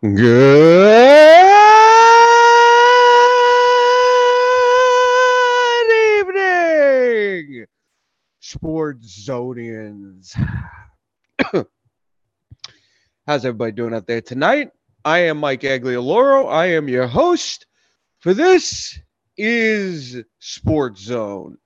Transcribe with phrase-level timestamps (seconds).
[0.00, 0.14] Good
[6.20, 7.66] evening,
[8.38, 10.36] Sports Zodians.
[13.26, 14.70] How's everybody doing out there tonight?
[15.04, 16.48] I am Mike Aglioloro.
[16.48, 17.66] I am your host
[18.20, 19.00] for this
[19.36, 21.58] is Sports Zone.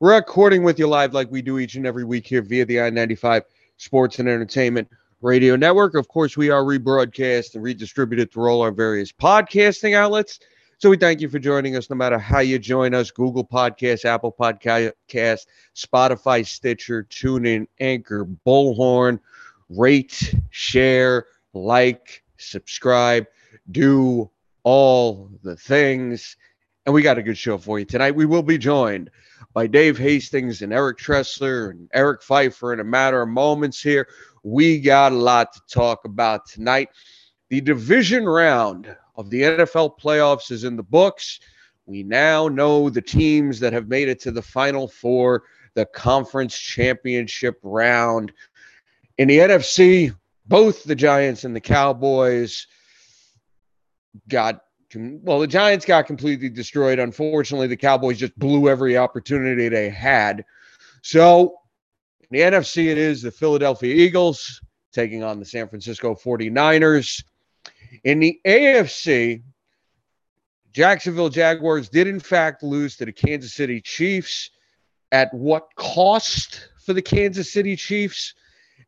[0.00, 2.80] We're recording with you live like we do each and every week here via the
[2.80, 3.42] I-95
[3.76, 4.88] Sports and Entertainment
[5.22, 5.94] Radio Network.
[5.94, 10.40] Of course, we are rebroadcast and redistributed through all our various podcasting outlets.
[10.78, 14.04] So we thank you for joining us no matter how you join us Google Podcasts,
[14.04, 19.18] Apple Podcast, Spotify, Stitcher, TuneIn, Anchor, Bullhorn.
[19.70, 23.26] Rate, share, like, subscribe,
[23.72, 24.30] do
[24.62, 26.36] all the things.
[26.84, 28.14] And we got a good show for you tonight.
[28.14, 29.10] We will be joined
[29.54, 34.06] by Dave Hastings and Eric Tressler and Eric Pfeiffer in a matter of moments here.
[34.46, 36.90] We got a lot to talk about tonight.
[37.50, 41.40] The division round of the NFL playoffs is in the books.
[41.84, 45.42] We now know the teams that have made it to the final four,
[45.74, 48.32] the conference championship round.
[49.18, 50.14] In the NFC,
[50.46, 52.68] both the Giants and the Cowboys
[54.28, 54.60] got
[54.94, 57.00] well, the Giants got completely destroyed.
[57.00, 60.44] Unfortunately, the Cowboys just blew every opportunity they had.
[61.02, 61.56] So,
[62.30, 64.60] in the NFC, it is the Philadelphia Eagles
[64.92, 67.22] taking on the San Francisco 49ers.
[68.04, 69.42] In the AFC,
[70.72, 74.50] Jacksonville Jaguars did, in fact, lose to the Kansas City Chiefs.
[75.12, 78.34] At what cost for the Kansas City Chiefs?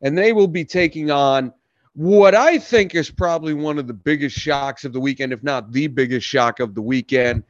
[0.01, 1.53] And they will be taking on
[1.93, 5.71] what I think is probably one of the biggest shocks of the weekend, if not
[5.71, 7.43] the biggest shock of the weekend.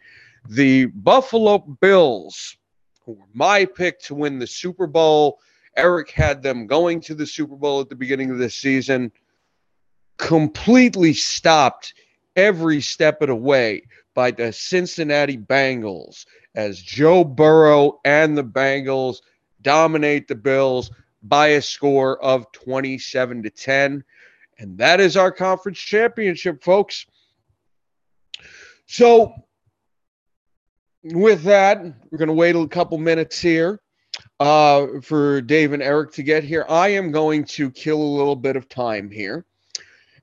[0.48, 2.58] The Buffalo Bills,
[3.06, 5.40] who were my pick to win the Super Bowl.
[5.80, 9.14] Eric had them going to the Super Bowl at the beginning of the season,
[10.18, 11.94] completely stopped
[12.36, 19.22] every step of the way by the Cincinnati Bengals as Joe Burrow and the Bengals
[19.62, 20.92] dominate the Bills
[21.24, 24.04] by a score of 27 to 10.
[24.58, 27.06] And that is our conference championship, folks.
[28.86, 29.34] So,
[31.04, 31.82] with that,
[32.12, 33.80] we're going to wait a couple minutes here
[34.40, 36.66] uh, for Dave and Eric to get here.
[36.70, 39.46] I am going to kill a little bit of time here.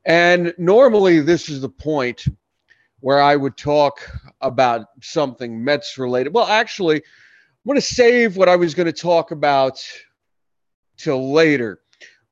[0.05, 2.27] And normally, this is the point
[3.01, 4.01] where I would talk
[4.41, 6.33] about something Mets related.
[6.33, 7.03] Well, actually, I'm
[7.67, 9.85] going to save what I was going to talk about
[10.97, 11.81] till later.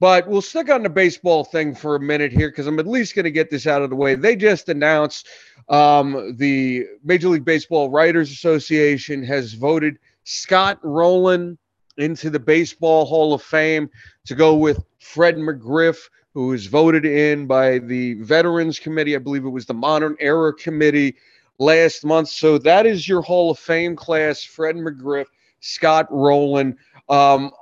[0.01, 3.15] But we'll stick on the baseball thing for a minute here because I'm at least
[3.15, 4.15] going to get this out of the way.
[4.15, 5.29] They just announced
[5.69, 11.59] um, the Major League Baseball Writers Association has voted Scott Rolen
[11.97, 13.91] into the Baseball Hall of Fame
[14.27, 15.99] to go with Fred McGriff,
[16.33, 19.15] who was voted in by the Veterans Committee.
[19.15, 21.17] I believe it was the Modern Era Committee
[21.59, 22.29] last month.
[22.29, 25.27] So that is your Hall of Fame class Fred McGriff,
[25.61, 26.77] Scott Rolen.
[27.09, 27.53] Um,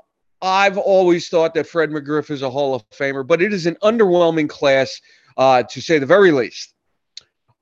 [0.41, 3.77] I've always thought that Fred McGriff is a Hall of Famer, but it is an
[3.83, 5.01] underwhelming class,
[5.37, 6.75] uh, to say the very least.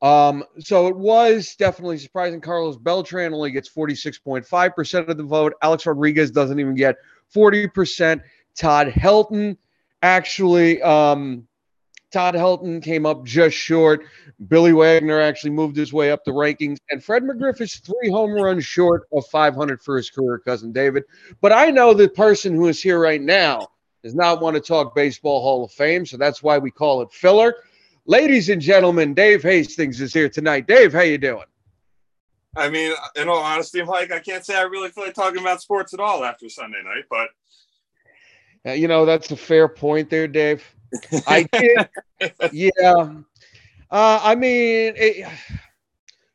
[0.03, 2.41] Um, so it was definitely surprising.
[2.41, 5.55] Carlos Beltran only gets 46.5% of the vote.
[5.62, 6.97] Alex Rodriguez doesn't even get
[7.34, 8.22] 40%.
[8.56, 9.56] Todd Helton
[10.03, 11.47] actually um,
[12.10, 14.05] Todd Helton came up just short.
[14.49, 16.78] Billy Wagner actually moved his way up the rankings.
[16.91, 21.05] And Fred McGriff is three home runs short of 500 for his career, cousin David.
[21.41, 23.69] But I know the person who is here right now
[24.03, 26.05] does not want to talk Baseball Hall of Fame.
[26.05, 27.55] So that's why we call it filler.
[28.06, 30.66] Ladies and gentlemen, Dave Hastings is here tonight.
[30.66, 31.44] Dave, how you doing?
[32.56, 35.62] I mean, in all honesty, Mike, I can't say I really feel like talking about
[35.62, 37.28] sports at all after Sunday night, but
[38.66, 40.65] uh, you know that's a fair point there, Dave.
[41.27, 41.89] I did.
[42.53, 43.12] yeah.
[43.91, 45.28] Uh, I mean, it,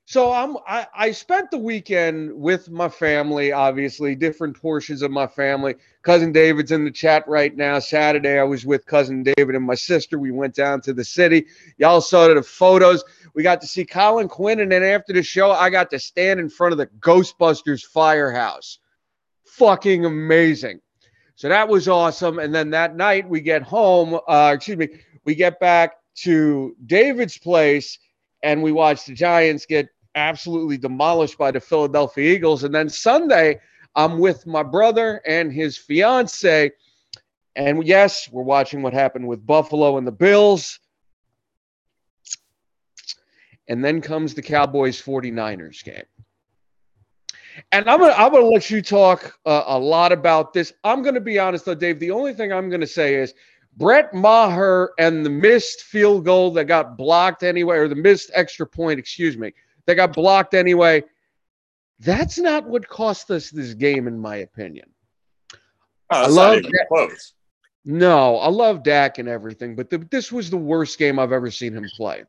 [0.08, 0.58] so I'm.
[0.68, 3.52] I, I spent the weekend with my family.
[3.52, 5.76] Obviously, different portions of my family.
[6.04, 7.80] Cousin David's in the chat right now.
[7.80, 10.20] Saturday, I was with cousin David and my sister.
[10.20, 11.48] We went down to the city.
[11.78, 13.04] Y'all saw the photos.
[13.34, 16.40] We got to see Colin Quinn, and then after the show, I got to stand
[16.40, 18.78] in front of the Ghostbusters firehouse.
[19.46, 20.82] Fucking amazing.
[21.34, 22.38] So that was awesome.
[22.38, 24.88] And then that night we get home, uh, excuse me,
[25.26, 27.98] we get back to David's place
[28.42, 32.64] and we watch the Giants get absolutely demolished by the Philadelphia Eagles.
[32.64, 33.60] And then Sunday,
[33.96, 36.72] I'm with my brother and his fiance.
[37.56, 40.80] And yes, we're watching what happened with Buffalo and the Bills.
[43.68, 46.04] And then comes the Cowboys 49ers game.
[47.72, 50.74] And I'm gonna I'm gonna let you talk uh, a lot about this.
[50.84, 52.00] I'm gonna be honest though, Dave.
[52.00, 53.34] The only thing I'm gonna say is
[53.78, 58.68] Brett Maher and the missed field goal that got blocked anyway, or the missed extra
[58.68, 59.54] point, excuse me,
[59.86, 61.04] that got blocked anyway.
[62.00, 64.90] That's not what cost us this game, in my opinion.
[65.54, 65.58] Oh,
[66.10, 67.34] I love that- close.
[67.88, 71.52] No, I love Dak and everything, but the, this was the worst game I've ever
[71.52, 72.24] seen him play.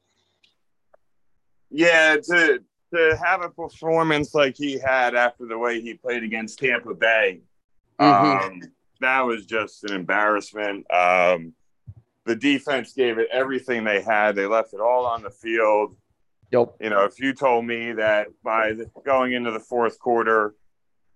[1.70, 2.62] Yeah, to
[2.94, 7.40] to have a performance like he had after the way he played against Tampa Bay,
[7.98, 8.44] Mhm.
[8.44, 8.60] um,
[9.00, 10.86] that was just an embarrassment.
[10.92, 11.52] Um,
[12.26, 14.36] the defense gave it everything they had.
[14.36, 15.96] They left it all on the field.
[16.52, 16.76] Yep.
[16.80, 20.54] You know, if you told me that by the, going into the fourth quarter,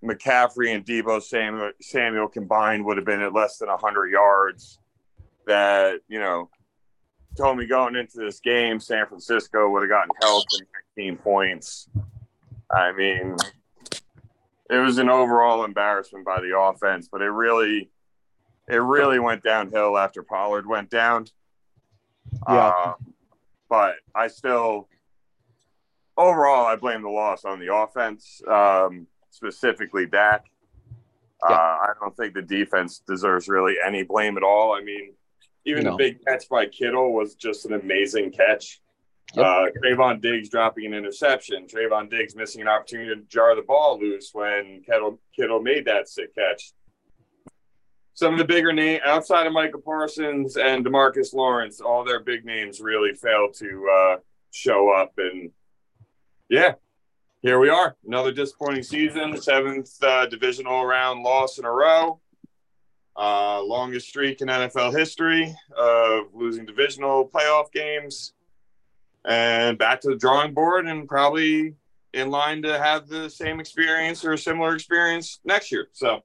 [0.05, 4.79] McCaffrey and Deebo Samuel, Samuel combined would have been at less than 100 yards,
[5.47, 6.49] that, you know,
[7.37, 10.65] told me going into this game, San Francisco would have gotten held to
[10.97, 11.89] 19 points.
[12.71, 13.37] I mean,
[14.71, 17.91] it was an overall embarrassment by the offense, but it really,
[18.69, 21.27] it really went downhill after Pollard went down.
[22.49, 22.69] Yeah.
[22.69, 22.93] Uh,
[23.69, 24.89] but I still,
[26.21, 30.45] overall, I blame the loss on the offense, um, specifically Dak.
[31.49, 31.55] Yeah.
[31.55, 34.73] Uh, I don't think the defense deserves really any blame at all.
[34.75, 35.15] I mean,
[35.65, 35.93] even No.
[35.93, 38.81] the big catch by Kittle was just an amazing catch.
[39.35, 39.47] Yep.
[39.47, 41.67] Uh, Trevon Diggs dropping an interception.
[41.67, 46.09] Trevon Diggs missing an opportunity to jar the ball loose when Kittle, Kittle made that
[46.09, 46.73] sick catch.
[48.15, 52.45] Some of the bigger name outside of Michael Parsons and Demarcus Lawrence, all their big
[52.45, 54.17] names really failed to uh,
[54.51, 55.13] show up.
[55.17, 55.51] And
[56.51, 56.75] yeah,
[57.41, 57.97] here we are.
[58.07, 62.21] Another disappointing season, seventh uh, divisional round loss in a row.
[63.17, 68.33] Uh, longest streak in NFL history of losing divisional playoff games.
[69.25, 71.75] And back to the drawing board and probably
[72.15, 75.89] in line to have the same experience or a similar experience next year.
[75.93, 76.21] So,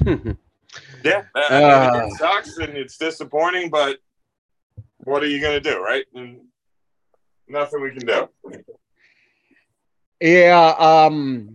[0.06, 0.24] yeah,
[1.04, 2.06] mean, Ah.
[2.06, 3.98] it sucks and it's disappointing, but
[4.98, 6.04] what are you going to do, right?
[6.14, 6.40] And
[7.48, 8.28] nothing we can do.
[10.20, 11.54] Yeah, um,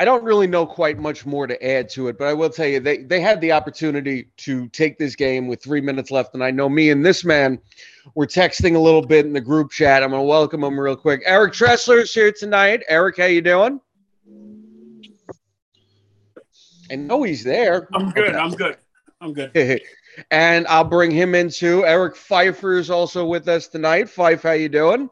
[0.00, 2.66] I don't really know quite much more to add to it, but I will tell
[2.66, 6.42] you they they had the opportunity to take this game with three minutes left, and
[6.42, 7.58] I know me and this man
[8.14, 10.02] were texting a little bit in the group chat.
[10.02, 11.22] I'm gonna welcome him real quick.
[11.24, 12.82] Eric Tressler's here tonight.
[12.88, 13.80] Eric, how you doing?
[16.90, 17.88] I know he's there.
[17.92, 18.30] I'm good.
[18.30, 18.38] Okay.
[18.38, 18.76] I'm good.
[19.20, 19.80] I'm good.
[20.30, 21.86] and I'll bring him in too.
[21.86, 24.08] Eric Pfeiffer is also with us tonight.
[24.08, 25.08] Fife, how you doing?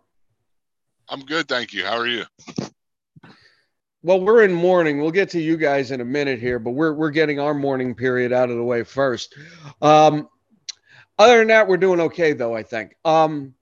[1.09, 1.85] I'm good, thank you.
[1.85, 2.25] How are you?
[4.03, 5.01] Well, we're in mourning.
[5.01, 7.95] We'll get to you guys in a minute here, but we're we're getting our morning
[7.95, 9.35] period out of the way first.
[9.83, 10.29] Um,
[11.19, 12.97] other than that, we're doing okay though, I think.
[13.05, 13.55] Um,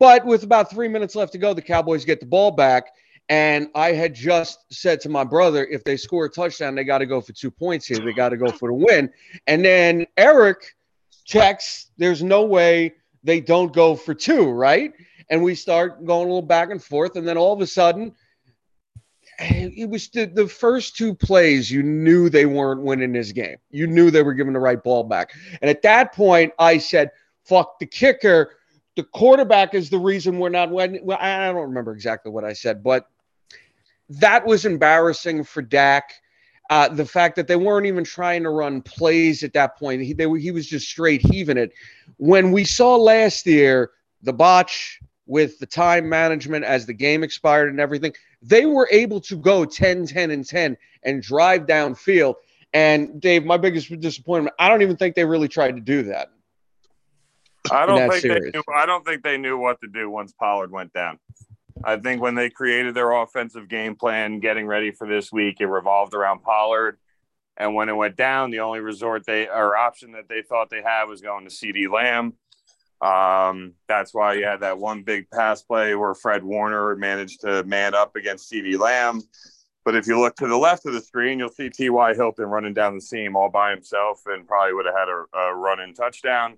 [0.00, 2.90] but with about three minutes left to go, the Cowboys get the ball back,
[3.28, 6.98] and I had just said to my brother, if they score a touchdown, they got
[6.98, 7.98] to go for two points here.
[7.98, 9.10] They got to go for the win.
[9.46, 10.74] And then Eric
[11.24, 11.92] checks.
[11.98, 14.92] There's no way they don't go for two, right?
[15.30, 18.12] And we start going a little back and forth, and then all of a sudden
[19.38, 23.56] it was the, the first two plays you knew they weren't winning this game.
[23.70, 25.32] You knew they were giving the right ball back.
[25.60, 27.10] And at that point i said
[27.44, 28.56] fuck the kicker.
[28.96, 31.04] The quarterback is the reason we're not winning.
[31.04, 33.08] Well, i don't remember exactly what i said but
[34.08, 36.12] that was embarrassing for dak.
[36.70, 40.14] Uh, the fact that they weren't even trying to run plays at that point he,
[40.40, 41.72] he was just straight heaving it.
[42.16, 43.90] When we saw last year
[44.22, 48.12] the botch with the time management as the game expired and everything
[48.44, 52.34] they were able to go 10, 10, and 10 and drive downfield.
[52.72, 56.30] And Dave, my biggest disappointment, I don't even think they really tried to do that.
[57.72, 58.52] I don't think series.
[58.52, 61.18] they knew, I don't think they knew what to do once Pollard went down.
[61.82, 65.66] I think when they created their offensive game plan, getting ready for this week, it
[65.66, 66.98] revolved around Pollard.
[67.56, 70.82] And when it went down, the only resort they or option that they thought they
[70.82, 72.34] had was going to CeeDee Lamb.
[73.04, 77.62] Um, that's why you had that one big pass play where Fred Warner managed to
[77.64, 79.20] man up against CeeDee Lamb.
[79.84, 82.14] But if you look to the left of the screen, you'll see T.Y.
[82.14, 85.54] Hilton running down the seam all by himself and probably would have had a, a
[85.54, 86.56] run in touchdown.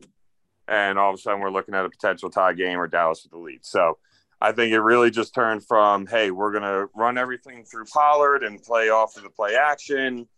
[0.69, 3.33] And all of a sudden, we're looking at a potential tie game or Dallas with
[3.33, 3.65] the lead.
[3.65, 3.99] So
[4.41, 8.45] I think it really just turned from, hey, we're going to run everything through Pollard
[8.45, 10.29] and play off of the play action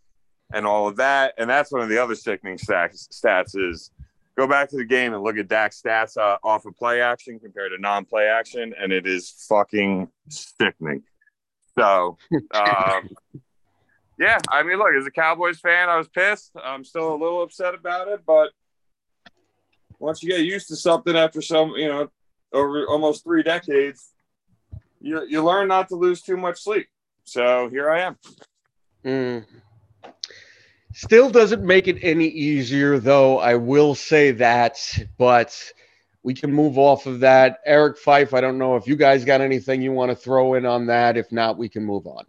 [0.51, 1.35] and all of that.
[1.37, 3.91] And that's one of the other sickening stats, stats is
[4.39, 7.39] go back to the game and look at Dak's stats uh, off of play action
[7.39, 8.73] compared to non play action.
[8.79, 11.03] And it is fucking sickening.
[11.77, 12.17] So,
[12.51, 13.09] um,
[14.17, 16.51] yeah, I mean, look, as a Cowboys fan, I was pissed.
[16.61, 18.51] I'm still a little upset about it, but
[19.99, 22.09] once you get used to something after some, you know,
[22.53, 24.13] over almost three decades,
[25.01, 26.87] you you learn not to lose too much sleep.
[27.25, 28.17] So here I am.
[29.05, 29.45] Mm.
[30.93, 33.39] Still doesn't make it any easier, though.
[33.39, 34.79] I will say that,
[35.17, 35.71] but
[36.23, 37.59] we can move off of that.
[37.65, 40.65] Eric Fife, I don't know if you guys got anything you want to throw in
[40.65, 41.15] on that.
[41.15, 42.25] If not, we can move on.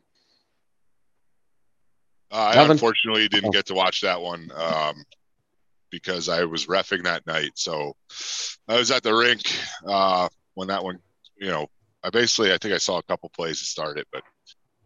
[2.31, 5.05] Uh, I unfortunately didn't get to watch that one um,
[5.90, 7.52] because I was refing that night.
[7.55, 7.97] So
[8.69, 9.43] I was at the rink
[9.85, 11.00] uh, when that one,
[11.37, 11.67] you know,
[12.05, 14.23] I basically, I think I saw a couple plays to start it, but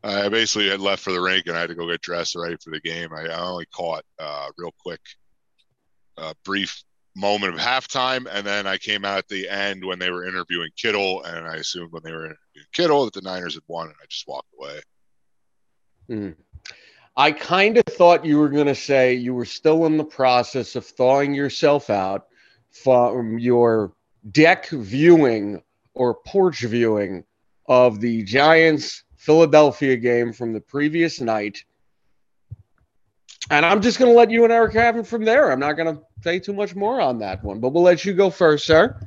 [0.05, 2.57] I basically had left for the rink and I had to go get dressed ready
[2.63, 3.09] for the game.
[3.15, 5.01] I, only caught uh, real quick,
[6.19, 6.85] a brief
[7.17, 10.71] moment of halftime, and then I came out at the end when they were interviewing
[10.77, 13.97] Kittle, and I assumed when they were interviewing Kittle that the Niners had won, and
[14.03, 14.81] I just walked away.
[16.11, 16.35] Mm.
[17.17, 20.77] I kind of thought you were going to say you were still in the process
[20.77, 22.27] of thawing yourself out
[22.71, 23.93] from your
[24.33, 25.63] deck viewing
[25.95, 27.25] or porch viewing
[27.67, 31.65] of the Giants Philadelphia game from the previous night.
[33.51, 35.51] And I'm just going to let you and Eric have it from there.
[35.51, 38.13] I'm not going to say too much more on that one, but we'll let you
[38.13, 38.99] go first, sir.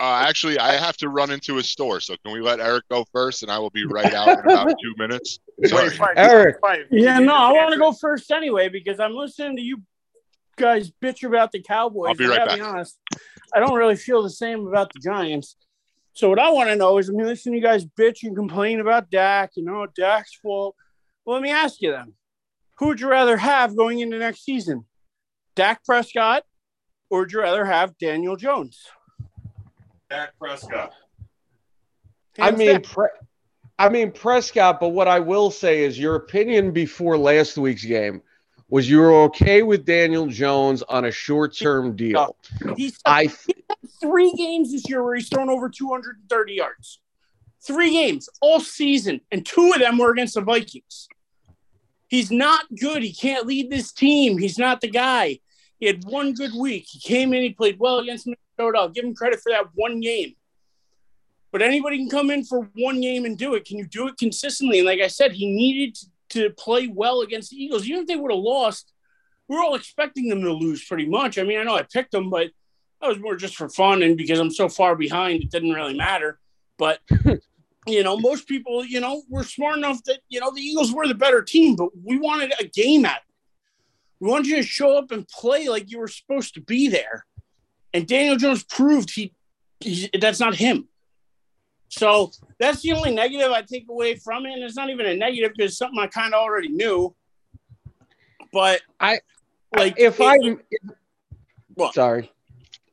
[0.00, 3.04] Uh, actually, I have to run into a store, so can we let Eric go
[3.12, 5.38] first, and I will be right out in about two minutes.
[5.64, 5.88] Sorry.
[5.88, 6.56] Wait, Eric.
[6.90, 9.82] Yeah, no, I want to go first anyway because I'm listening to you
[10.56, 12.08] guys bitch about the Cowboys.
[12.08, 12.56] I'll be right back.
[12.56, 12.98] Be honest,
[13.54, 15.56] I don't really feel the same about the Giants.
[16.18, 18.80] So what I want to know is, I mean, listen, you guys bitch and complain
[18.80, 19.52] about Dak.
[19.54, 20.74] You know, Dak's fault.
[21.24, 22.12] Well, let me ask you then:
[22.78, 24.84] Who would you rather have going into next season,
[25.54, 26.42] Dak Prescott,
[27.08, 28.82] or would you rather have Daniel Jones?
[30.10, 30.92] Dak Prescott.
[32.40, 33.06] I mean, Pre-
[33.78, 34.80] I mean Prescott.
[34.80, 38.22] But what I will say is, your opinion before last week's game
[38.68, 42.34] was you were okay with Daniel Jones on a short-term deal.
[42.76, 43.32] He's I
[44.00, 47.00] three games this year where he's thrown over 230 yards.
[47.66, 51.08] Three games all season, and two of them were against the Vikings.
[52.08, 53.02] He's not good.
[53.02, 54.38] He can't lead this team.
[54.38, 55.40] He's not the guy.
[55.78, 56.86] He had one good week.
[56.88, 58.78] He came in, he played well against Minnesota.
[58.78, 60.34] I'll give him credit for that one game.
[61.52, 63.64] But anybody can come in for one game and do it.
[63.64, 64.78] Can you do it consistently?
[64.78, 65.96] And like I said, he needed
[66.30, 67.86] to play well against the Eagles.
[67.86, 68.92] Even if they would have lost,
[69.48, 71.38] we are all expecting them to lose pretty much.
[71.38, 72.48] I mean, I know I picked them, but
[73.00, 75.96] that was more just for fun and because I'm so far behind, it didn't really
[75.96, 76.38] matter.
[76.78, 77.00] But
[77.86, 81.06] you know, most people, you know, were smart enough that you know the Eagles were
[81.06, 83.16] the better team, but we wanted a game at.
[83.16, 83.22] It.
[84.20, 87.24] We wanted you to show up and play like you were supposed to be there,
[87.92, 89.32] and Daniel Jones proved he,
[89.80, 90.88] he that's not him.
[91.88, 95.16] So that's the only negative I take away from it, and it's not even a
[95.16, 97.14] negative because it's something I kind of already knew.
[98.52, 99.20] But I
[99.76, 100.38] like if I
[101.76, 102.30] well, sorry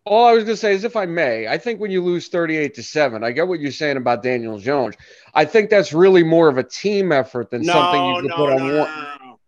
[0.05, 2.27] all I was going to say is, if I may, I think when you lose
[2.27, 4.95] 38 to 7, I get what you're saying about Daniel Jones.
[5.33, 8.35] I think that's really more of a team effort than no, something you can no,
[8.35, 8.89] put on no, one.
[9.23, 9.39] No,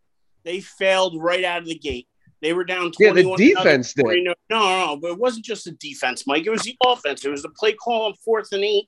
[0.43, 2.07] they failed right out of the gate.
[2.41, 3.15] They were down 21.
[3.15, 4.05] Yeah, the defense did.
[4.05, 6.45] No, no, no, but it wasn't just the defense, Mike.
[6.45, 7.23] It was the offense.
[7.25, 8.87] It was the play call on fourth and eight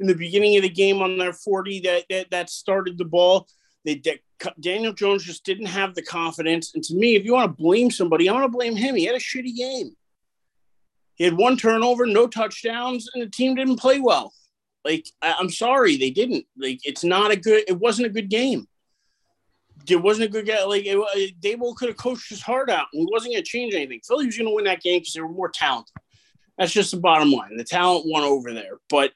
[0.00, 3.46] in the beginning of the game on their 40 that, that, that started the ball.
[3.84, 4.02] They,
[4.58, 6.74] Daniel Jones just didn't have the confidence.
[6.74, 8.96] And to me, if you want to blame somebody, I want to blame him.
[8.96, 9.94] He had a shitty game.
[11.20, 14.32] He had one turnover, no touchdowns, and the team didn't play well.
[14.86, 16.46] Like I, am sorry, they didn't.
[16.56, 17.64] Like it's not a good.
[17.68, 18.66] It wasn't a good game.
[19.86, 20.66] It wasn't a good game.
[20.66, 23.46] Like it, it, Daboll could have coached his heart out, and he wasn't going to
[23.46, 24.00] change anything.
[24.02, 25.94] Philly was going to win that game because they were more talented.
[26.56, 27.54] That's just the bottom line.
[27.58, 29.12] The talent won over there, but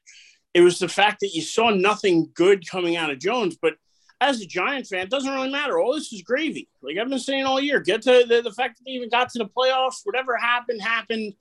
[0.53, 3.57] it was the fact that you saw nothing good coming out of Jones.
[3.57, 3.77] But
[4.21, 5.81] as a Giant fan, it doesn't really matter.
[5.81, 6.69] All this is gravy.
[6.83, 7.81] Like I've been saying all year.
[7.81, 10.03] Get to the, the fact that they even got to the playoffs.
[10.05, 11.33] Whatever happened, happened.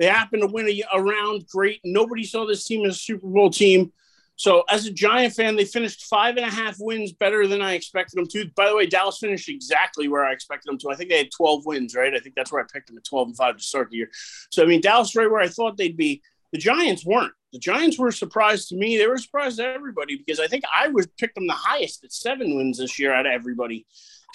[0.00, 1.46] They happened to win a, a round.
[1.46, 1.80] Great.
[1.84, 3.92] Nobody saw this team as a Super Bowl team.
[4.36, 7.74] So, as a Giant fan, they finished five and a half wins better than I
[7.74, 8.50] expected them to.
[8.56, 10.90] By the way, Dallas finished exactly where I expected them to.
[10.90, 12.14] I think they had 12 wins, right?
[12.14, 14.10] I think that's where I picked them at 12 and 5 to start the year.
[14.50, 16.22] So, I mean, Dallas right where I thought they'd be.
[16.52, 17.34] The Giants weren't.
[17.52, 18.96] The Giants were a surprise to me.
[18.96, 22.02] They were a surprise to everybody because I think I would pick them the highest
[22.04, 23.84] at seven wins this year out of everybody.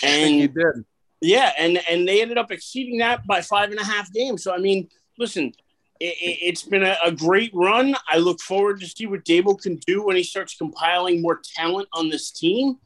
[0.03, 0.85] And you did.
[1.21, 4.43] Yeah, and and they ended up exceeding that by five and a half games.
[4.43, 5.53] So I mean, listen,
[5.99, 7.95] it, has been a, great run.
[8.09, 11.87] I look forward to see what Daboll can do when he starts compiling more talent
[11.93, 12.77] on this team.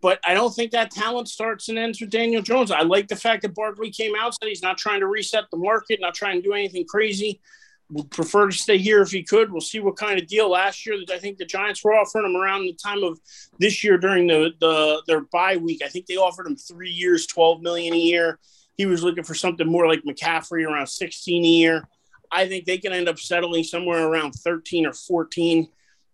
[0.00, 2.72] But I don't think that talent starts and ends with Daniel Jones.
[2.72, 5.56] I like the fact that Barkley came out said he's not trying to reset the
[5.56, 7.40] market, not trying to do anything crazy.
[7.90, 9.52] Would prefer to stay here if he could.
[9.52, 10.50] We'll see what kind of deal.
[10.50, 13.20] Last year, that I think the Giants were offering him around the time of
[13.58, 15.82] this year during the, the their bye week.
[15.84, 18.40] I think they offered him three years, twelve million a year.
[18.82, 21.88] He was looking for something more like McCaffrey, around sixteen a year.
[22.32, 25.68] I think they can end up settling somewhere around 13 or 14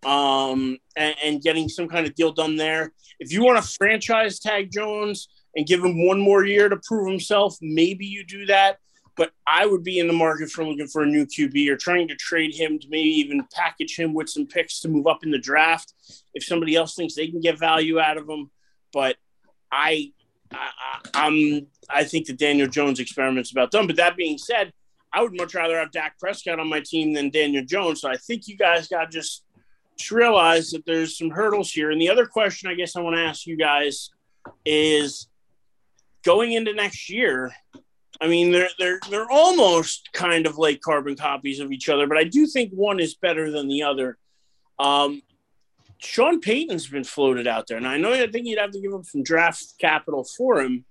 [0.05, 2.91] um, and, and, getting some kind of deal done there.
[3.19, 7.09] If you want to franchise tag Jones and give him one more year to prove
[7.09, 8.77] himself, maybe you do that.
[9.15, 12.07] But I would be in the market for looking for a new QB or trying
[12.09, 15.31] to trade him to maybe even package him with some picks to move up in
[15.31, 15.93] the draft
[16.33, 18.51] if somebody else thinks they can get value out of him.
[18.91, 19.15] But
[19.71, 20.11] I,
[20.51, 23.87] I, I'm, I think the Daniel Jones experiment's about done.
[23.87, 24.73] But that being said,
[25.11, 28.01] I would much rather have Dak Prescott on my team than Daniel Jones.
[28.01, 29.43] So I think you guys got just,
[29.97, 31.91] just realize that there's some hurdles here.
[31.91, 34.11] And the other question I guess I want to ask you guys
[34.65, 35.27] is
[36.23, 37.51] going into next year.
[38.21, 42.17] I mean, they're they're they're almost kind of like carbon copies of each other, but
[42.17, 44.17] I do think one is better than the other.
[44.77, 45.21] Um,
[45.99, 48.93] Sean Payton's been floated out there, and I know I think you'd have to give
[48.93, 50.85] up some draft capital for him.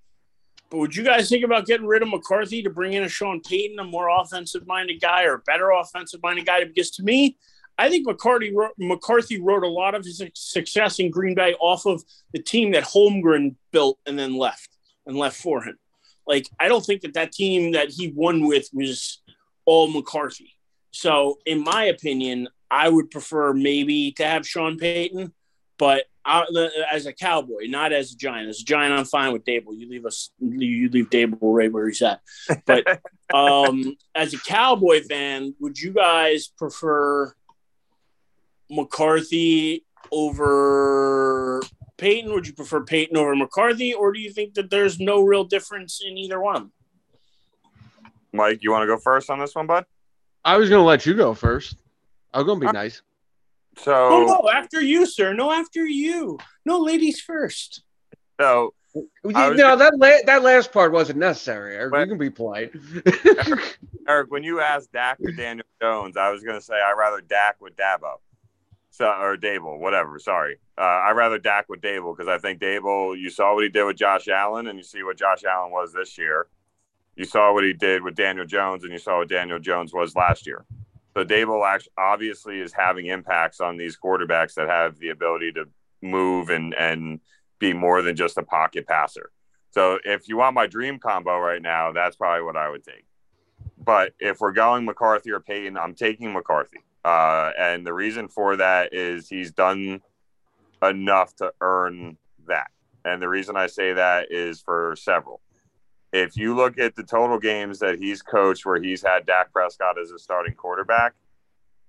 [0.70, 3.40] But would you guys think about getting rid of McCarthy to bring in a Sean
[3.40, 6.64] Payton, a more offensive-minded guy or a better offensive-minded guy?
[6.64, 7.38] Because to me,
[7.78, 11.86] I think McCarthy wrote, McCarthy wrote a lot of his success in Green Bay off
[11.86, 15.78] of the team that Holmgren built and then left and left for him.
[16.26, 19.22] Like I don't think that that team that he won with was
[19.64, 20.54] all McCarthy.
[20.90, 25.32] So in my opinion, I would prefer maybe to have Sean Payton,
[25.78, 26.44] but I,
[26.92, 28.48] as a Cowboy, not as a Giant.
[28.48, 29.78] As a Giant, I'm fine with Daboll.
[29.78, 32.20] You leave us, you leave Daboll right where he's at.
[32.66, 33.00] But
[33.34, 37.32] um, as a Cowboy fan, would you guys prefer
[38.70, 41.62] McCarthy over
[41.96, 42.32] Payton?
[42.32, 46.02] Would you prefer Payton over McCarthy, or do you think that there's no real difference
[46.06, 46.72] in either one?
[48.32, 49.86] Mike, you want to go first on this one, bud?
[50.44, 51.76] I was going to let you go first.
[52.32, 53.02] I'm going to be nice.
[53.78, 55.32] So, no, no, after you, sir.
[55.34, 56.38] No, after you.
[56.64, 57.82] No, ladies first.
[58.40, 61.76] So, you know that la- that last part wasn't necessary.
[61.76, 61.92] Eric.
[61.92, 62.72] But, you can be polite.
[63.24, 66.96] Eric, Eric, when you asked Dak or Daniel Jones, I was going to say I'd
[66.98, 68.16] rather Dak with Dabo.
[68.90, 70.18] So, or Daboll, whatever.
[70.18, 73.16] Sorry, uh, I rather Dak with Daboll because I think Daboll.
[73.16, 75.92] You saw what he did with Josh Allen, and you see what Josh Allen was
[75.92, 76.48] this year.
[77.14, 80.16] You saw what he did with Daniel Jones, and you saw what Daniel Jones was
[80.16, 80.64] last year.
[81.26, 85.64] So actually obviously is having impacts on these quarterbacks that have the ability to
[86.00, 87.20] move and and
[87.58, 89.30] be more than just a pocket passer.
[89.70, 93.04] So if you want my dream combo right now, that's probably what I would take.
[93.84, 96.78] But if we're going McCarthy or Payton, I'm taking McCarthy.
[97.04, 100.00] Uh, and the reason for that is he's done
[100.82, 102.70] enough to earn that.
[103.04, 105.40] And the reason I say that is for several.
[106.12, 109.98] If you look at the total games that he's coached where he's had Dak Prescott
[110.00, 111.14] as a starting quarterback,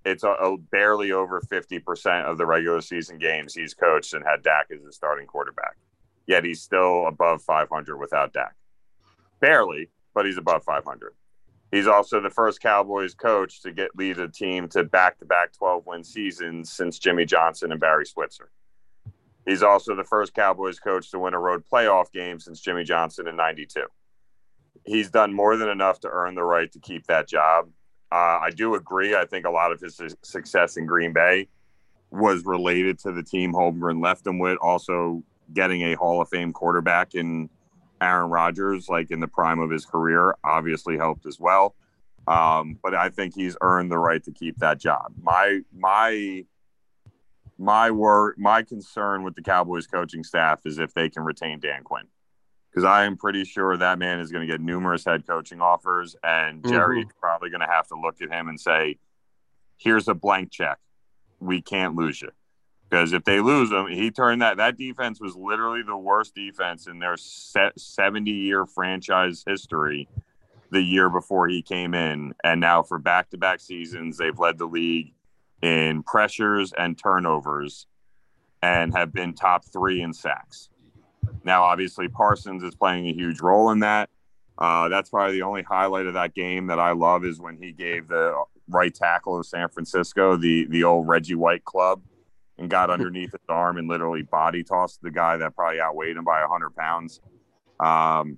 [0.05, 4.43] it's a, a barely over 50% of the regular season games he's coached and had
[4.43, 5.77] Dak as a starting quarterback.
[6.27, 8.55] Yet he's still above 500 without Dak.
[9.39, 11.13] Barely, but he's above 500.
[11.71, 16.71] He's also the first Cowboys coach to get lead a team to back-to-back 12-win seasons
[16.71, 18.49] since Jimmy Johnson and Barry Switzer.
[19.45, 23.27] He's also the first Cowboys coach to win a road playoff game since Jimmy Johnson
[23.27, 23.85] in 92.
[24.89, 27.69] He's done more than enough to earn the right to keep that job.
[28.11, 29.15] Uh, I do agree.
[29.15, 31.47] I think a lot of his success in Green Bay
[32.09, 35.21] was related to the team Holmgren left him with, also
[35.53, 37.51] getting a Hall of Fame quarterback in
[38.01, 41.75] Aaron Rodgers, like in the prime of his career, obviously helped as well.
[42.27, 45.13] Um, but I think he's earned the right to keep that job.
[45.21, 46.45] My my
[47.59, 51.83] my word, my concern with the Cowboys coaching staff is if they can retain Dan
[51.83, 52.05] Quinn,
[52.69, 56.15] because I am pretty sure that man is going to get numerous head coaching offers,
[56.23, 57.19] and Jerry's mm-hmm.
[57.19, 58.97] probably going to have to look at him and say,
[59.77, 60.77] "Here's a blank check.
[61.39, 62.31] We can't lose you."
[62.89, 66.87] because if they lose him, he turned that that defense was literally the worst defense
[66.87, 70.07] in their 70 year franchise history
[70.71, 75.13] the year before he came in and now for back-to-back seasons they've led the league
[75.61, 77.87] in pressures and turnovers
[78.61, 80.69] and have been top 3 in sacks.
[81.43, 84.09] Now obviously Parsons is playing a huge role in that.
[84.57, 87.71] Uh, that's probably the only highlight of that game that I love is when he
[87.71, 92.01] gave the right tackle of San Francisco the the old Reggie White club
[92.57, 96.25] and got underneath his arm and literally body tossed the guy that probably outweighed him
[96.25, 97.21] by 100 pounds.
[97.79, 98.37] Um,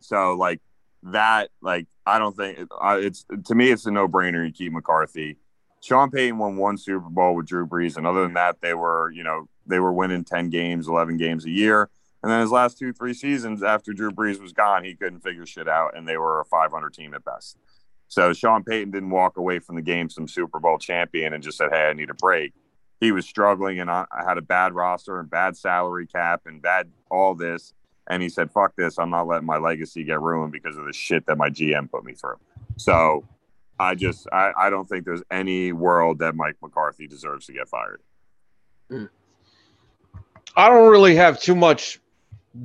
[0.00, 0.60] so like
[1.02, 4.46] that, like I don't think uh, it's to me it's a no brainer.
[4.46, 5.36] You keep McCarthy.
[5.82, 9.10] Sean Payton won one Super Bowl with Drew Brees, and other than that, they were
[9.12, 11.90] you know they were winning 10 games, 11 games a year.
[12.26, 15.46] And then his last two, three seasons after Drew Brees was gone, he couldn't figure
[15.46, 17.56] shit out, and they were a 500 team at best.
[18.08, 21.56] So Sean Payton didn't walk away from the game some Super Bowl champion and just
[21.56, 22.52] said, "Hey, I need a break."
[23.00, 26.90] he was struggling and I, had a bad roster and bad salary cap and bad
[27.10, 27.74] all this.
[28.08, 28.98] And he said, fuck this.
[28.98, 32.04] I'm not letting my legacy get ruined because of the shit that my GM put
[32.04, 32.38] me through.
[32.76, 33.24] So
[33.78, 37.68] I just, I, I don't think there's any world that Mike McCarthy deserves to get
[37.68, 38.00] fired.
[38.88, 39.06] Hmm.
[40.56, 42.00] I don't really have too much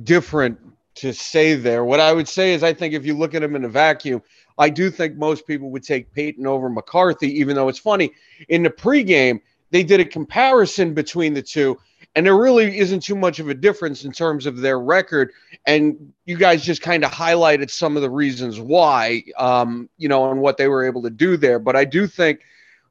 [0.04, 0.58] different
[0.94, 1.84] to say there.
[1.84, 4.22] What I would say is, I think if you look at him in a vacuum,
[4.58, 8.12] I do think most people would take Payton over McCarthy, even though it's funny.
[8.48, 11.78] In the pregame, they did a comparison between the two,
[12.14, 15.32] and there really isn't too much of a difference in terms of their record.
[15.66, 20.30] And you guys just kind of highlighted some of the reasons why, um, you know,
[20.30, 21.58] and what they were able to do there.
[21.58, 22.40] But I do think,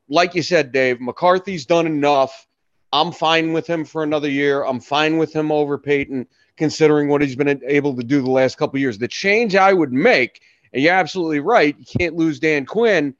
[0.09, 2.47] like you said, Dave, McCarthy's done enough.
[2.91, 4.65] I'm fine with him for another year.
[4.65, 6.27] I'm fine with him over Payton,
[6.61, 8.99] considering what he's been able to do the last couple years.
[8.99, 13.15] The change I would make, and you're absolutely right, you can't lose Dan Quinn.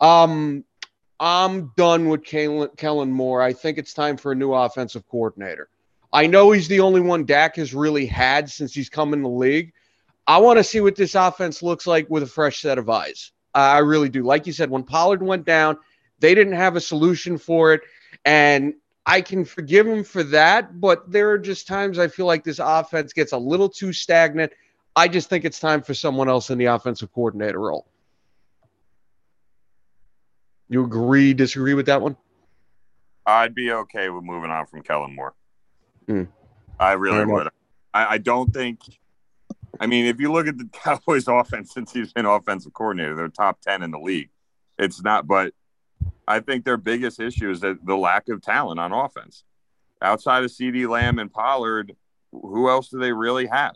[0.00, 0.64] Um,
[1.20, 3.42] I'm done with Kellen, Kellen Moore.
[3.42, 5.68] I think it's time for a new offensive coordinator.
[6.12, 9.28] I know he's the only one Dak has really had since he's come in the
[9.28, 9.72] league.
[10.26, 13.30] I want to see what this offense looks like with a fresh set of eyes.
[13.54, 14.24] I really do.
[14.24, 15.78] Like you said, when Pollard went down,
[16.18, 17.82] they didn't have a solution for it.
[18.24, 18.74] And
[19.10, 22.60] I can forgive him for that, but there are just times I feel like this
[22.62, 24.52] offense gets a little too stagnant.
[24.94, 27.88] I just think it's time for someone else in the offensive coordinator role.
[30.68, 32.16] You agree, disagree with that one?
[33.26, 35.34] I'd be okay with moving on from Kellen Moore.
[36.06, 36.24] Hmm.
[36.78, 37.48] I really would.
[37.92, 38.78] I, I don't think.
[39.80, 43.28] I mean, if you look at the Cowboys' offense since he's been offensive coordinator, they're
[43.28, 44.30] top ten in the league.
[44.78, 45.52] It's not, but
[46.26, 49.44] I think their biggest issue is that the lack of talent on offense.
[50.02, 51.94] Outside of CeeDee Lamb and Pollard,
[52.32, 53.74] who else do they really have?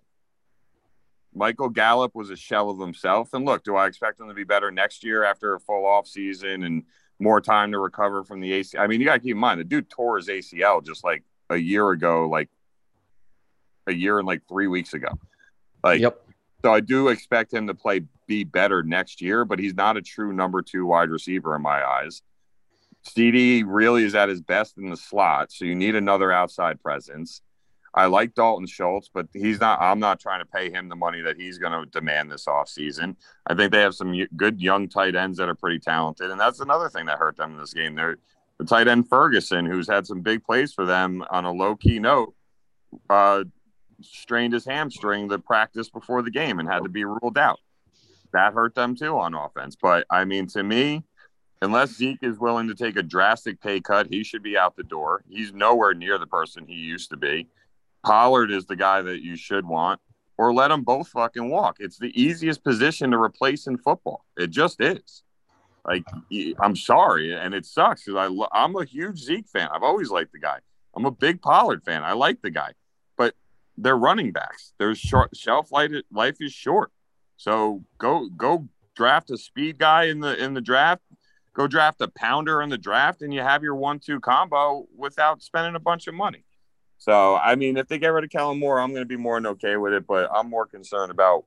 [1.35, 3.35] Michael Gallup was a shell of himself.
[3.35, 6.07] And look, do I expect him to be better next year after a full off
[6.07, 6.85] season and
[7.19, 8.81] more time to recover from the ACL?
[8.81, 11.25] I mean, you got to keep in mind the dude tore his ACL just like
[11.51, 12.49] a year ago, like
[13.87, 15.19] a year and like three weeks ago.
[15.83, 16.24] Like, Yep.
[16.65, 20.01] So I do expect him to play be better next year, but he's not a
[20.01, 22.23] true number two wide receiver in my eyes.
[23.07, 27.43] CeeDee really is at his best in the slot, so you need another outside presence.
[27.93, 29.79] I like Dalton Schultz, but he's not.
[29.83, 33.17] I'm not trying to pay him the money that he's going to demand this offseason.
[33.47, 36.61] I think they have some good young tight ends that are pretty talented, and that's
[36.61, 37.95] another thing that hurt them in this game.
[37.95, 38.17] They're
[38.57, 41.99] the tight end Ferguson, who's had some big plays for them on a low key
[41.99, 42.35] note,
[43.11, 43.45] uh,
[44.01, 47.61] strained his hamstring the practice before the game and had to be ruled out.
[48.33, 49.77] That hurt them too on offense.
[49.81, 51.05] But I mean, to me,
[51.63, 54.83] unless Zeke is willing to take a drastic pay cut, he should be out the
[54.83, 55.23] door.
[55.29, 57.49] He's nowhere near the person he used to be.
[58.05, 60.01] Pollard is the guy that you should want,
[60.37, 61.77] or let them both fucking walk.
[61.79, 64.25] It's the easiest position to replace in football.
[64.37, 65.23] It just is.
[65.87, 66.05] Like,
[66.61, 69.69] I'm sorry, and it sucks because I lo- I'm a huge Zeke fan.
[69.73, 70.59] I've always liked the guy.
[70.97, 72.03] I'm a big Pollard fan.
[72.03, 72.73] I like the guy,
[73.77, 74.73] they're running backs.
[74.79, 76.91] Their short shelf life life is short.
[77.37, 81.03] So go go draft a speed guy in the in the draft.
[81.53, 85.77] Go draft a pounder in the draft, and you have your one-two combo without spending
[85.77, 86.45] a bunch of money.
[86.99, 89.37] So, I mean, if they get rid of Kellen Moore, I'm going to be more
[89.37, 91.45] than okay with it, but I'm more concerned about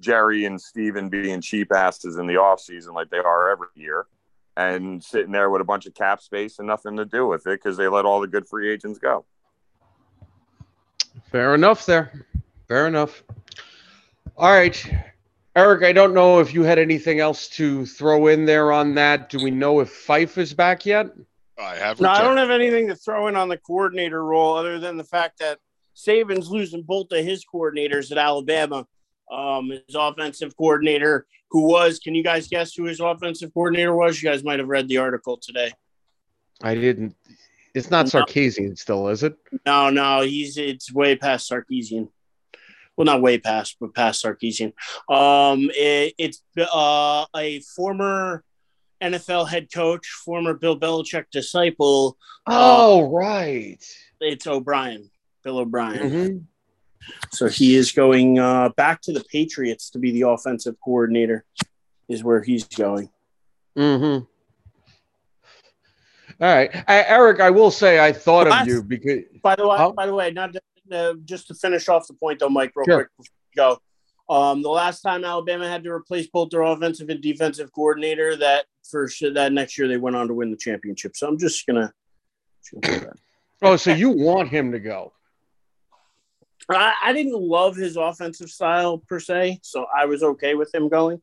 [0.00, 4.06] Jerry and Steven being cheap asses in the offseason like they are every year
[4.56, 7.60] and sitting there with a bunch of cap space and nothing to do with it
[7.62, 9.24] because they let all the good free agents go.
[11.30, 12.26] Fair enough there.
[12.68, 13.22] Fair enough.
[14.36, 14.94] All right.
[15.56, 19.28] Eric, I don't know if you had anything else to throw in there on that.
[19.28, 21.08] Do we know if Fife is back yet?
[21.58, 22.00] I have.
[22.00, 25.04] No, I don't have anything to throw in on the coordinator role other than the
[25.04, 25.58] fact that
[25.96, 28.86] Saban's losing both of his coordinators at Alabama.
[29.30, 34.22] Um, his offensive coordinator, who was, can you guys guess who his offensive coordinator was?
[34.22, 35.72] You guys might have read the article today.
[36.62, 37.14] I didn't.
[37.74, 38.22] It's not No.
[38.22, 39.36] Sarkisian still, is it?
[39.66, 42.08] No, no, he's it's way past Sarkisian.
[42.96, 44.72] Well, not way past, but past Sarkisian.
[45.08, 48.42] Um, it, it's uh, a former
[49.00, 52.16] NFL head coach, former Bill Belichick disciple.
[52.46, 53.78] Oh, right.
[54.20, 55.10] It's O'Brien,
[55.44, 56.10] Bill O'Brien.
[56.10, 56.44] Mhm.
[57.30, 61.44] So he is going uh, back to the Patriots to be the offensive coordinator.
[62.08, 63.10] Is where he's going.
[63.76, 64.24] Mm-hmm.
[66.40, 67.40] All right, I, Eric.
[67.40, 69.92] I will say I thought of you because By the way, Oh.
[69.92, 70.60] by the way, not to,
[70.92, 72.96] uh, just to finish off the point though, Mike, real Sure.
[72.96, 74.34] quick before go.
[74.34, 78.66] Um, the last time Alabama had to replace both their offensive and defensive coordinator, that
[78.88, 81.16] first that next year they went on to win the championship.
[81.16, 81.92] So I'm just gonna.
[82.62, 83.16] just gonna put that.
[83.62, 85.12] oh, so you want him to go?
[86.70, 90.88] I, I didn't love his offensive style per se, so I was okay with him
[90.88, 91.20] going.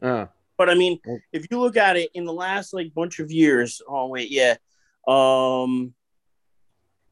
[0.00, 0.26] Uh,
[0.58, 0.98] But I mean,
[1.32, 4.56] if you look at it in the last like bunch of years, oh wait, yeah,
[5.06, 5.94] um,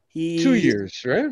[0.07, 1.31] he two years, right?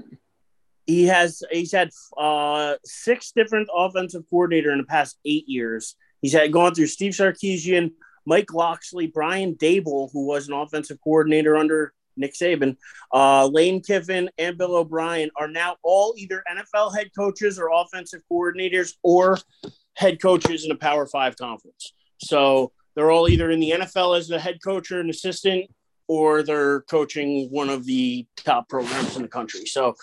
[0.85, 5.95] he has he's had uh six different offensive coordinator in the past eight years.
[6.21, 7.91] He's had gone through Steve Sarkisian,
[8.25, 12.77] Mike Locksley, Brian Daboll, who was an offensive coordinator under Nick Saban,
[13.13, 18.21] uh, Lane Kiffin, and Bill O'Brien are now all either NFL head coaches or offensive
[18.31, 19.39] coordinators or
[19.95, 21.93] head coaches in a Power Five conference.
[22.23, 25.69] So they're all either in the NFL as the head coach or an assistant,
[26.07, 29.65] or they're coaching one of the top programs in the country.
[29.65, 29.95] So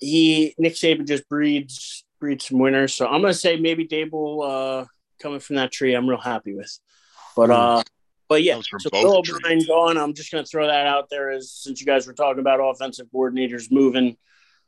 [0.00, 2.94] he Nick Saban just breeds breeds some winners.
[2.94, 4.84] So I'm gonna say maybe Daboll uh,
[5.20, 5.94] coming from that tree.
[5.94, 6.78] I'm real happy with,
[7.36, 7.82] but uh,
[8.28, 8.60] but yeah.
[8.78, 9.96] So Bill O'Brien gone.
[9.96, 13.06] I'm just gonna throw that out there as since you guys were talking about offensive
[13.14, 14.16] coordinators moving.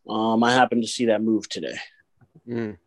[0.08, 1.76] Um, I happened to see that move today.
[2.48, 2.78] Mm.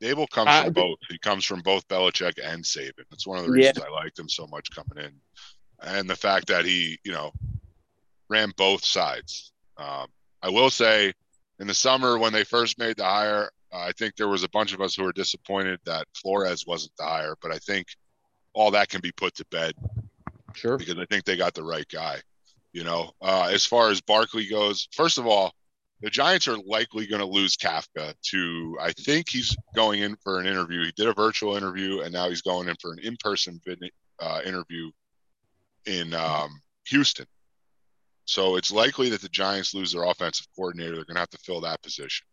[0.00, 0.98] Daboll comes uh, from both.
[1.08, 3.04] He comes from both Belichick and Saban.
[3.10, 3.84] That's one of the reasons yeah.
[3.84, 5.12] I liked him so much coming in,
[5.82, 7.32] and the fact that he, you know,
[8.28, 9.52] ran both sides.
[9.76, 10.06] Um,
[10.42, 11.12] I will say,
[11.58, 14.48] in the summer when they first made the hire, uh, I think there was a
[14.48, 17.36] bunch of us who were disappointed that Flores wasn't the hire.
[17.42, 17.88] But I think
[18.52, 19.74] all that can be put to bed.
[20.54, 20.78] Sure.
[20.78, 22.20] Because I think they got the right guy.
[22.72, 25.52] You know, uh, as far as Barkley goes, first of all,
[26.00, 30.40] the Giants are likely going to lose Kafka to, I think he's going in for
[30.40, 30.84] an interview.
[30.84, 33.60] He did a virtual interview and now he's going in for an in person
[34.18, 34.90] uh, interview
[35.86, 37.26] in um, Houston.
[38.24, 40.94] So it's likely that the Giants lose their offensive coordinator.
[40.94, 42.26] They're going to have to fill that position.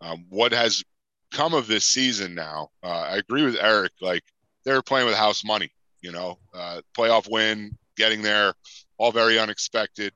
[0.00, 0.82] Um, what has
[1.30, 3.92] come of this season now, uh, I agree with Eric.
[4.00, 4.22] Like
[4.64, 8.54] they're playing with house money, you know, uh, playoff win, getting there,
[8.98, 10.12] all very unexpected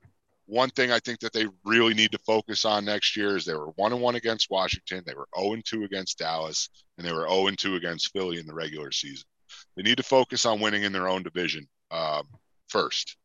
[0.49, 3.53] one thing I think that they really need to focus on next year is they
[3.53, 7.13] were one and one against Washington, they were 0 and 2 against Dallas, and they
[7.13, 9.27] were 0 and 2 against Philly in the regular season.
[9.75, 12.23] They need to focus on winning in their own division um,
[12.67, 13.15] first.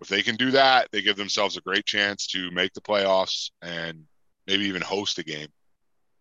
[0.00, 3.50] If they can do that, they give themselves a great chance to make the playoffs
[3.60, 4.04] and
[4.46, 5.48] maybe even host a game.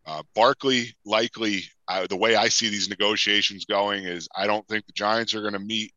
[0.06, 4.86] Uh, Barkley likely, uh, the way I see these negotiations going is I don't think
[4.86, 5.94] the Giants are going to meet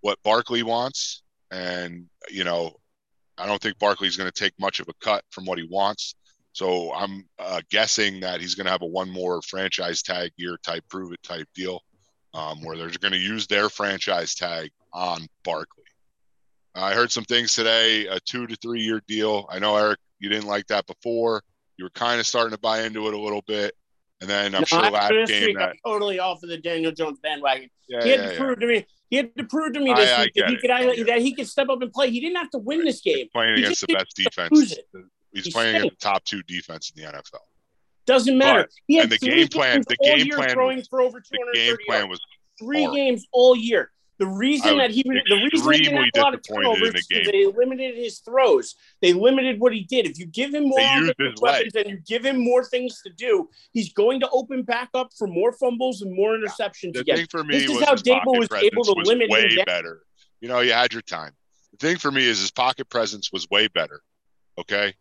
[0.00, 1.22] what Barkley wants.
[1.50, 2.76] And, you know,
[3.38, 6.14] I don't think Barkley's going to take much of a cut from what he wants.
[6.52, 10.56] So I'm uh, guessing that he's going to have a one more franchise tag year
[10.62, 11.82] type prove it type deal,
[12.32, 15.84] um, where they're going to use their franchise tag on Barkley.
[16.74, 19.46] I heard some things today, a two to three year deal.
[19.50, 21.42] I know Eric, you didn't like that before.
[21.76, 23.74] You were kind of starting to buy into it a little bit.
[24.20, 27.68] And then I'm no, sure last game that totally off of the Daniel Jones bandwagon.
[27.86, 28.66] Yeah, he had yeah, to prove yeah.
[28.66, 30.70] to me he had to prove to me this I, week I that he could
[30.70, 32.10] I, that he could step up and play.
[32.10, 33.16] He didn't have to win this game.
[33.16, 34.50] He's playing he against the best defense.
[34.52, 34.78] He's,
[35.32, 37.40] He's playing against the top two defense in the NFL.
[38.06, 38.62] Doesn't matter.
[38.62, 39.82] But, he had and the game plan.
[39.86, 40.50] The game plan.
[40.50, 42.20] Throwing for over the game plan was
[42.58, 42.96] three horrible.
[42.96, 43.90] games all year.
[44.18, 47.46] The reason that he the reason he didn't have a lot of turnovers is they
[47.46, 48.74] limited his throws.
[49.02, 50.06] They limited what he did.
[50.06, 50.78] If you give him more
[51.42, 55.10] weapons and you give him more things to do, he's going to open back up
[55.18, 57.16] for more fumbles and more interceptions the again.
[57.16, 60.00] Thing for me this is how Daboll was able to was limit way him better.
[60.40, 61.32] You know, you had your time.
[61.72, 64.00] The thing for me is his pocket presence was way better.
[64.58, 64.94] Okay.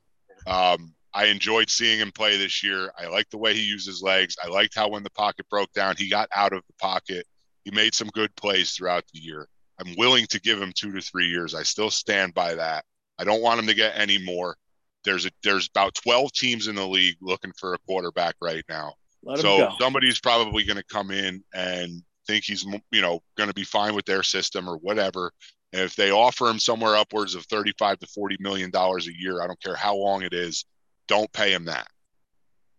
[0.45, 2.91] Um, I enjoyed seeing him play this year.
[2.99, 4.35] I liked the way he used his legs.
[4.43, 7.25] I liked how when the pocket broke down, he got out of the pocket
[7.65, 9.47] he made some good plays throughout the year.
[9.79, 11.53] I'm willing to give him two to three years.
[11.53, 12.85] I still stand by that.
[13.19, 14.55] I don't want him to get any more.
[15.03, 18.93] There's a there's about 12 teams in the league looking for a quarterback right now.
[19.23, 23.53] Let so somebody's probably going to come in and think he's you know going to
[23.53, 25.31] be fine with their system or whatever.
[25.73, 29.41] And if they offer him somewhere upwards of 35 to 40 million dollars a year,
[29.41, 30.65] I don't care how long it is,
[31.07, 31.87] don't pay him that.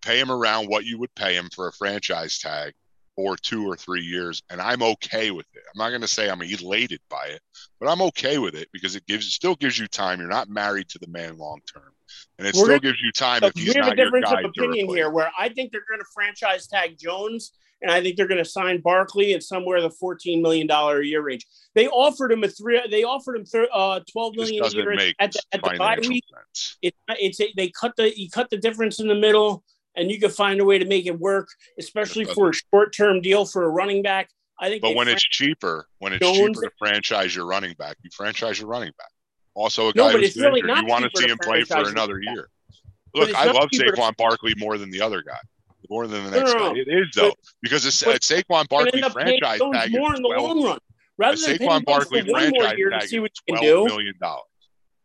[0.03, 2.73] Pay him around what you would pay him for a franchise tag
[3.17, 5.63] or two or three years, and I'm okay with it.
[5.75, 7.41] I'm not going to say I'm elated by it,
[7.81, 10.21] but I'm okay with it because it gives it still gives you time.
[10.21, 11.93] You're not married to the man long term,
[12.39, 14.45] and it We're still gonna, gives you time if he's we have a difference of
[14.45, 18.29] opinion here, where I think they're going to franchise tag Jones, and I think they're
[18.29, 21.47] going to sign Barkley at somewhere the 14 million dollar a year range.
[21.75, 22.83] They offered him a three.
[22.91, 26.25] They offered him th- uh, 12 million a year at the, at the bye week.
[26.83, 29.65] It, it's a, they cut the you cut the difference in the middle
[29.97, 33.21] and you could find a way to make it work, especially for a short term
[33.21, 34.31] deal for a running back.
[34.59, 34.83] I think.
[34.83, 38.59] But when it's cheaper, when it's Jones, cheaper to franchise your running back, you franchise
[38.59, 39.11] your running back.
[39.55, 42.21] Also, a guy no, who's really injured, you want to see him play for another
[42.21, 42.49] year.
[43.15, 44.15] Look, I love Saquon to...
[44.19, 45.39] Barkley more than the other guy,
[45.89, 46.81] more than the next no, no, guy.
[46.81, 50.43] It is though, but, because it's, but, Saquon Barkley franchise tag more in the 12,
[50.43, 50.79] long run.
[51.19, 54.45] Rather than Saquon Barkley franchise tag is twelve million dollars.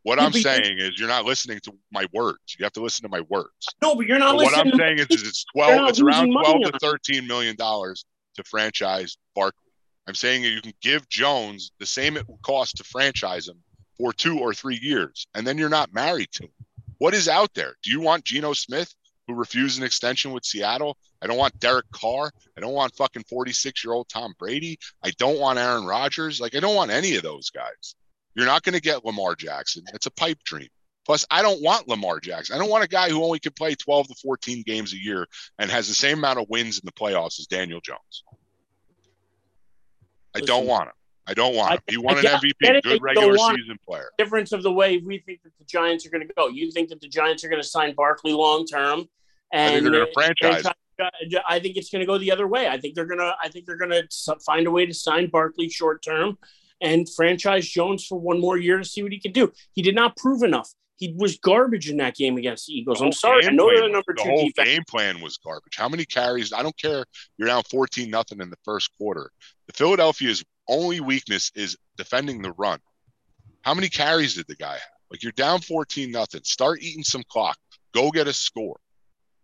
[0.03, 2.55] What I'm saying is you're not listening to my words.
[2.57, 3.67] You have to listen to my words.
[3.81, 4.65] No, but you're not but listening.
[4.65, 8.43] What I'm saying is, is it's 12, it's around 12 to 13 million dollars to
[8.43, 9.71] franchise Barkley.
[10.07, 13.61] I'm saying you can give Jones the same it would cost to franchise him
[13.97, 16.51] for two or three years, and then you're not married to him.
[16.97, 17.75] What is out there?
[17.83, 18.93] Do you want Geno Smith,
[19.27, 20.97] who refused an extension with Seattle?
[21.21, 22.31] I don't want Derek Carr.
[22.57, 24.79] I don't want fucking 46 year old Tom Brady.
[25.03, 26.41] I don't want Aaron Rodgers.
[26.41, 27.95] Like, I don't want any of those guys.
[28.36, 29.84] You're not going to get Lamar Jackson.
[29.94, 30.70] It's a pipe dream.
[31.06, 32.56] Plus, I don't want Lamar Jackson.
[32.56, 35.28] I don't want a guy who only can play 12 to 14 games a year
[35.58, 38.24] and has the same amount of wins in the playoffs as Daniel Jones.
[40.36, 40.94] I don't want him.
[41.28, 41.80] I don't want him.
[41.88, 44.10] He won I an MVP, good regular season player.
[44.17, 46.48] difference of the way we think that the Giants are going to go.
[46.48, 49.06] You think that the Giants are going to sign Barkley long term,
[49.54, 50.65] I think and they're going to franchise-
[51.50, 52.67] I think it's going to go the other way.
[52.67, 53.34] I think they're going to.
[53.44, 56.38] I think they're going to find a way to sign Barkley short term
[56.82, 59.52] and franchise Jones for one more year to see what he can do.
[59.74, 60.70] He did not prove enough.
[60.98, 63.00] He was garbage in that game against the Eagles.
[63.00, 63.48] The I'm sorry.
[63.48, 64.70] I know they're the number the two whole defense.
[64.70, 65.76] game plan was garbage.
[65.76, 66.54] How many carries?
[66.54, 67.06] I don't care.
[67.38, 69.32] You're down 14 nothing in the first quarter.
[69.65, 72.80] The Philadelphia's only weakness is defending the run.
[73.63, 74.82] How many carries did the guy have?
[75.10, 76.41] Like you're down 14 nothing.
[76.44, 77.58] Start eating some clock.
[77.94, 78.80] Go get a score.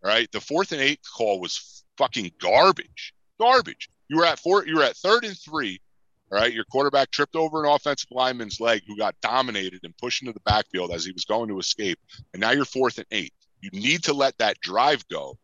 [0.03, 0.31] All right.
[0.31, 3.13] The fourth and eighth call was fucking garbage.
[3.39, 3.89] Garbage.
[4.09, 4.65] You were at four.
[4.65, 5.81] You were at third and three.
[6.31, 6.53] All right.
[6.53, 10.41] Your quarterback tripped over an offensive lineman's leg who got dominated and pushed into the
[10.41, 11.99] backfield as he was going to escape.
[12.33, 13.33] And now you're fourth and eight.
[13.61, 15.37] You need to let that drive go.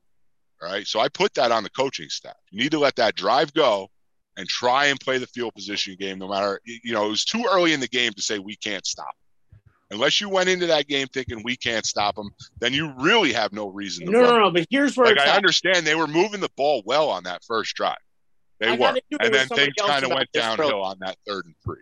[0.62, 0.86] All right.
[0.86, 2.36] So I put that on the coaching staff.
[2.52, 3.90] You need to let that drive go
[4.38, 7.46] and try and play the field position game no matter, you know, it was too
[7.50, 9.14] early in the game to say we can't stop.
[9.92, 13.54] Unless you went into that game thinking we can't stop them, then you really have
[13.54, 14.52] no reason to No, no, no.
[14.52, 15.38] But here's where Like I at.
[15.38, 17.98] understand they were moving the ball well on that first drive.
[18.64, 18.78] They I were.
[18.78, 21.82] got And then things kind of went downhill on that third and three.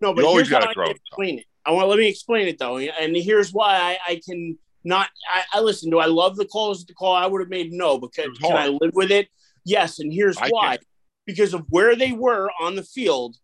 [0.00, 1.44] No, but You always gotta I throw it, explain it.
[1.64, 5.08] I want let me explain it though, and here's why I, I can not.
[5.30, 5.90] I, I listen.
[5.90, 6.70] Do I love the call?
[6.72, 7.72] Is the call I would have made?
[7.72, 9.28] No, because can I live with it?
[9.64, 10.76] Yes, and here's I why.
[10.76, 10.86] can.
[11.24, 13.36] Because of where they were on the field,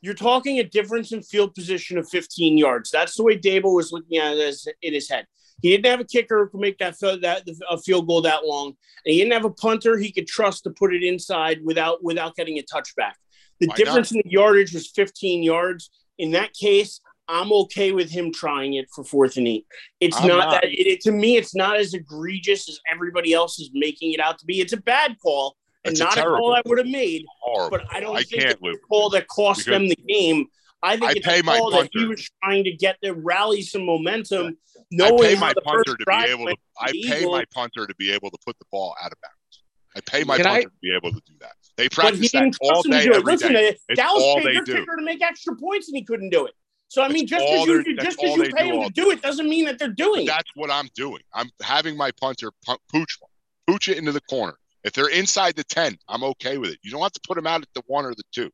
[0.00, 2.90] you're talking a difference in field position of 15 yards.
[2.92, 5.26] That's the way Daboll was looking at it as, in his head.
[5.60, 8.44] He didn't have a kicker who could make that field, that a field goal that
[8.44, 12.02] long, and he didn't have a punter he could trust to put it inside without
[12.02, 13.14] without getting a touchback.
[13.60, 15.90] The Why difference in the yardage was 15 yards.
[16.18, 19.66] In that case, I'm okay with him trying it for fourth and eight.
[20.00, 20.50] It's not, not.
[20.50, 21.36] that it, it- to me.
[21.36, 24.60] It's not as egregious as everybody else is making it out to be.
[24.60, 27.24] It's a bad call and It's not a terrible call I would have made.
[27.40, 27.78] Horrible.
[27.78, 30.46] But I don't I think it's a call that cost because them the game.
[30.82, 33.84] I think I it's a call that he was trying to get to rally some
[33.84, 34.56] momentum,
[34.92, 36.56] I pay my punter to be able to.
[36.80, 39.62] I pay my punter to be able to put the ball out of bounds.
[39.96, 41.52] I pay my Can I- punter to be able to do that.
[41.76, 43.68] They practice that all trust him to day, every Listen, day.
[43.90, 46.54] uh, Dallas all paid their kicker to make extra points, and he couldn't do it.
[46.88, 49.20] So I mean, That's just because you just because you pay him to do it
[49.22, 50.26] doesn't mean that they're doing it.
[50.26, 51.20] That's what I'm doing.
[51.34, 53.18] I'm having my punter pu- pooch
[53.66, 54.54] pooch it into the corner.
[54.84, 56.78] If they're inside the ten, I'm okay with it.
[56.82, 58.50] You don't have to put them out at the one or the two.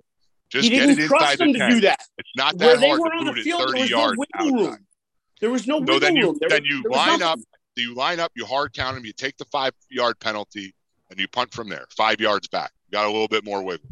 [0.51, 1.70] Just He get didn't it trust inside them the to 10.
[1.70, 2.01] do that.
[2.18, 3.90] It's not Where that they were to on the field, there 30 was
[4.37, 4.77] no
[5.40, 5.83] yards wiggle outside.
[5.83, 5.85] room.
[5.87, 6.37] There was no No, then you room.
[6.40, 7.38] There then was- you line up.
[7.77, 8.33] You line up.
[8.37, 9.05] You hard count them.
[9.05, 10.75] You take the five yard penalty,
[11.11, 11.87] and you punt from there.
[11.97, 12.73] Five yards back.
[12.88, 13.88] You got a little bit more wiggle.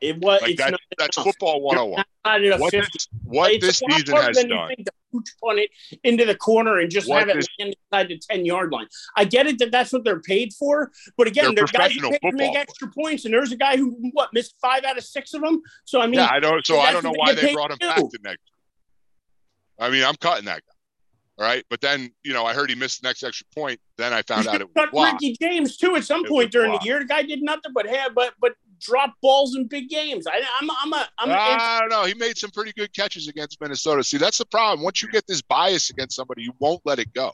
[0.00, 0.40] It was.
[0.42, 0.62] Like it's
[0.96, 1.26] that's enough.
[1.26, 2.04] football You're 101.
[2.24, 2.88] not at a What 50.
[2.92, 4.68] this what It's this season has you done.
[4.68, 5.70] think to pooch punt it
[6.04, 8.86] into the corner and just What have it this- land inside the 10 yard line.
[9.16, 12.10] I get it that that's what they're paid for, but again, They're they're guys who
[12.10, 15.02] paid to make extra points, and there's a guy who what missed five out of
[15.02, 15.60] six of them.
[15.84, 16.64] So I mean, yeah, I don't.
[16.64, 18.42] So I don't know why they they brought him back to next.
[19.78, 20.72] I mean, I'm cutting that guy.
[21.38, 23.78] All right, but then you know I heard he missed the next extra point.
[23.96, 25.22] Then I found out it was blocked.
[25.22, 26.82] Richie James too at some It point during blocked.
[26.82, 26.98] the year.
[26.98, 30.26] The guy did nothing but have but but drop balls in big games.
[30.26, 32.04] I, I'm I'm a I'm a, I don't know.
[32.06, 34.02] He made some pretty good catches against Minnesota.
[34.02, 34.82] See, that's the problem.
[34.82, 37.32] Once you get this bias against somebody, you won't let it go.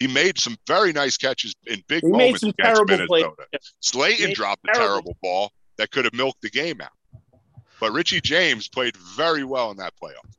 [0.00, 3.24] He made some very nice catches in big He made moments some against terrible plays.
[3.24, 3.58] Minnesota.
[3.80, 6.88] Slayton Made dropped a terrible ball that could have milked the game out.
[7.80, 10.32] But Richie James played very well in that playoff.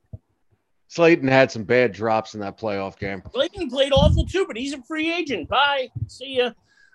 [0.94, 3.20] Slayton had some bad drops in that playoff game.
[3.32, 5.48] Slayton played awful too, but he's a free agent.
[5.48, 5.88] Bye.
[6.06, 6.50] See ya.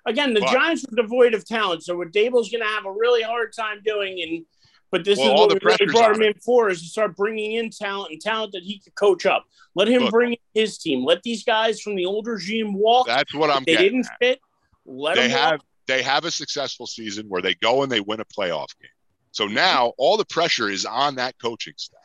[0.06, 2.92] Again, the But- Giants are devoid of talent, so what Daboll's going to have a
[2.92, 4.22] really hard time doing.
[4.22, 4.46] And
[4.90, 6.88] but this Well, is all what the we really brought him in for: is to
[6.88, 9.44] start bringing in talent and talent that he could coach up.
[9.76, 10.12] Let him Look.
[10.12, 11.04] bring in his team.
[11.04, 13.06] Let these guys from the old regime walk.
[13.06, 14.18] That's what I'm they didn't at.
[14.20, 14.40] fit.
[14.86, 15.66] Let They them have walk.
[15.88, 18.90] they have a successful season where they go and they win a playoff game.
[19.32, 21.99] So now all the pressure is on that coaching staff.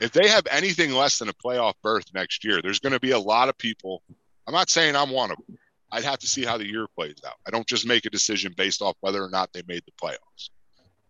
[0.00, 3.12] If they have anything less than a playoff berth next year, there's going to be
[3.12, 4.02] a lot of people.
[4.46, 5.58] I'm not saying I'm one of them.
[5.92, 7.34] I'd have to see how the year plays out.
[7.46, 10.50] I don't just make a decision based off whether or not they made the playoffs.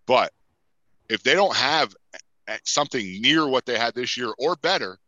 [0.06, 0.32] But
[1.08, 1.94] if they don't have
[2.64, 4.98] something near what they had this year or better,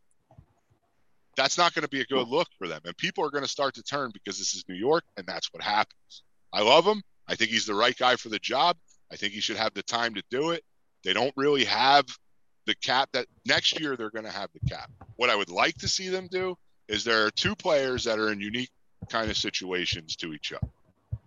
[1.35, 2.81] that's not going to be a good look for them.
[2.85, 5.53] And people are going to start to turn because this is New York and that's
[5.53, 6.23] what happens.
[6.53, 7.01] I love him.
[7.27, 8.77] I think he's the right guy for the job.
[9.11, 10.63] I think he should have the time to do it.
[11.03, 12.05] They don't really have
[12.65, 14.89] the cap that next year they're going to have the cap.
[15.15, 16.57] What I would like to see them do
[16.87, 18.71] is there are two players that are in unique
[19.09, 20.67] kind of situations to each other.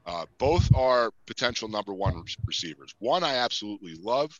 [0.06, 2.94] Uh, both are potential number one receivers.
[2.98, 4.38] One I absolutely love,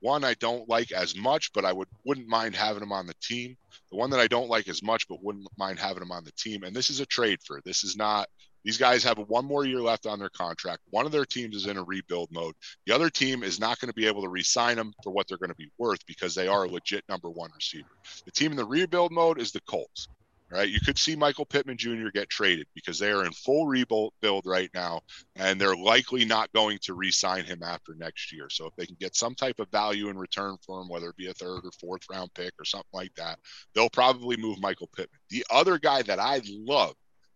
[0.00, 3.14] one I don't like as much, but I would wouldn't mind having him on the
[3.22, 3.56] team.
[3.90, 6.32] The one that I don't like as much, but wouldn't mind having him on the
[6.32, 6.62] team.
[6.62, 7.60] And this is a trade for.
[7.64, 8.28] This is not.
[8.64, 10.80] These guys have one more year left on their contract.
[10.90, 12.54] One of their teams is in a rebuild mode.
[12.86, 15.38] The other team is not going to be able to re-sign them for what they're
[15.38, 17.88] going to be worth because they are a legit number one receiver.
[18.24, 20.08] The team in the rebuild mode is the Colts
[20.54, 20.68] right?
[20.68, 22.08] You could see Michael Pittman Jr.
[22.12, 25.00] get traded because they are in full rebuild build right now,
[25.36, 28.48] and they're likely not going to re-sign him after next year.
[28.50, 31.16] So if they can get some type of value in return for him, whether it
[31.16, 33.38] be a third or fourth round pick or something like that,
[33.74, 35.20] they'll probably move Michael Pittman.
[35.30, 36.94] The other guy that I love,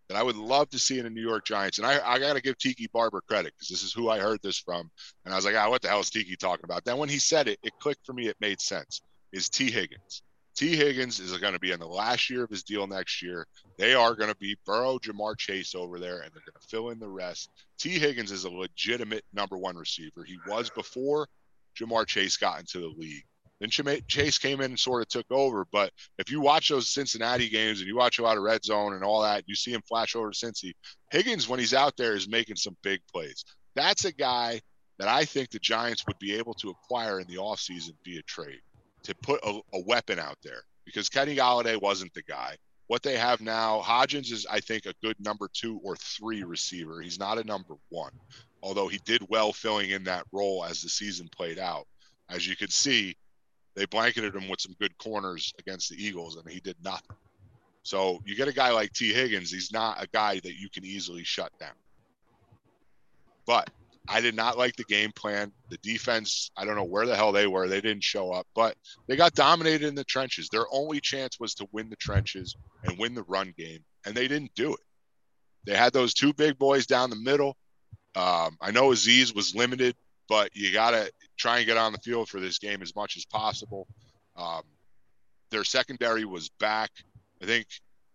[0.09, 2.33] that I would love to see in the New York Giants, and I, I got
[2.33, 4.89] to give Tiki Barber credit because this is who I heard this from,
[5.23, 6.83] and I was like, ah, what the hell is Tiki talking about?
[6.83, 8.27] Then when he said it, it clicked for me.
[8.27, 9.01] It made sense.
[9.31, 10.23] Is Tee Higgins?
[10.55, 13.45] Tee Higgins is going to be in the last year of his deal next year.
[13.77, 16.89] They are going to be Burrow, Ja'Marr Chase over there, and they're going to fill
[16.89, 17.49] in the rest.
[17.77, 20.23] Tee Higgins is a legitimate number one receiver.
[20.25, 21.27] He was before
[21.79, 23.23] Ja'Marr Chase got into the league.
[23.59, 25.65] Then Chase came in and sort of took over.
[25.71, 28.93] But if you watch those Cincinnati games and you watch a lot of red zone
[28.93, 30.73] and all that, you see him flash over Cincy.
[31.11, 33.43] Higgins, when he's out there, is making some big plays.
[33.75, 34.61] That's a guy
[34.97, 38.61] that I think the Giants would be able to acquire in the offseason via trade
[39.03, 42.55] to put a, a weapon out there because Kenny Golladay wasn't the guy.
[42.87, 47.01] What they have now, Hodgins is, I think, a good number two or three receiver.
[47.01, 48.13] He's not a number one,
[48.63, 51.85] although he did well filling in that role as the season played out.
[52.29, 53.15] As you can see,
[53.79, 57.15] they blanketed him with some good corners against the Eagles, and he did nothing.
[57.83, 60.83] So you get a guy like Tee Higgins, he's not a guy that you can
[60.83, 61.71] easily shut down.
[63.47, 63.69] But
[64.09, 65.53] I did not like the game plan.
[65.69, 67.69] The defense, I don't know where the hell they were.
[67.69, 68.75] They didn't show up, but
[69.07, 70.49] they got dominated in the trenches.
[70.49, 74.27] Their only chance was to win the trenches and win the run game, and they
[74.27, 74.81] didn't do it.
[75.65, 77.55] They had those two big boys down the middle.
[78.13, 79.95] Um, I know Azeez was limited,
[80.27, 81.09] but you got to
[81.39, 83.87] try and get on the field for this game as much as possible.
[84.35, 84.61] Um,
[85.49, 86.91] their secondary was back.
[87.41, 87.65] I think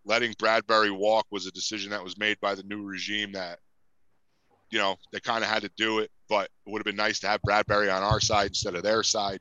[0.04, 3.58] letting Bradberry walk was a decision that was made by the new regime that
[4.74, 7.20] you know, they kind of had to do it, but it would have been nice
[7.20, 9.38] to have Bradberry on our side instead of their side.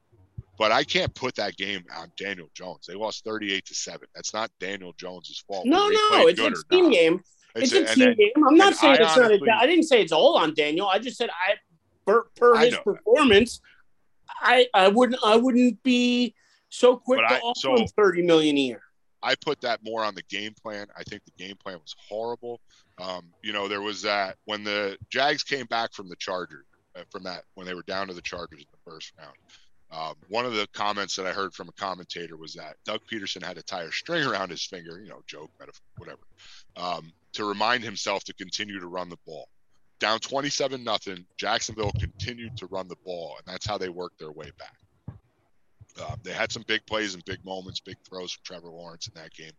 [0.59, 2.85] But I can't put that game on Daniel Jones.
[2.87, 4.07] They lost 38 to 7.
[4.13, 5.65] That's not Daniel Jones's fault.
[5.65, 7.23] No, no, it's a team game.
[7.55, 8.47] It's, it's a, team then, game.
[8.47, 9.61] I'm not saying I it's honestly, not.
[9.61, 10.87] A, I didn't say it's all on Daniel.
[10.87, 11.55] I just said I,
[12.05, 13.59] per, per his performance,
[14.43, 16.35] I I wouldn't I wouldn't be
[16.69, 18.81] so quick to I, offer so, him 30 million a year.
[19.21, 20.87] I put that more on the game plan.
[20.97, 22.59] I think the game plan was horrible.
[22.99, 26.65] Um, you know, there was that when the Jags came back from the Chargers,
[26.95, 29.35] uh, from that when they were down to the Chargers in the first round.
[29.91, 33.43] Um, one of the comments that I heard from a commentator was that Doug Pederson
[33.43, 36.21] had to tie a string around his finger, you know, joke, metaphor, whatever,
[36.75, 39.47] um, to remind himself to continue to run the ball.
[40.03, 44.33] Down 27 nothing, Jacksonville continued to run the ball, and that's how they worked their
[44.33, 44.75] way back.
[45.99, 49.13] Uh, they had some big plays and big moments, big throws from Trevor Lawrence in
[49.15, 49.51] that game,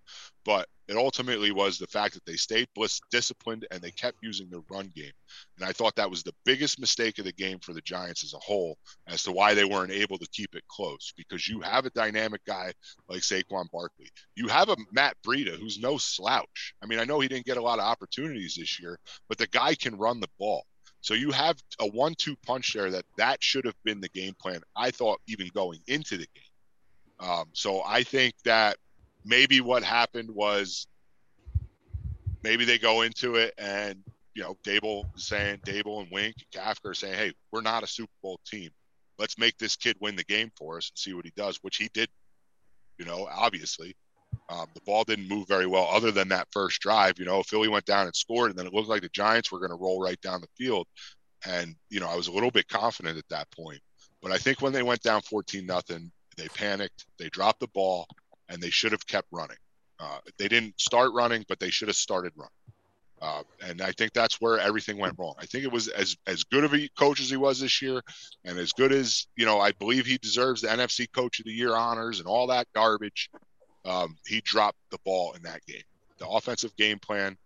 [0.45, 4.51] but it ultimately was the fact that they stayed bliss, disciplined and they kept using
[4.51, 5.13] the run game.
[5.57, 8.35] And I thought that was the biggest mistake of the game for the Giants as
[8.35, 8.77] a whole,
[9.07, 11.13] as to why they weren't able to keep it close.
[11.17, 12.73] Because you have a dynamic guy
[13.09, 16.75] like Saquon Barkley, you have a Matt Breida who's no slouch.
[16.83, 19.47] I mean, I know he didn't get a lot of opportunities this year, but the
[19.47, 20.65] guy can run the ball.
[21.05, 24.63] So you have a one-two punch there that that should have been the game plan.
[24.75, 27.29] I thought even going into the game.
[27.29, 28.79] Um, so I think that
[29.23, 30.87] maybe what happened was
[32.43, 34.03] maybe they go into it and
[34.35, 37.87] you know Daboll saying Daboll and Wink and Kafka are saying, hey, we're not a
[37.87, 38.71] Super Bowl team.
[39.19, 41.77] Let's make this kid win the game for us and see what he does, which
[41.77, 42.09] he did.
[42.97, 43.95] You know, obviously.
[44.51, 47.19] Um, the ball didn't move very well, other than that first drive.
[47.19, 49.59] You know, Philly went down and scored, and then it looked like the Giants were
[49.59, 50.87] going to roll right down the field.
[51.47, 53.81] And you know, I was a little bit confident at that point.
[54.23, 58.07] But I think when they went down 14 nothing, they panicked, they dropped the ball,
[58.49, 59.57] and they should have kept running.
[59.99, 62.51] Uh, they didn't start running, but they should have started running.
[63.23, 65.35] Uh, and I think that's where everything went wrong.
[65.39, 68.03] I think it was as as good of a coach as he was this year,
[68.45, 71.53] and as good as you know, I believe he deserves the NFC Coach of the
[71.53, 73.31] Year honors and all that garbage
[73.85, 75.83] um, he dropped the ball in that game.
[76.19, 77.37] The offensive game plan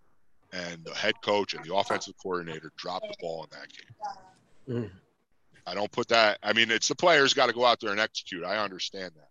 [0.53, 4.83] and the head coach and the offensive coordinator dropped the ball in that game.
[4.83, 4.91] Mm.
[5.67, 6.39] I don't put that.
[6.43, 8.45] I mean, it's the players got to go out there and execute.
[8.45, 9.29] I understand that,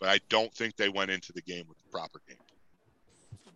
[0.00, 2.38] but I don't think they went into the game with the proper game.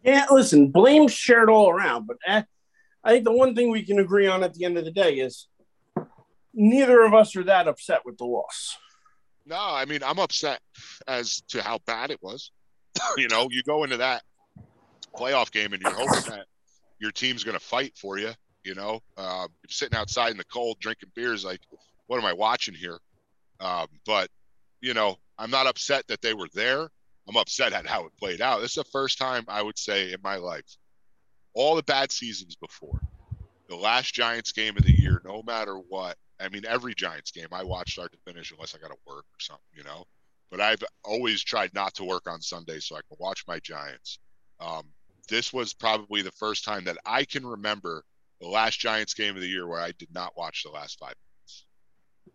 [0.04, 2.42] Yeah, listen, blame shared all around, but eh,
[3.02, 5.14] I think the one thing we can agree on at the end of the day
[5.14, 5.48] is
[6.54, 8.78] neither of us are that upset with the loss.
[9.44, 10.60] No, I mean, I'm upset
[11.08, 12.52] as to how bad it was.
[13.16, 14.22] you know, you go into that
[15.16, 16.46] playoff game and you're hoping that
[16.98, 18.32] your team's going to fight for you.
[18.64, 21.60] You know, uh, sitting outside in the cold drinking beers, like,
[22.08, 22.98] what am I watching here?
[23.58, 24.28] Um, but
[24.80, 26.88] you know, I'm not upset that they were there.
[27.28, 28.60] I'm upset at how it played out.
[28.60, 30.64] This is the first time I would say in my life,
[31.54, 33.00] all the bad seasons before,
[33.68, 36.16] the last Giants game of the year, no matter what.
[36.40, 39.24] I mean, every Giants game I watch start to finish, unless I got to work
[39.24, 40.06] or something, you know.
[40.50, 44.18] But I've always tried not to work on Sunday so I can watch my Giants.
[44.58, 44.84] Um,
[45.28, 48.04] this was probably the first time that I can remember
[48.40, 51.14] the last Giants game of the year where I did not watch the last five
[51.14, 51.66] minutes.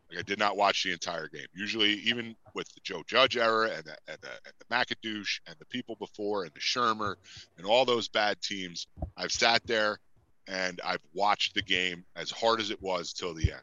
[0.10, 1.48] Like I did not watch the entire game.
[1.54, 5.66] Usually, even with the Joe Judge era and the, and the, and the and the
[5.66, 7.16] people before and the Shurmur
[7.58, 8.88] and all those bad teams,
[9.18, 10.00] I've sat there
[10.48, 13.62] and I've watched the game as hard as it was till the end.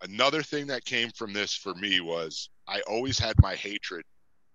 [0.00, 4.04] Another thing that came from this for me was I always had my hatred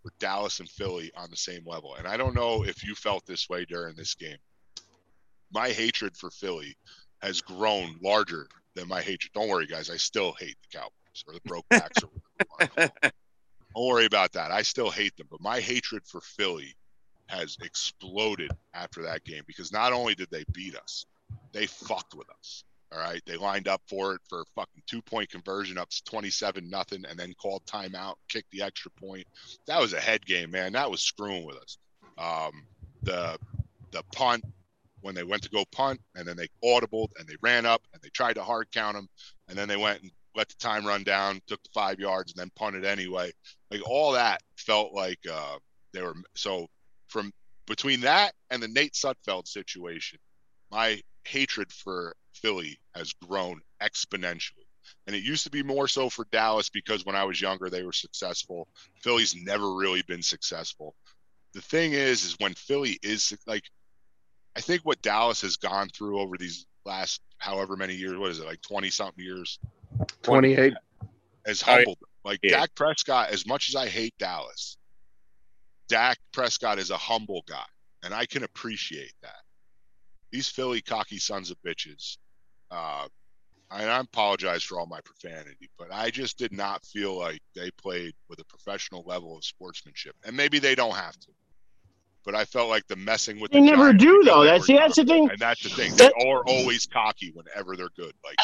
[0.03, 1.95] for Dallas and Philly on the same level.
[1.95, 4.37] And I don't know if you felt this way during this game.
[5.51, 6.75] My hatred for Philly
[7.21, 9.31] has grown larger than my hatred.
[9.33, 9.89] Don't worry, guys.
[9.89, 11.97] I still hate the Cowboys or the broke backs.
[12.03, 12.67] or
[13.75, 14.51] Don't worry about that.
[14.51, 15.27] I still hate them.
[15.29, 16.75] But my hatred for Philly
[17.27, 21.05] has exploded after that game because not only did they beat us,
[21.51, 22.63] they fucked with us.
[22.91, 23.21] All right.
[23.25, 27.33] They lined up for it for fucking two point conversion up 27 nothing and then
[27.33, 29.27] called timeout, kicked the extra point.
[29.67, 30.73] That was a head game, man.
[30.73, 31.77] That was screwing with us.
[32.17, 32.63] Um,
[33.03, 33.37] the
[33.91, 34.43] the punt
[35.01, 38.01] when they went to go punt and then they audibled and they ran up and
[38.01, 39.07] they tried to hard count them
[39.47, 42.39] and then they went and let the time run down, took the five yards and
[42.39, 43.31] then punted anyway.
[43.71, 45.57] Like all that felt like uh,
[45.93, 46.67] they were so
[47.07, 47.33] from
[47.65, 50.19] between that and the Nate Sudfeld situation,
[50.71, 54.65] my hatred for Philly has grown exponentially.
[55.05, 57.83] And it used to be more so for Dallas because when I was younger, they
[57.83, 58.67] were successful.
[59.01, 60.95] Philly's never really been successful.
[61.53, 63.63] The thing is, is when Philly is like,
[64.55, 68.39] I think what Dallas has gone through over these last however many years, what is
[68.39, 69.59] it, like 20 something years?
[70.23, 70.73] 28.
[71.45, 72.09] Has Oh, humbled them.
[72.23, 72.59] Like Yeah.
[72.59, 74.77] Dak Prescott, as much as I hate Dallas,
[75.87, 77.65] Dak Prescott is a humble guy.
[78.03, 79.41] And I can appreciate that.
[80.37, 82.17] These Philly cocky sons of bitches,
[82.69, 83.07] uh,
[83.71, 87.71] and I apologize for all my profanity, but I just did not feel like they
[87.71, 90.15] played with a professional level of sportsmanship.
[90.27, 91.29] And maybe they don't have to.
[92.23, 94.43] But I felt like the messing with They the never Giants do, though.
[94.43, 95.27] That's- see, that's the thing.
[95.27, 95.95] And that's the thing.
[95.95, 98.13] That- they are always cocky whenever they're good.
[98.23, 98.35] Like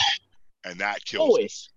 [0.66, 1.30] and that kills me.
[1.30, 1.70] Always.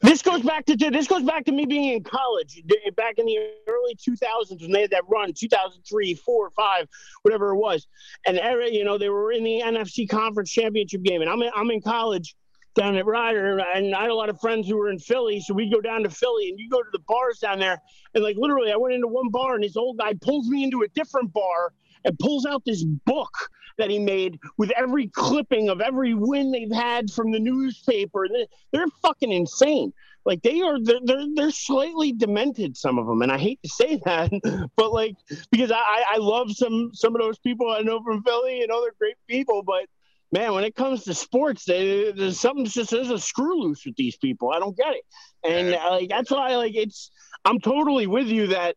[0.00, 2.62] This goes back to this goes back to me being in college
[2.96, 3.38] back in the
[3.68, 6.88] early 2000s when they had that run 2003 4 5
[7.22, 7.86] whatever it was
[8.26, 8.38] and
[8.72, 11.82] you know they were in the NFC conference championship game and I'm in, I'm in
[11.82, 12.34] college
[12.74, 15.54] down at Rider and I had a lot of friends who were in Philly so
[15.54, 17.80] we'd go down to Philly and you go to the bars down there
[18.14, 20.82] and like literally I went into one bar and this old guy pulls me into
[20.82, 21.72] a different bar
[22.04, 23.32] and pulls out this book
[23.78, 28.26] that he made with every clipping of every win they've had from the newspaper.
[28.28, 29.92] They're, they're fucking insane.
[30.24, 32.76] Like they are, they're, they're they're slightly demented.
[32.76, 34.30] Some of them, and I hate to say that,
[34.76, 35.16] but like
[35.50, 38.60] because I I love some some of those people I know from Philly.
[38.60, 39.86] and know, they're great people, but
[40.32, 43.96] man, when it comes to sports, they, there's something just there's a screw loose with
[43.96, 44.50] these people.
[44.50, 45.04] I don't get it,
[45.44, 47.10] and uh, like that's why like it's
[47.44, 48.76] I'm totally with you that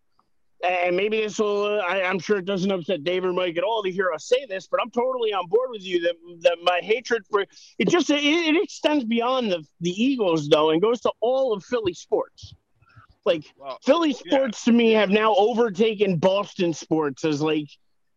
[0.63, 3.63] and maybe this will uh, I, i'm sure it doesn't upset dave or mike at
[3.63, 6.57] all to hear us say this but i'm totally on board with you that, that
[6.63, 7.45] my hatred for
[7.77, 11.63] it just it, it extends beyond the, the eagles though and goes to all of
[11.63, 12.53] philly sports.
[13.25, 14.37] Like Well, philly yeah.
[14.37, 17.67] sports to me have now overtaken boston sports as like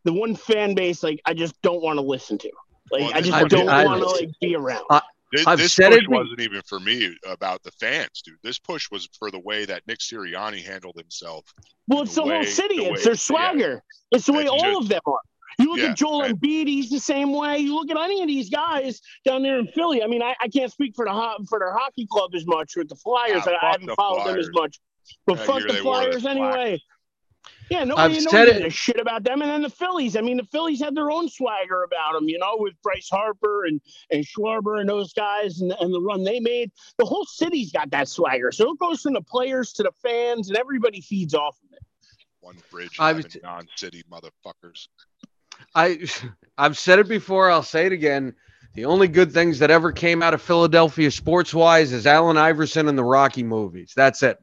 [0.04, 2.50] the one fan base like i just don't want to listen to.
[2.90, 4.84] Like Well, i just I- don't want to like be around
[5.32, 8.34] This, I've this said push it- wasn't even for me about the fans, dude.
[8.42, 11.44] This push was for the way that Nick Sirianni handled himself.
[11.86, 12.76] Well, it's the the, whole city.
[12.78, 13.16] the it's way- their yeah.
[13.16, 13.82] swagger.
[14.10, 15.18] It's the way It's all just- of them are.
[15.58, 17.58] You look Yeah, at Joel and- Embiid; he's the same way.
[17.58, 20.02] You look at any of these guys down there in Philly.
[20.02, 22.76] I mean, I, I can't speak for the ho- for their hockey club as much
[22.76, 23.42] with the Flyers.
[23.46, 24.78] Ah, I, I haven't the followed them as much.
[25.26, 26.36] But That fuck the they wore Flyers black.
[26.36, 26.80] anyway.
[27.70, 29.42] Yeah, I've nobody, said it- a shit about them.
[29.42, 30.16] And then the Phillies.
[30.16, 33.64] I mean, the Phillies had their own swagger about them, you know, with Bryce Harper
[33.66, 36.72] and and Schwarber and those guys and, and the run they made.
[36.98, 38.50] The whole city's got that swagger.
[38.50, 41.78] So it goes from the players to the fans, and everybody feeds off of it.
[42.40, 44.88] One bridge, t- non-city motherfuckers.
[45.74, 46.00] I
[46.58, 48.34] I've said it before, I'll say it again.
[48.74, 52.88] The only good things that ever came out of Philadelphia sports wise is Allen Iverson
[52.88, 53.92] and the Rocky movies.
[53.96, 54.38] That's it.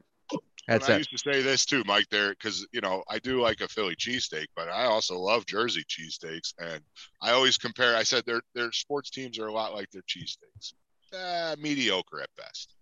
[0.68, 0.98] That's And I it.
[0.98, 2.06] used to say this too, Mike.
[2.10, 5.82] There, because you know I do like a Philly cheesesteak, but I also love Jersey
[5.88, 6.82] cheesesteaks, and
[7.22, 7.96] I always compare.
[7.96, 10.74] I said their their sports teams are a lot like their cheesesteaks,
[11.14, 12.74] uh, mediocre at best.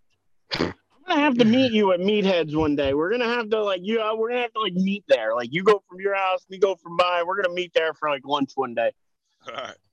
[0.59, 0.75] I'm
[1.07, 2.93] gonna have to meet you at Meatheads one day.
[2.93, 4.03] We're gonna have to like you.
[4.03, 5.33] Uh, we're gonna have to like meet there.
[5.37, 7.25] Like you go from your house, we go from mine.
[7.25, 8.91] We're gonna meet there for like lunch one day.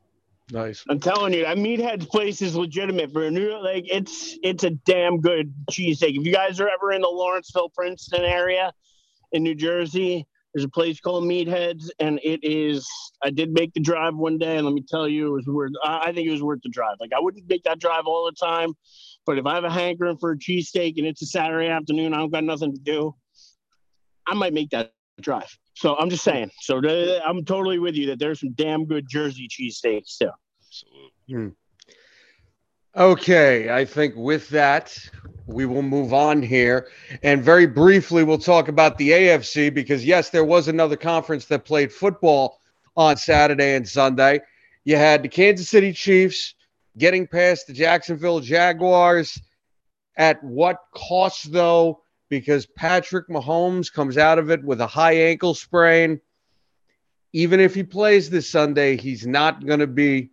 [0.51, 0.83] Nice.
[0.89, 4.71] I'm telling you, that Meathead's place is legitimate for a New like it's it's a
[4.71, 6.17] damn good cheesesteak.
[6.17, 8.73] If you guys are ever in the Lawrenceville, Princeton area
[9.31, 12.87] in New Jersey, there's a place called Meatheads, and it is.
[13.23, 15.71] I did make the drive one day, and let me tell you, it was worth.
[15.83, 16.97] I think it was worth the drive.
[16.99, 18.73] Like I wouldn't make that drive all the time,
[19.25, 22.17] but if I have a hankering for a cheesesteak and it's a Saturday afternoon, I
[22.17, 23.15] don't got nothing to do,
[24.27, 25.57] I might make that drive.
[25.75, 26.51] So I'm just saying.
[26.61, 26.77] So
[27.25, 30.29] I'm totally with you that there's some damn good Jersey cheesesteaks too.
[30.67, 31.11] Absolutely.
[31.29, 31.49] Hmm.
[32.95, 34.95] Okay, I think with that,
[35.47, 36.89] we will move on here.
[37.23, 41.65] And very briefly, we'll talk about the AFC because, yes, there was another conference that
[41.65, 42.59] played football
[42.95, 44.41] on Saturday and Sunday.
[44.83, 46.53] You had the Kansas City Chiefs
[46.95, 49.41] getting past the Jacksonville Jaguars.
[50.15, 52.02] At what cost, though?
[52.39, 56.19] Because Patrick Mahomes comes out of it with a high ankle sprain.
[57.31, 60.31] Even if he plays this Sunday, he's not going to be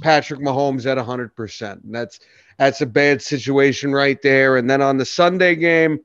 [0.00, 1.84] Patrick Mahomes at 100%.
[1.84, 2.18] And that's
[2.58, 4.56] that's a bad situation right there.
[4.56, 6.00] And then on the Sunday game,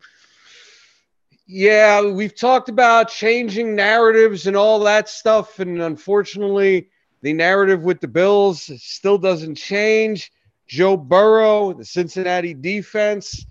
[1.48, 6.90] yeah, we've talked about changing narratives and all that stuff and unfortunately,
[7.24, 10.32] the narrative with the Bills still doesn't change.
[10.68, 13.46] Joe Burrow, the Cincinnati defense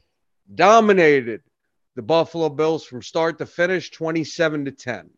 [0.54, 1.42] dominated
[1.96, 5.10] the Buffalo Bills from start to finish 27 to 10.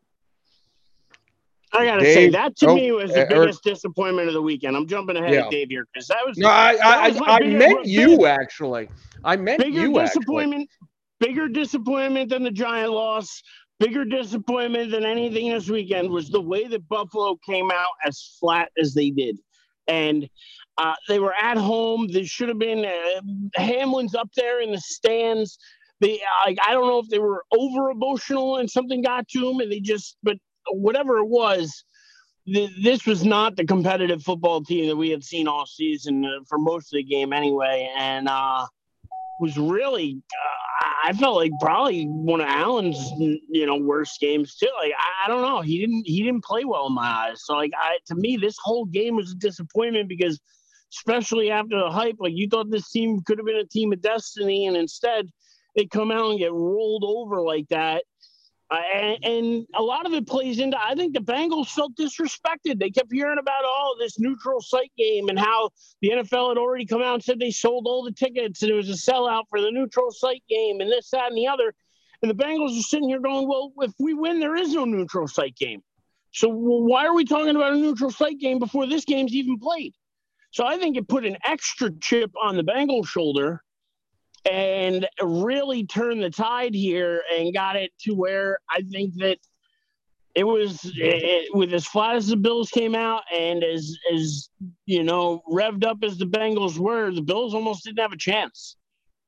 [1.72, 4.42] I gotta Dave, say that to oh, me was the uh, biggest disappointment of the
[4.42, 4.76] weekend.
[4.76, 5.44] I'm jumping ahead yeah.
[5.44, 8.88] of Dave here because that was no, I I, I, I meant you actually.
[9.24, 10.62] I meant bigger you disappointment.
[10.70, 10.88] Actually.
[11.18, 13.42] Bigger disappointment than the Giant loss.
[13.78, 18.70] Bigger disappointment than anything this weekend was the way that Buffalo came out as flat
[18.80, 19.38] as they did,
[19.86, 20.28] and
[20.78, 22.08] uh, they were at home.
[22.10, 25.58] There should have been uh, Hamlin's up there in the stands.
[26.00, 29.60] They like I don't know if they were over emotional and something got to them,
[29.60, 30.36] and they just but
[30.70, 31.84] whatever it was,
[32.46, 36.44] th- this was not the competitive football team that we had seen all season uh,
[36.48, 38.66] for most of the game anyway, and uh,
[39.40, 40.66] was really uh,
[41.04, 44.68] I felt like probably one of Allen's you know worst games too.
[44.80, 47.44] Like I, I, don't know, he didn't he didn't play well in my eyes.
[47.44, 50.40] So like I to me this whole game was a disappointment because
[50.92, 54.00] especially after the hype, like you thought this team could have been a team of
[54.00, 55.28] destiny, and instead
[55.76, 58.02] they come out and get rolled over like that.
[58.68, 62.80] Uh, and, and, a lot of it plays into I think the Bengals felt disrespected.
[62.80, 65.70] They kept hearing about all oh, this neutral site game and how
[66.02, 68.74] the NFL had already come out and said they sold all the tickets and it
[68.74, 71.74] was a sellout for the neutral site game and this, that, and the other.
[72.22, 75.28] And the Bengals are sitting here going, well, if we win, there is no neutral
[75.28, 75.82] site game.
[76.32, 79.94] So why are we talking about a neutral site game before this game's even played?
[80.50, 83.62] So I think it put an extra chip on the Bengals' shoulder
[84.50, 89.38] and really turned the tide here and got it to where I think that
[90.34, 94.50] it was it, with as flat as the Bills came out and as as
[94.84, 98.76] you know revved up as the Bengals were, the Bills almost didn't have a chance,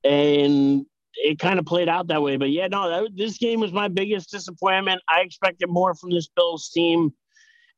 [0.04, 2.36] and it kind of played out that way.
[2.36, 5.00] But yeah, no, that, this game was my biggest disappointment.
[5.08, 7.14] I expected more from this Bills team,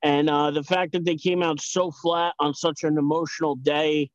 [0.03, 4.11] and uh, the fact that they came out so flat on such an emotional day.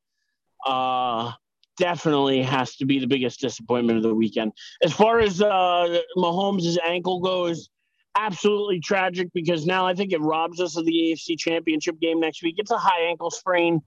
[0.65, 1.31] Uh,
[1.77, 4.53] definitely has to be the biggest disappointment of the weekend.
[4.83, 7.69] As far as uh, Mahomes' ankle goes,
[8.15, 12.43] absolutely tragic because now I think it robs us of the AFC Championship game next
[12.43, 12.55] week.
[12.57, 13.81] It's a high ankle sprain,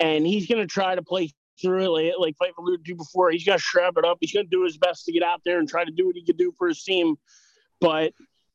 [0.00, 1.30] and he's going to try to play
[1.60, 3.30] through it, like Fife alluded to before.
[3.30, 4.18] He's going to strap it up.
[4.20, 6.16] He's going to do his best to get out there and try to do what
[6.16, 7.16] he can do for his team.
[7.80, 8.12] But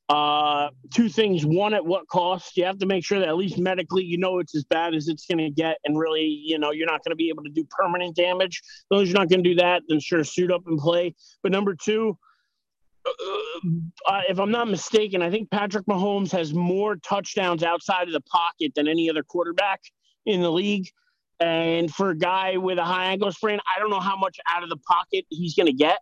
[0.10, 1.46] uh, two things.
[1.46, 2.58] One, at what cost?
[2.58, 5.08] You have to make sure that at least medically, you know it's as bad as
[5.08, 7.50] it's going to get, and really, you know, you're not going to be able to
[7.50, 8.62] do permanent damage.
[8.66, 11.16] As long as you're not going to do that, then sure, suit up and play.
[11.44, 12.18] But number two,
[13.06, 18.22] uh, if I'm not mistaken, I think Patrick Mahomes has more touchdowns outside of the
[18.22, 19.82] pocket than any other quarterback
[20.26, 20.88] in the league.
[21.40, 24.64] And for a guy with a high ankle sprain, I don't know how much out
[24.64, 26.00] of the pocket he's going to get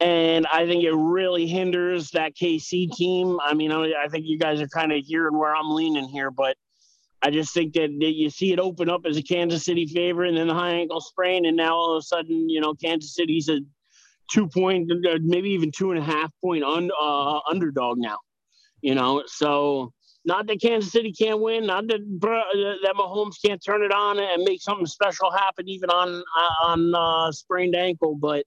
[0.00, 3.38] and I think it really hinders that KC team.
[3.42, 6.30] I mean, I, I think you guys are kind of hearing where I'm leaning here,
[6.30, 6.56] but
[7.22, 10.28] I just think that, that, you see it open up as a Kansas City favorite,
[10.28, 13.14] and then the high ankle sprain, and now all of a sudden, you know, Kansas
[13.14, 13.60] City's a
[14.30, 14.90] two point,
[15.22, 18.18] maybe even two and a half point un, uh, underdog now.
[18.82, 19.92] You know, so
[20.26, 24.42] not that Kansas City can't win, not that that Mahomes can't turn it on and
[24.42, 26.22] make something special happen, even on
[26.64, 28.44] on uh, sprained ankle, but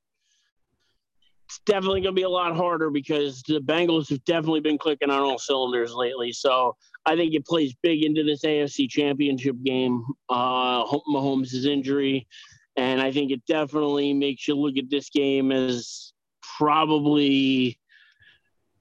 [1.49, 5.09] it's definitely going to be a lot harder because the Bengals have definitely been clicking
[5.09, 6.31] on all cylinders lately.
[6.31, 6.75] So
[7.07, 10.05] I think it plays big into this AFC Championship game.
[10.29, 12.27] Uh, Mahomes' injury,
[12.75, 16.13] and I think it definitely makes you look at this game as
[16.59, 17.79] probably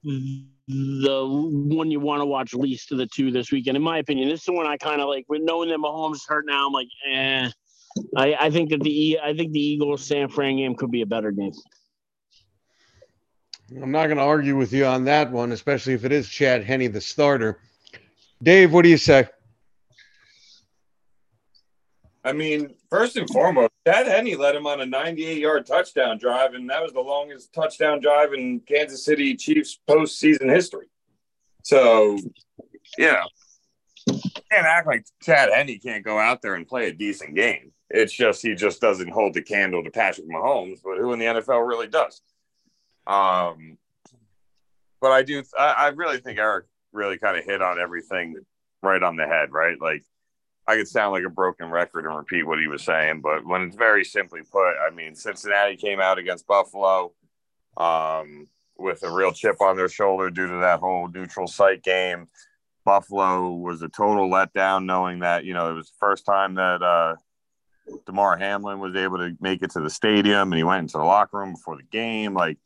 [0.03, 4.29] the one you want to watch least of the two this weekend, in my opinion.
[4.29, 5.25] This is the one I kind of like.
[5.27, 7.49] With knowing that Mahomes hurt now, I'm like, eh.
[8.15, 11.07] I, I think that the I think the Eagles San Fran game could be a
[11.07, 11.53] better game.
[13.71, 16.63] I'm not going to argue with you on that one, especially if it is Chad
[16.63, 17.59] Henne, the starter.
[18.41, 19.27] Dave, what do you say?
[22.23, 26.53] I mean, first and foremost, Chad Henne led him on a 98 yard touchdown drive,
[26.53, 30.87] and that was the longest touchdown drive in Kansas City Chiefs postseason history.
[31.63, 32.17] So,
[32.97, 33.27] you know,
[34.51, 37.71] can't act like Chad Henne can't go out there and play a decent game.
[37.89, 41.25] It's just he just doesn't hold the candle to Patrick Mahomes, but who in the
[41.25, 42.21] NFL really does?
[43.09, 43.77] Um,
[45.01, 48.35] but I do, I, I really think Eric really kind of hit on everything
[48.83, 49.79] right on the head, right?
[49.81, 50.03] Like,
[50.67, 53.63] I could sound like a broken record and repeat what he was saying, but when
[53.63, 57.13] it's very simply put, I mean, Cincinnati came out against Buffalo
[57.75, 58.47] um,
[58.77, 62.27] with a real chip on their shoulder due to that whole neutral site game.
[62.85, 66.81] Buffalo was a total letdown, knowing that you know it was the first time that
[66.81, 67.15] uh,
[68.05, 71.03] Damar Hamlin was able to make it to the stadium, and he went into the
[71.03, 72.33] locker room before the game.
[72.33, 72.57] Like,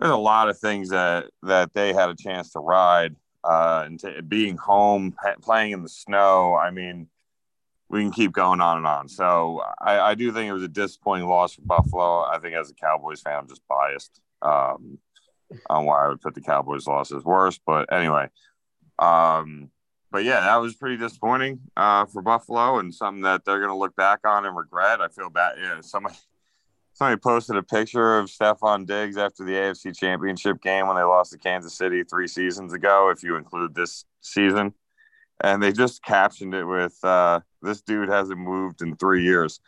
[0.00, 3.14] there's a lot of things that that they had a chance to ride,
[3.44, 6.56] uh, and being home, playing in the snow.
[6.56, 7.08] I mean,
[7.88, 9.08] we can keep going on and on.
[9.08, 12.22] So I, I do think it was a disappointing loss for Buffalo.
[12.24, 14.98] I think as a Cowboys fan, I'm just biased um,
[15.70, 17.60] on why I would put the Cowboys loss as worse.
[17.64, 18.28] But anyway,
[18.98, 19.70] um,
[20.10, 23.76] but yeah, that was pretty disappointing uh, for Buffalo and something that they're going to
[23.76, 25.00] look back on and regret.
[25.00, 25.54] I feel bad.
[25.58, 26.16] Yeah, somebody
[26.94, 31.32] somebody posted a picture of Stefon Diggs after the AFC Championship game when they lost
[31.32, 33.10] to Kansas City three seasons ago.
[33.10, 34.72] If you include this season,
[35.42, 39.60] and they just captioned it with uh, "This dude hasn't moved in three years,"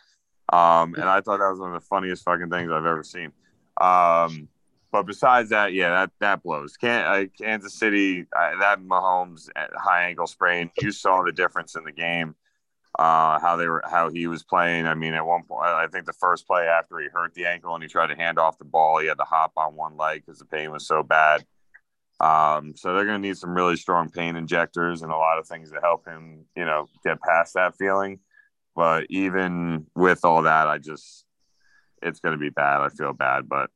[0.52, 3.32] um, and I thought that was one of the funniest fucking things I've ever seen.
[3.80, 4.48] Um,
[4.92, 6.76] but besides that, yeah, that that blows.
[6.76, 10.70] Can, uh, Kansas City, uh, that Mahomes uh, high ankle sprain.
[10.80, 12.34] You saw the difference in the game.
[12.98, 14.86] Uh, how they were, how he was playing.
[14.86, 17.74] I mean, at one point, I think the first play after he hurt the ankle
[17.74, 20.22] and he tried to hand off the ball, he had to hop on one leg
[20.24, 21.44] because the pain was so bad.
[22.20, 25.46] Um, so they're going to need some really strong pain injectors and a lot of
[25.46, 28.20] things to help him, you know, get past that feeling.
[28.74, 31.26] But even with all that, I just,
[32.00, 32.80] it's going to be bad.
[32.80, 33.70] I feel bad, but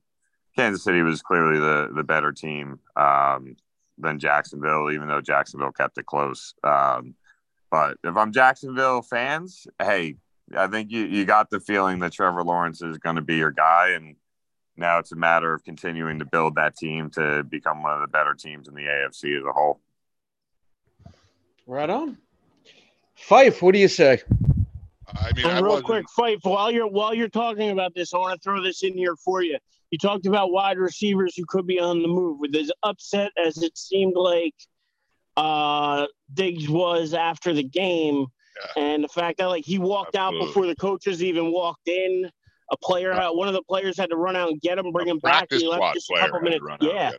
[0.56, 3.56] Kansas City was clearly the the better team um,
[3.98, 6.54] than Jacksonville, even though Jacksonville kept it close.
[6.64, 7.14] Um,
[7.70, 10.16] but if I'm Jacksonville fans, hey,
[10.56, 13.52] I think you, you got the feeling that Trevor Lawrence is going to be your
[13.52, 14.16] guy, and
[14.76, 18.08] now it's a matter of continuing to build that team to become one of the
[18.08, 19.80] better teams in the AFC as a whole.
[21.66, 22.18] Right on.
[23.14, 24.22] Fife, what do you say?
[25.14, 26.40] I mean, I real quick, Fife.
[26.42, 29.42] While you're while you're talking about this, I want to throw this in here for
[29.42, 29.58] you.
[29.90, 32.38] You talked about wide receivers who could be on the move.
[32.40, 34.54] With as upset as it seemed like
[35.40, 38.26] uh, Diggs was after the game,
[38.76, 38.82] yeah.
[38.82, 40.40] and the fact that like he walked Absolutely.
[40.40, 42.30] out before the coaches even walked in.
[42.72, 43.30] A player, yeah.
[43.30, 45.48] one of the players had to run out and get him, bring a him back.
[45.50, 46.64] He left just a couple minutes.
[46.80, 47.10] Yeah.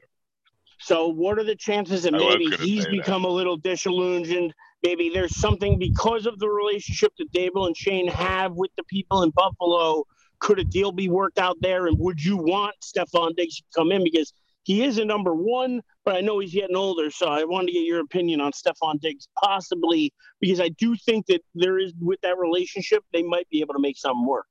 [0.80, 3.28] So, what are the chances that maybe he's become that.
[3.28, 4.54] a little disillusioned?
[4.82, 9.24] Maybe there's something because of the relationship that Daboll and Schoen have with the people
[9.24, 10.06] in Buffalo
[10.40, 11.88] could a deal be worked out there?
[11.88, 14.04] And would you want Stefon Diggs to come in?
[14.04, 14.34] Because
[14.64, 17.10] he is a number one, but I know he's getting older.
[17.10, 21.26] So I wanted to get your opinion on Stefon Diggs, possibly, because I do think
[21.28, 24.48] that there is, with that relationship, they might be able to make something work.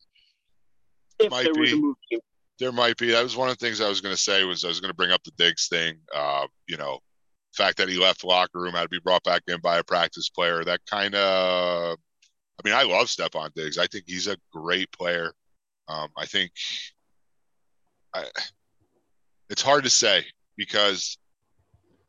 [1.19, 1.61] If might there be.
[1.61, 1.97] was a move.
[2.59, 3.11] There might be.
[3.11, 4.91] That was one of the things I was going to say was I was going
[4.91, 5.99] to bring up the Diggs thing.
[6.15, 6.99] Uh, you know,
[7.55, 9.85] fact that he left the locker room had to be brought back in by a
[9.85, 10.65] practice player.
[10.65, 11.97] That kind of,
[12.59, 13.79] I mean, I love Stefon Diggs.
[13.79, 15.33] I think he's a great player.
[15.89, 16.53] Um, I think
[18.15, 18.27] I,
[19.51, 20.25] it's hard to say
[20.57, 21.19] because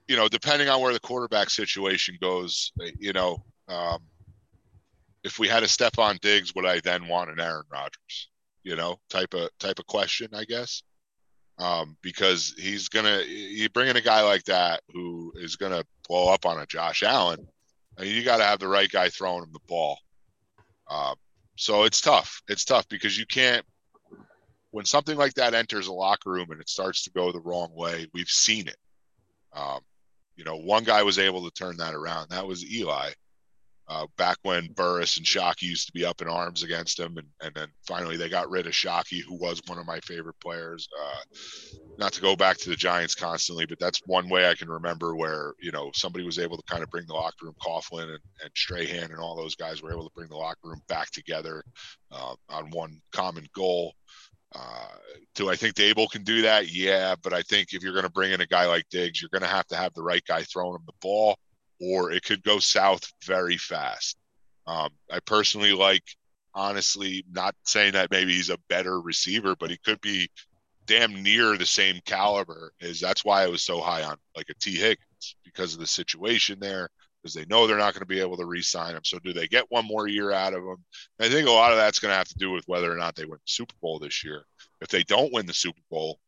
[0.08, 4.00] you know depending on where the quarterback situation goes, you know, um,
[5.24, 8.30] if we had a Stefon Diggs, would I then want an Aaron Rodgers?
[8.64, 10.84] You know, type of type of question, I guess.
[11.58, 16.34] Um, because he's gonna you bring in a guy like that who is gonna blow
[16.34, 17.48] up on a Josh Allen.
[18.00, 20.00] You got to have the right guy throwing him the ball.
[20.89, 21.14] Uh,
[21.58, 22.42] so it's tough.
[22.48, 23.66] It's tough because you can't
[24.72, 27.72] when something like that enters a locker room and it starts to go the wrong
[27.74, 28.78] way, we've seen it.
[29.54, 29.82] Um,
[30.36, 32.30] you know, one guy was able to turn that around.
[32.30, 33.12] That was Eli.
[33.88, 37.28] Uh, back when Burress and Shockey used to be up in arms against him, and,
[37.42, 40.88] and then finally they got rid of Shockey, who was one of my favorite players.
[40.98, 41.38] Uh,
[41.98, 45.18] not to go back to the Giants constantly, but that's one way I can remember
[45.18, 47.56] where you know somebody was able to kind of bring the locker room.
[47.62, 50.82] Coughlin and, and Strahan and all those guys were able to bring the locker room
[50.88, 51.62] back together
[52.12, 53.94] uh, on one common goal.
[54.54, 54.88] Uh,
[55.36, 56.72] do I think Daboll can do that?
[56.72, 59.30] Yeah, but I think if you're going to bring in a guy like Diggs, you're
[59.30, 61.38] going to have to have the right guy throwing him the ball,
[61.80, 64.18] or it could go south very fast.
[64.68, 66.04] Um, I personally like,
[66.54, 70.30] honestly, not saying that maybe he's a better receiver, but he could be
[70.86, 72.74] damn near the same caliber.
[72.82, 75.88] Is that's why I was so high on like a Tee Higgins because of the
[75.88, 76.89] situation there
[77.22, 79.04] because they know they're not going to be able to re-sign him.
[79.04, 80.78] So do they get one more year out of him?
[81.20, 83.16] I think a lot of that's going to have to do with whether or not
[83.16, 84.44] they win the Super Bowl this year.
[84.82, 86.20] If they don't win the Super Bowl,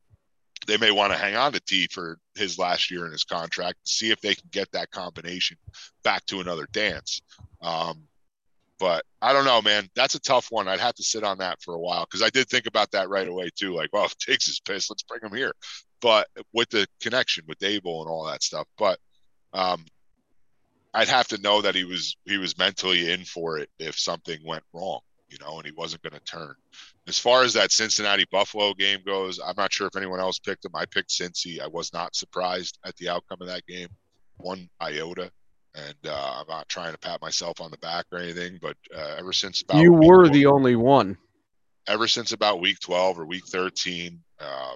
[0.67, 3.79] they may want to hang on to T for his last year in his contract,
[3.85, 5.57] see if they can get that combination
[6.03, 7.21] back to another dance.
[7.61, 8.07] Um,
[8.79, 9.89] but I don't know, man.
[9.95, 10.67] That's a tough one.
[10.67, 13.09] I'd have to sit on that for a while because I did think about that
[13.09, 13.73] right away too.
[13.73, 15.53] Like, well, if Diggs is pissed, let's bring him here.
[16.01, 18.99] But with the connection with Abel and all that stuff, but
[19.53, 19.85] um,
[20.93, 24.39] I'd have to know that he was he was mentally in for it if something
[24.45, 26.53] went wrong, you know, and he wasn't going to turn.
[27.07, 30.65] As far as that Cincinnati Buffalo game goes, I'm not sure if anyone else picked
[30.65, 30.71] him.
[30.75, 31.59] I picked Cincy.
[31.59, 33.89] I was not surprised at the outcome of that game,
[34.37, 35.31] one iota.
[35.75, 39.15] And uh, I'm not trying to pat myself on the back or anything, but uh,
[39.17, 41.17] ever since about you were the only one.
[41.87, 44.75] Ever since about week 12 or week 13, uh,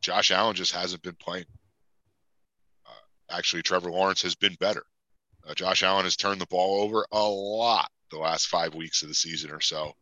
[0.00, 1.46] Josh Allen just hasn't been playing
[3.30, 4.84] actually Trevor Lawrence has been better.
[5.48, 9.08] Uh, Josh Allen has turned the ball over a lot the last five weeks of
[9.08, 9.92] the season or so.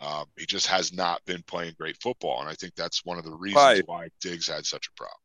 [0.00, 3.24] Um, he just has not been playing great football, and I think that's one of
[3.24, 3.82] the reasons right.
[3.86, 5.18] why Diggs had such a problem.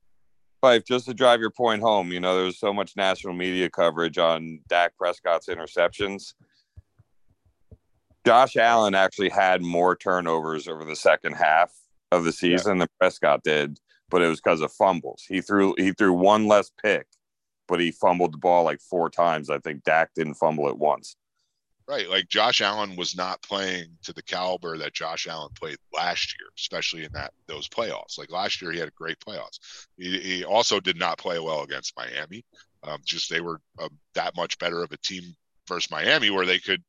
[0.61, 4.17] Fife, just to drive your point home, you know, there's so much national media coverage
[4.17, 6.33] on Dak Prescott's interceptions.
[8.25, 11.71] Josh Allen actually had more turnovers over the second half
[12.11, 12.85] of the season yeah.
[12.85, 13.77] than Prescott did,
[14.09, 15.23] but it was because of fumbles.
[15.27, 17.07] He threw he threw one less pick
[17.67, 19.49] but he fumbled the ball like four times.
[19.49, 21.15] I think Dak didn't fumble it once.
[21.87, 22.09] Right.
[22.09, 26.47] Like Josh Allen was not playing to the caliber that Josh Allen played last year,
[26.57, 28.17] especially in that those playoffs.
[28.17, 29.59] Like last year, he had a great playoffs.
[29.97, 32.45] He, he also did not play well against Miami.
[32.83, 35.23] Um, just they were um, that much better of a team
[35.67, 36.83] versus Miami where they could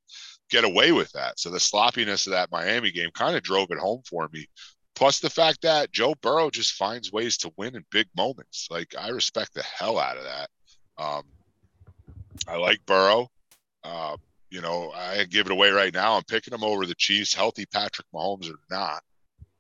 [0.48, 1.40] get away with that.
[1.40, 4.46] So the sloppiness of that Miami game kind of drove it home for me.
[4.94, 8.68] Plus the fact that Joe Burrow just finds ways to win in big moments.
[8.70, 10.50] Like I respect the hell out of that.
[10.98, 11.22] Um,
[12.46, 13.28] I like Burrow.
[13.82, 14.16] Uh,
[14.50, 16.14] you know, I give it away right now.
[16.14, 19.02] I'm picking him over the Chiefs, healthy Patrick Mahomes or not.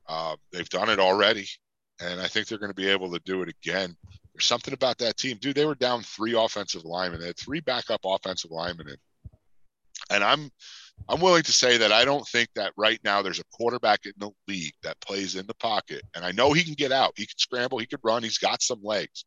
[0.06, 1.48] Uh, they've done it already,
[2.00, 3.96] and I think they're going to be able to do it again.
[4.34, 5.56] There's something about that team, dude.
[5.56, 7.20] They were down three offensive linemen.
[7.20, 8.96] They had three backup offensive linemen, in,
[10.10, 10.50] and I'm
[11.08, 14.12] I'm willing to say that I don't think that right now there's a quarterback in
[14.18, 16.02] the league that plays in the pocket.
[16.14, 18.62] And I know he can get out, he can scramble, he can run, he's got
[18.62, 19.24] some legs.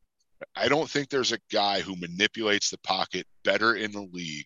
[0.55, 4.45] I don't think there's a guy who manipulates the pocket better in the league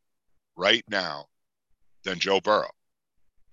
[0.56, 1.26] right now
[2.04, 2.70] than Joe Burrow.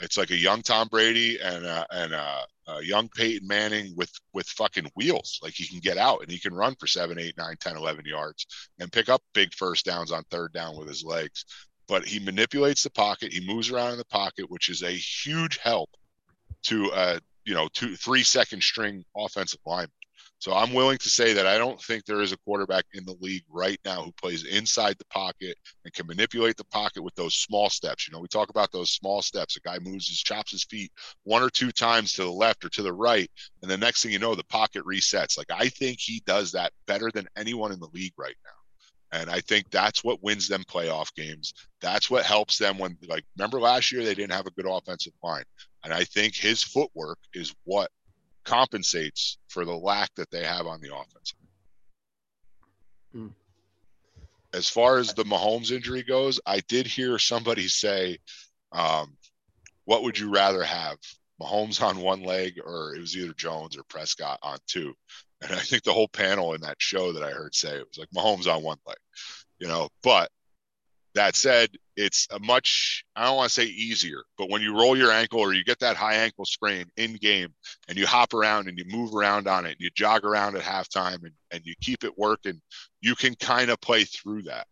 [0.00, 4.12] It's like a young Tom Brady and a, and a, a, young Peyton Manning with
[4.32, 5.40] with fucking wheels.
[5.42, 8.04] Like he can get out and he can run for 7, 8, 9, 10, 11
[8.06, 8.46] yards
[8.78, 11.44] and pick up big first downs on third down with his legs.
[11.88, 13.32] But he manipulates the pocket.
[13.32, 15.90] He moves around in the pocket, which is a huge help
[16.64, 19.88] to a you know two three second string offensive line.
[20.40, 23.16] So I'm willing to say that I don't think there is a quarterback in the
[23.20, 27.34] league right now who plays inside the pocket and can manipulate the pocket with those
[27.34, 28.06] small steps.
[28.06, 29.56] You know, we talk about those small steps.
[29.56, 30.92] A guy moves his chops his feet
[31.24, 33.30] one or two times to the left or to the right,
[33.62, 35.36] and the next thing you know, the pocket resets.
[35.36, 38.50] Like I think he does that better than anyone in the league right now.
[39.10, 41.54] And I think that's what wins them playoff games.
[41.80, 45.14] That's what helps them when, like, remember last year they didn't have a good offensive
[45.22, 45.44] line.
[45.82, 47.90] And I think his footwork is what
[48.48, 51.34] compensates for the lack that they have on the offense.
[53.12, 53.28] Hmm.
[54.54, 58.18] As far as the Mahomes injury goes, I did hear somebody say,
[58.72, 59.18] um,
[59.84, 60.96] "What would you rather have,
[61.40, 64.94] Mahomes on one leg, or it was either Jones or Prescott on two?"
[65.42, 67.98] And I think the whole panel in that show that I heard say it was
[67.98, 68.96] like Mahomes on one leg,
[69.58, 69.90] you know.
[70.02, 70.30] But
[71.18, 74.96] that said, it's a much, I don't want to say easier, but when you roll
[74.96, 77.52] your ankle or you get that high ankle sprain in game
[77.88, 80.62] and you hop around and you move around on it and you jog around at
[80.62, 82.60] halftime and, and you keep it working,
[83.00, 84.68] you can kind of play through that.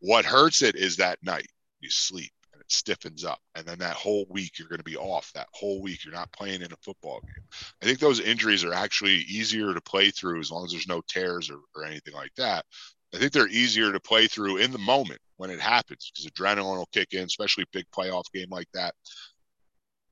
[0.00, 1.46] What hurts it is that night
[1.78, 3.38] you sleep and it stiffens up.
[3.54, 6.04] And then that whole week, you're going to be off that whole week.
[6.04, 7.44] You're not playing in a football game.
[7.80, 11.02] I think those injuries are actually easier to play through as long as there's no
[11.06, 12.64] tears or, or anything like that.
[13.14, 16.76] I think they're easier to play through in the moment when it happens because adrenaline
[16.76, 18.94] will kick in, especially big playoff game like that.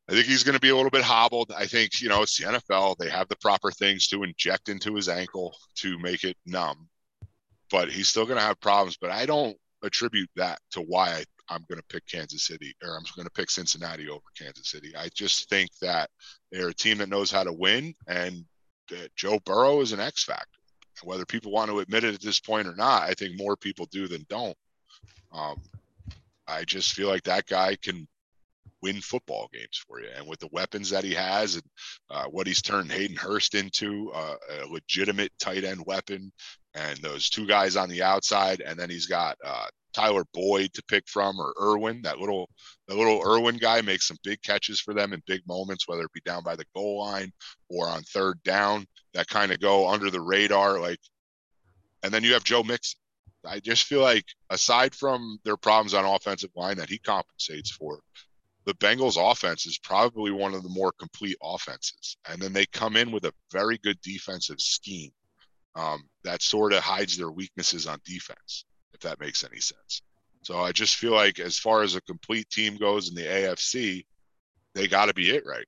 [0.08, 1.52] I think he's going to be a little bit hobbled.
[1.54, 2.96] I think, you know, it's the NFL.
[2.96, 6.88] They have the proper things to inject into his ankle to make it numb,
[7.70, 8.96] but he's still going to have problems.
[8.96, 12.96] But I don't attribute that to why I, I'm going to pick Kansas City or
[12.96, 14.94] I'm going to pick Cincinnati over Kansas City.
[14.96, 16.08] I just think that
[16.52, 18.44] they're a team that knows how to win, and
[19.16, 20.55] Joe Burrow is an X factor.
[21.02, 23.86] Whether people want to admit it at this point or not, I think more people
[23.86, 24.56] do than don't.
[25.32, 25.60] Um,
[26.46, 28.06] I just feel like that guy can
[28.82, 30.08] win football games for you.
[30.16, 31.64] And with the weapons that he has and
[32.10, 36.32] uh, what he's turned Hayden Hurst into, uh, a legitimate tight end weapon,
[36.74, 39.66] and those two guys on the outside, and then he's got uh,
[39.96, 42.02] Tyler Boyd to pick from or Irwin.
[42.02, 42.50] That little
[42.86, 46.12] the little Irwin guy makes some big catches for them in big moments, whether it
[46.12, 47.32] be down by the goal line
[47.70, 50.78] or on third down that kind of go under the radar.
[50.78, 51.00] Like,
[52.02, 53.00] and then you have Joe Mixon.
[53.46, 58.00] I just feel like aside from their problems on offensive line that he compensates for,
[58.66, 62.18] the Bengals offense is probably one of the more complete offenses.
[62.28, 65.12] And then they come in with a very good defensive scheme
[65.76, 68.64] um, that sort of hides their weaknesses on defense,
[68.96, 70.02] if that makes any sense.
[70.42, 74.04] So I just feel like as far as a complete team goes in the AFC,
[74.74, 75.66] they got to be it right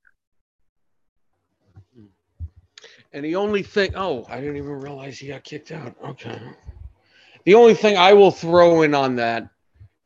[3.12, 5.94] And the only thing, oh, I didn't even realize he got kicked out.
[6.04, 6.40] Okay.
[7.44, 9.48] The only thing I will throw in on that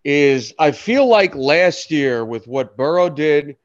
[0.05, 3.57] is I feel like last year with what Burrow did,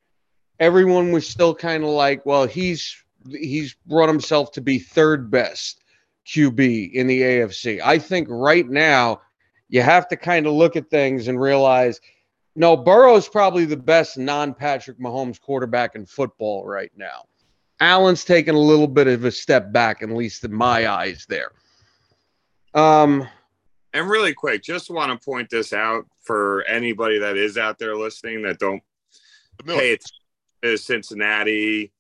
[0.60, 2.96] everyone was still kind of like, well, he's
[3.30, 5.82] he's brought himself to be third best
[6.26, 7.82] QB in the AFC.
[7.84, 9.22] I think right now
[9.70, 12.00] you have to kind of look at things and realize
[12.56, 17.26] no, Burrow is probably the best non-Patrick Mahomes quarterback in football right now.
[17.80, 21.28] Allen's taken a little bit of a step back, at least in my eyes.
[21.30, 21.52] There.
[22.74, 23.28] Um,
[23.94, 27.96] and really quick, just want to point this out for anybody that is out there
[27.96, 28.82] listening that don't
[29.64, 30.04] pay it
[30.64, 31.92] to Cincinnati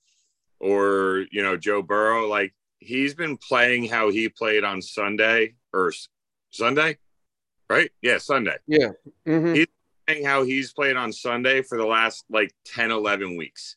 [0.60, 2.28] or you know Joe Burrow.
[2.28, 5.94] Like he's been playing how he played on Sunday or
[6.50, 6.98] Sunday,
[7.70, 7.92] right?
[8.02, 8.58] Yeah, Sunday.
[8.68, 8.90] Yeah.
[9.28, 9.54] Mm-hmm.
[9.54, 9.68] He's
[10.08, 13.76] playing how he's played on Sunday for the last like 10, 11 weeks.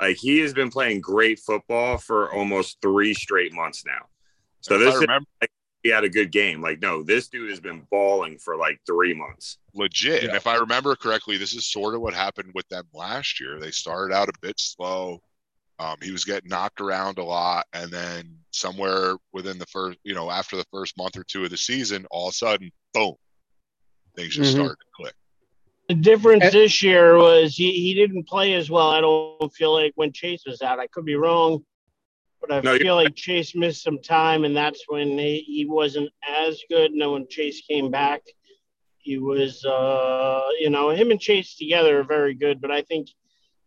[0.00, 4.06] Like he has been playing great football for almost three straight months now.
[4.60, 5.06] So this is
[5.40, 5.50] like,
[5.82, 6.60] he had a good game.
[6.60, 9.58] Like, no, this dude has been balling for like three months.
[9.72, 10.22] Legit.
[10.22, 10.28] Yeah.
[10.28, 13.60] And if I remember correctly, this is sort of what happened with them last year.
[13.60, 15.22] They started out a bit slow.
[15.78, 20.14] Um, he was getting knocked around a lot, and then somewhere within the first, you
[20.14, 23.14] know, after the first month or two of the season, all of a sudden, boom,
[24.16, 24.64] things just mm-hmm.
[24.64, 25.14] started to click.
[25.88, 28.90] The difference this year was he, he didn't play as well.
[28.90, 30.80] I don't feel like when Chase was out.
[30.80, 31.62] I could be wrong,
[32.40, 36.10] but I no, feel like Chase missed some time, and that's when he, he wasn't
[36.26, 36.90] as good.
[36.90, 38.22] And then when Chase came back,
[38.98, 42.60] he was, uh, you know, him and Chase together are very good.
[42.60, 43.08] But I think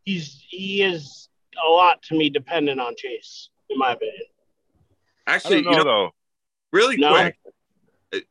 [0.04, 1.29] he's he is
[1.66, 4.26] a lot to me dependent on Chase, in my opinion.
[5.28, 6.10] Actually, know, you know, though,
[6.72, 7.12] really no?
[7.12, 7.38] quick,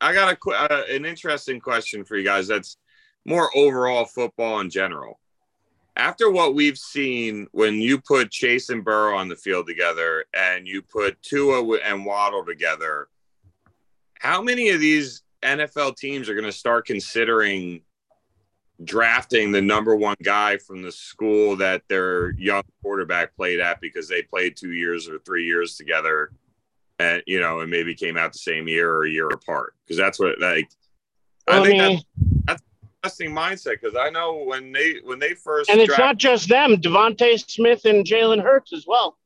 [0.01, 2.47] I got a uh, an interesting question for you guys.
[2.47, 2.77] That's
[3.25, 5.19] more overall football in general.
[5.95, 10.67] After what we've seen, when you put Chase and Burrow on the field together, and
[10.67, 13.07] you put Tua and Waddle together,
[14.19, 17.81] how many of these NFL teams are going to start considering
[18.83, 24.07] drafting the number one guy from the school that their young quarterback played at because
[24.07, 26.31] they played two years or three years together
[26.99, 29.73] and you know and maybe came out the same year or a year apart.
[29.83, 30.69] Because that's what like
[31.47, 32.01] i, I think mean,
[32.45, 32.63] that's, that's
[33.03, 36.49] interesting mindset because i know when they when they first and it's drafted, not just
[36.49, 39.17] them DeVonta smith and jalen hurts as well.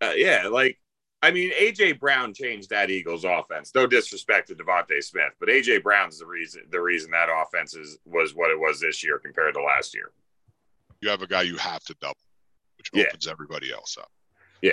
[0.00, 0.78] Uh, yeah like
[1.24, 3.74] I mean, AJ Brown changed that Eagles offense.
[3.74, 7.98] No disrespect to DeVonta Smith, but AJ Brown's the reason the reason that offense is,
[8.04, 10.12] was what it was this year compared to last year.
[11.00, 12.16] You have a guy you have to double,
[12.76, 13.04] which yeah.
[13.04, 14.10] opens everybody else up.
[14.60, 14.72] Yeah.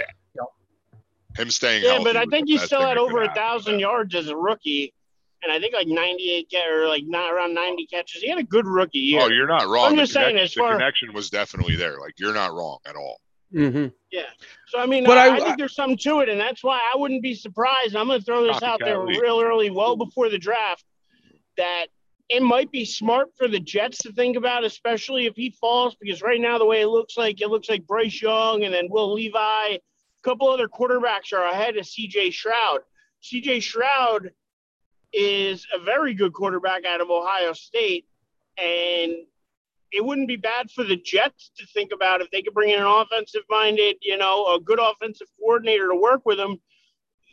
[1.38, 1.84] Him staying.
[1.86, 4.94] Yeah, but I think he still had over a thousand yards as a rookie,
[5.42, 8.22] and I think like ninety-eight or like not around ninety catches.
[8.22, 9.22] He had a good rookie year.
[9.22, 9.92] Oh, you're not wrong.
[9.92, 12.00] I'm just saying, as far the connection was definitely there.
[12.00, 13.22] Like you're not wrong at all.
[13.54, 13.88] Mm-hmm.
[14.12, 14.22] Yeah.
[14.68, 16.98] So I mean, but I, I, think there's something to it, and that's why I
[16.98, 17.96] wouldn't be surprised.
[17.96, 20.86] I'm going to throw this out there real early, well before the draft,
[21.58, 21.88] that
[22.30, 26.22] it might be smart for the Jets to think about, especially if he falls, because
[26.22, 29.14] right now the way it looks like it looks like Bryce Young and then Will
[29.14, 29.80] Levis, a
[30.24, 32.32] couple other quarterbacks are ahead of C.J.
[32.32, 32.80] Stroud.
[33.20, 33.60] C.J.
[33.60, 34.32] Stroud
[35.12, 38.06] is a very good quarterback out of Ohio State,
[38.58, 39.14] and
[39.92, 42.80] it wouldn't be bad for the Jets to think about if they could bring in
[42.80, 46.58] an offensive minded, you know, a good offensive coordinator to work with them.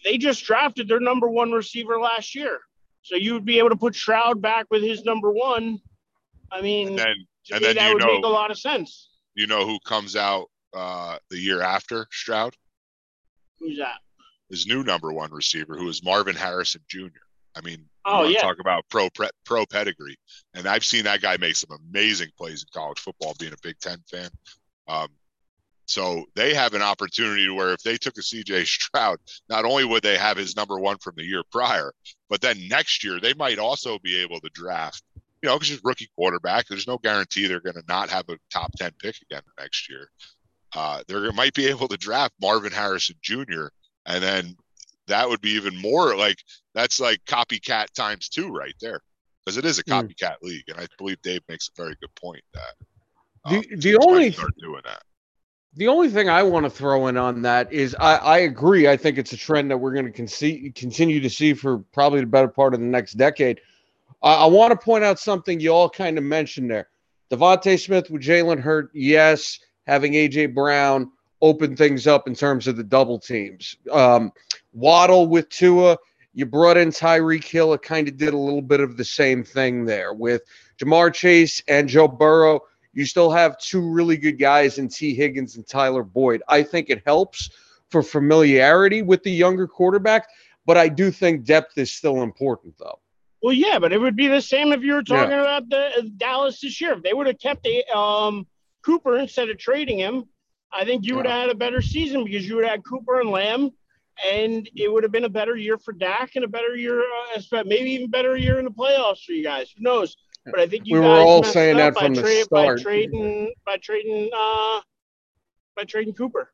[0.05, 2.59] They just drafted their number one receiver last year.
[3.03, 5.79] So you would be able to put Stroud back with his number one.
[6.51, 7.15] I mean, and then,
[7.53, 9.11] and then that would know, make a lot of sense.
[9.35, 12.57] You know who comes out uh, the year after Stroud?
[13.61, 13.99] Who's that?
[14.51, 17.07] His new number one receiver, who is Marvin Harrison Jr.
[17.59, 18.41] I mean, Oh, yeah.
[18.41, 20.17] talk about pro pre, pro pedigree,
[20.55, 23.35] and I've seen that guy make some amazing plays in college football.
[23.39, 24.31] Being a Big Ten fan,
[24.87, 25.09] um,
[25.85, 29.19] so they have an opportunity to where if they took a CJ Stroud,
[29.51, 31.93] not only would they have his number one from the year prior,
[32.31, 35.03] but then next year they might also be able to draft.
[35.43, 36.67] You know, because he's rookie quarterback.
[36.67, 40.09] There's no guarantee they're going to not have a top ten pick again next year.
[40.75, 43.67] Uh, they might be able to draft Marvin Harrison Jr.
[44.07, 44.57] and then
[45.09, 46.39] that would be even more like
[46.75, 49.01] that's like copycat times two right there
[49.45, 49.93] because it is a Hmm.
[49.93, 52.75] copycat league, and I believe Dave makes a very good point that
[53.45, 55.03] um, The- the only- start doing that.
[55.75, 58.89] The only thing I want to throw in on that is I, I agree.
[58.89, 62.21] I think it's a trend that we're going to con- continue to see for probably
[62.21, 63.61] the better part of the next decade.
[64.23, 66.89] I, I want to point out something you all kind of mentioned there.
[67.31, 69.61] DeVonta Smith with Jalen Hurt, yes.
[69.87, 73.77] Having AJ Brown open things up in terms of the double teams.
[73.93, 74.33] Um,
[74.73, 75.97] Waddle with Tua,
[76.35, 77.73] you brought in Tyreek Hill.
[77.73, 80.43] It kind of did a little bit of the same thing there with
[80.79, 82.61] Ja'Marr Chase and Joe Burrow
[82.99, 86.43] you still have two really good guys in Tee Higgins and Tyler Boyd.
[86.49, 87.49] I think it helps
[87.91, 90.27] for familiarity with the younger quarterback,
[90.67, 92.99] but I do think depth is still important, though.
[93.41, 95.17] Well, yeah, but it would be the same if you were Yeah.
[95.17, 96.95] talking about the uh, Dallas this year.
[96.95, 98.49] If they would have kept the, um,
[98.83, 100.25] Cooper instead of trading him,
[100.73, 103.21] I think you would have had a better season because you would have had Cooper
[103.21, 103.71] and Lamb,
[104.27, 107.39] and it would have been a better year for Dak and a better year, uh,
[107.39, 109.71] espe- maybe even better year in the playoffs for you guys.
[109.77, 110.17] Who knows?
[110.47, 112.79] But I think you We were guys all saying that from the trade- start.
[112.79, 114.81] by trading by trading uh,
[115.77, 116.53] by trading Cooper.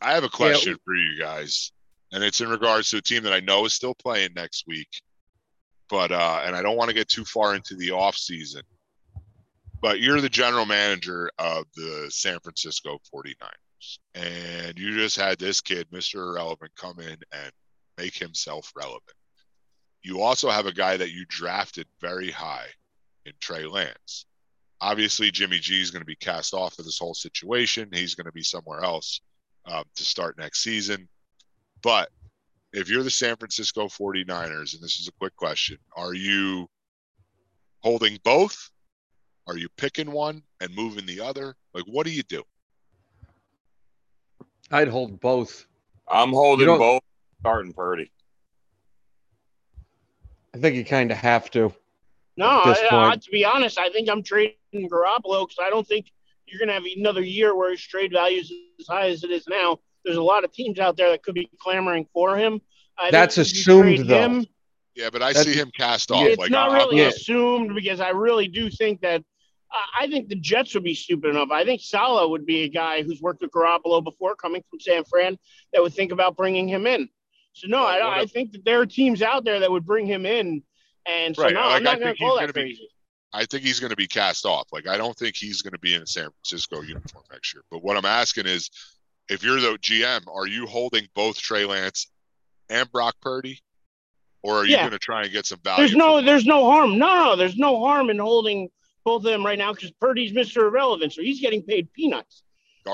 [0.00, 1.72] I have a question for you guys,
[2.12, 4.88] and it's in regards to a team that I know is still playing next week,
[5.88, 8.62] but uh, and I don't want to get too far into the off season.
[9.80, 13.34] But you're the general manager of the San Francisco 49ers,
[14.14, 16.16] and you just had this kid, Mr.
[16.16, 17.52] Irrelevant, come in and
[17.96, 19.02] make himself relevant.
[20.02, 22.66] You also have a guy that you drafted very high
[23.26, 24.26] in Trey Lance.
[24.80, 27.88] Obviously, Jimmy G is going to be cast off of this whole situation.
[27.92, 29.20] He's going to be somewhere else
[29.66, 31.08] um, to start next season.
[31.82, 32.10] But
[32.72, 36.68] if you're the San Francisco 49ers, and this is a quick question, are you
[37.80, 38.70] holding both?
[39.46, 41.56] Are you picking one and moving the other?
[41.74, 42.44] Like, what do you do?
[44.70, 45.66] I'd hold both.
[46.08, 47.02] I'm holding both,
[47.40, 48.10] starting Purdy.
[50.54, 51.72] I think you kind of have to.
[52.36, 56.10] No, I, I, to be honest, I think I'm trading Garoppolo because I don't think
[56.46, 59.30] you're going to have another year where his trade value is as high as it
[59.30, 59.80] is now.
[60.04, 62.60] There's a lot of teams out there that could be clamoring for him.
[62.96, 64.22] I That's think assumed, though.
[64.22, 64.46] him,
[64.94, 66.24] Yeah, but I That's- see him cast off.
[66.26, 67.08] it's like, not I- really yeah.
[67.08, 69.22] assumed because I really do think that
[69.98, 71.50] I- think the Jets would be stupid enough.
[71.50, 75.04] I think Saleh would be a guy who's worked with Garoppolo before, coming from San
[75.04, 75.38] Fran,
[75.72, 77.08] that would think about bringing him in.
[77.52, 80.06] So no, Well, I, I think that there are teams out there that would bring
[80.06, 80.62] him in,
[81.06, 82.88] and so Right, no, like, I'm not going to call that be- crazy.
[83.32, 84.68] I think he's going to be cast off.
[84.72, 87.62] Like, I don't think he's going to be in a San Francisco uniform next year.
[87.70, 88.70] But what I'm asking is,
[89.28, 92.10] if you're the GM, are you holding both Trey Lance
[92.70, 93.60] and Brock Purdy,
[94.42, 95.82] or are you going to try and get some value?
[95.82, 96.96] There's no, there's no harm.
[96.96, 98.70] No, no, there's no harm in holding
[99.08, 100.58] both of them right now because Purdy's Mr.
[100.68, 102.42] Irrelevant, so he's getting paid peanuts.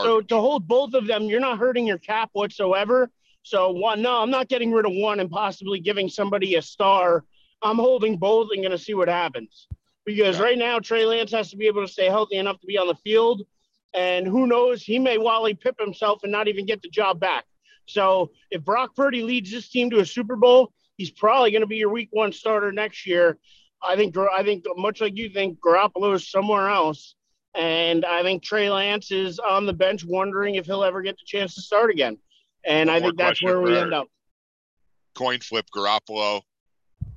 [0.04, 3.10] So to hold both of them, you're not hurting your cap whatsoever.
[3.42, 7.24] So one, no, I'm not getting rid of one and possibly giving somebody a star.
[7.62, 9.66] I'm holding both and going to see what happens.
[10.04, 10.44] Because Yeah.
[10.44, 12.86] right now, Trey Lance has to be able to stay healthy enough to be on
[12.86, 13.42] the field,
[13.92, 17.44] and who knows, he may Wally Pipp himself and not even get the job back.
[17.86, 21.66] So if Brock Purdy leads this team to a Super Bowl, he's probably going to
[21.66, 23.38] be your Week One starter next year.
[23.84, 27.14] I think, I think much like you think, Garoppolo is somewhere else.
[27.54, 31.24] And I think Trey Lance is on the bench wondering if he'll ever get the
[31.24, 32.18] chance to start again.
[32.64, 34.08] And One I think that's where we end up.
[35.14, 36.42] Coin flip, Garoppolo,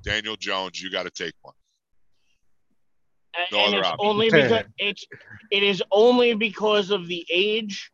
[0.04, 0.80] Daniel Jones.
[0.80, 1.54] You got to take one.
[3.52, 4.06] No and other it's option.
[4.06, 5.06] only because it's
[5.50, 7.90] it is only because of the age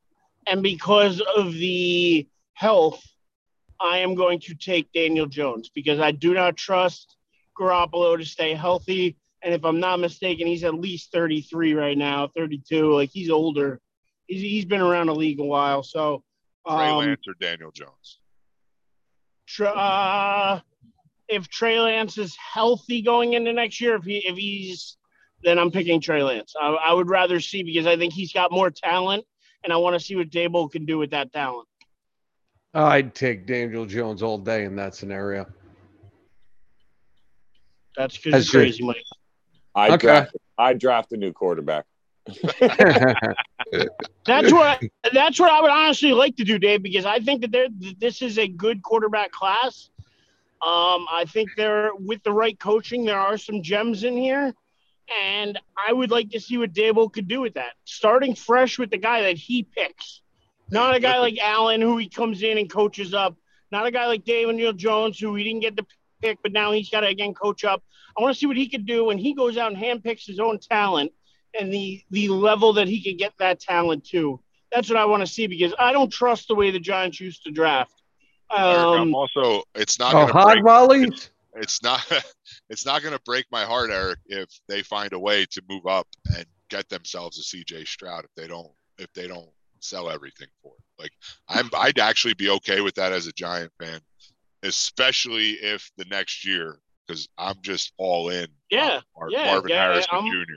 [0.47, 3.03] and because of the health.
[3.81, 7.14] I am going to take Daniel Jones because I do not trust
[7.59, 9.17] Garoppolo to stay healthy.
[9.43, 12.93] And if I'm not mistaken, he's at least 33 right now, 32.
[12.93, 13.81] Like he's older.
[14.27, 15.83] He's, he's been around the league a while.
[15.83, 16.23] So,
[16.67, 18.21] Trey um, Lance or Daniel Jones.
[19.47, 20.61] Tr- uh,
[21.29, 24.97] if Trey Lance is healthy going into next year, if he if he's,
[25.43, 26.55] then I'm picking Trey Lance.
[26.59, 29.25] I, I would rather see because I think he's got more talent,
[29.63, 31.69] and I want to see what Daboll can do with that talent.
[32.73, 35.47] I'd take Daniel Jones all day in that scenario.
[37.97, 38.69] That's because That's you're good.
[38.69, 39.05] crazy, Mike.
[39.75, 40.07] I Okay.
[40.07, 41.85] draft I draft a new quarterback.
[44.27, 44.81] That's what
[45.13, 47.67] that's what I would honestly like to do, Dave, because I think that there
[47.99, 49.91] this is a good quarterback class,
[50.65, 54.55] Um, I think there, with the right coaching, there are some gems in here,
[55.23, 57.75] and I would like to see what Daboll could do with that.
[57.85, 60.23] Starting fresh with the guy that he picks,
[60.71, 63.37] not a guy like Allen who he comes in and coaches up,
[63.71, 65.85] not a guy like Daniel Jones who he didn't get the
[66.25, 67.83] pick, but now he's got to again coach up.
[68.17, 70.39] I want to see what he could do when he goes out and handpicks his
[70.41, 71.13] own talent
[71.59, 74.41] and the the level that he could get that talent to.
[74.73, 77.45] That's what I want to see because I don't trust the way the Giants used
[77.45, 77.93] to draft.
[78.53, 81.31] Eric, Um, I'm also it's not Oh, going to hot break volleys.
[81.57, 82.01] it's not
[82.71, 85.87] it's not going to break my heart, Eric, if they find a way to move
[85.87, 86.07] up
[86.37, 89.49] and get themselves a CJ Stroud if they don't if they don't
[89.81, 91.03] sell everything for it.
[91.03, 91.13] Like
[91.49, 94.01] I'm I'd actually be okay with that as a Giant fan,
[94.65, 98.49] especially if the next year because I'm just all in.
[98.71, 100.55] Yeah, Mar- yeah, Marvin yeah, Harrison Jr.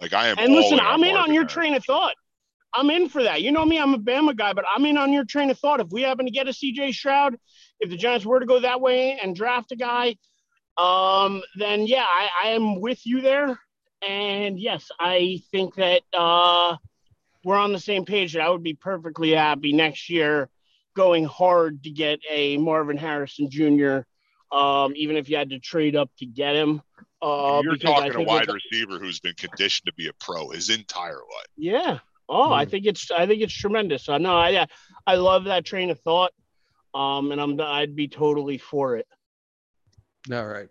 [0.00, 0.38] Like I am.
[0.38, 1.48] and listen, in I'm in on your Harrison.
[1.48, 2.14] train of thought.
[2.74, 3.42] I'm in for that.
[3.42, 5.80] You know me, I'm a Bama guy, but I'm in on your train of thought.
[5.80, 7.36] If we happen to get a CJ Stroud,
[7.80, 10.16] if the Giants were to go that way and draft a guy,
[10.78, 13.58] um, then yeah, I, I am with you there.
[14.06, 16.76] And yes, I think that uh,
[17.44, 18.32] we're on the same page.
[18.32, 20.48] That I would be perfectly happy next year
[20.94, 24.00] going hard to get a Marvin Harrison Jr.
[24.54, 26.82] Um, even if you had to trade up to get him.
[27.22, 30.50] Uh, You're because I talking a wide receiver who's been conditioned to be a pro
[30.50, 31.46] his entire life.
[31.56, 31.98] Yeah.
[32.28, 32.70] Oh, I Hmm.
[32.70, 34.08] think it's I think it's tremendous.
[34.08, 34.36] I know.
[34.36, 34.66] I yeah,
[35.06, 36.32] I love that train of thought.
[36.94, 39.06] Um, and I'm I'd be totally for it.
[40.30, 40.68] All right.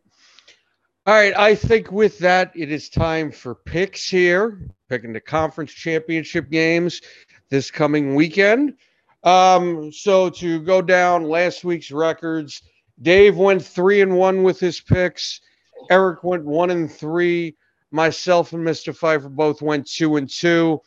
[1.07, 1.35] All right.
[1.35, 7.01] I think with that, it is time for picks here, picking the conference championship games
[7.49, 8.75] this coming weekend.
[9.23, 12.61] Um, so to go down last week's records,
[13.01, 15.41] Dave went three and one with his picks.
[15.89, 17.55] Eric went one and three.
[17.91, 18.95] Myself and Mr.
[18.95, 20.81] Pfeiffer both went two and two.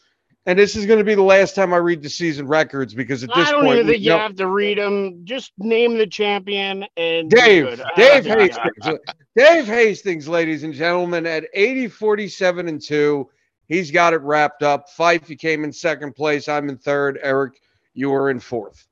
[0.47, 3.25] And this is going to be the last time I read the season records because
[3.25, 5.21] at this point, I don't point, even think you know- have to read them.
[5.25, 7.83] Just name the champion and Dave.
[7.97, 8.99] Dave Uh, Hastings,
[9.37, 13.29] Dave Hastings, ladies and gentlemen, at 80, 47 and 2.
[13.69, 14.91] He's got it wrapped up.
[14.91, 16.47] Fife, you came in second place.
[16.49, 17.19] I'm in third.
[17.23, 17.55] Eric,
[17.95, 18.87] you were in fourth.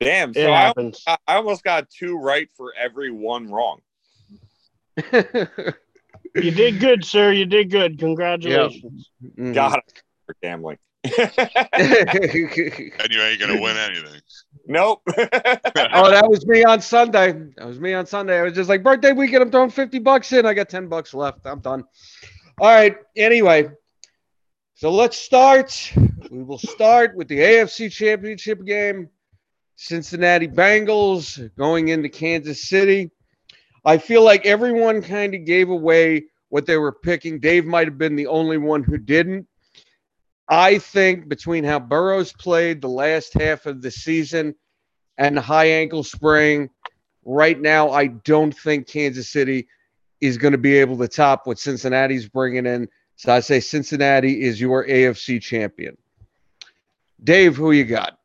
[0.00, 0.34] Damn.
[0.34, 1.02] So I, happens.
[1.06, 3.80] I almost got two right for every one wrong.
[6.34, 7.32] You did good, sir.
[7.32, 7.98] You did good.
[7.98, 9.10] Congratulations.
[9.36, 9.54] Mhm.
[9.54, 10.78] Got it for gambling.
[11.02, 11.14] And
[13.10, 14.20] you ain't gonna win anything.
[14.66, 15.00] nope.
[15.08, 17.32] oh, that was me on Sunday.
[17.56, 18.38] That was me on Sunday.
[18.38, 20.44] I was just like, birthday weekend, I'm throwing 50 bucks in.
[20.44, 21.46] I got 10 bucks left.
[21.46, 21.84] I'm done.
[22.58, 22.96] All right.
[23.16, 23.70] Anyway,
[24.80, 25.92] so let's start.
[26.30, 29.10] We will start with the AFC Championship game.
[29.76, 33.10] Cincinnati Bengals going into Kansas City.
[33.84, 37.40] I feel like everyone kind of gave away what they were picking.
[37.40, 39.46] Dave might have been the only one who didn't.
[40.48, 44.54] I think between how Burrows played the last half of the season
[45.18, 46.70] and the high ankle sprain,
[47.26, 49.68] right now, I don't think Kansas City
[50.22, 52.88] is going to be able to top what Cincinnati's bringing in.
[53.20, 55.98] So I say Cincinnati is your AFC champion.
[57.22, 58.18] Dave, who you got?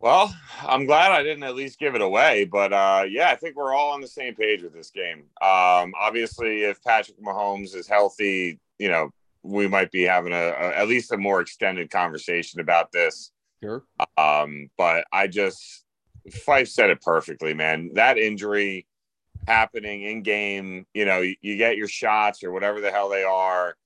[0.00, 3.54] Well, I'm glad I didn't at least give it away, but uh, yeah, I think
[3.54, 5.18] we're all on the same page with this game.
[5.40, 9.10] Um, obviously, if Patrick Mahomes is healthy, you know,
[9.44, 13.30] we might be having a, a at least a more extended conversation about this.
[13.62, 13.84] Sure.
[14.18, 15.84] Um, but I just
[16.32, 17.90] Fife said it perfectly, man.
[17.94, 18.88] That injury
[19.46, 23.24] happening in game, you know, you, you get your shots or whatever the hell they
[23.24, 23.76] are.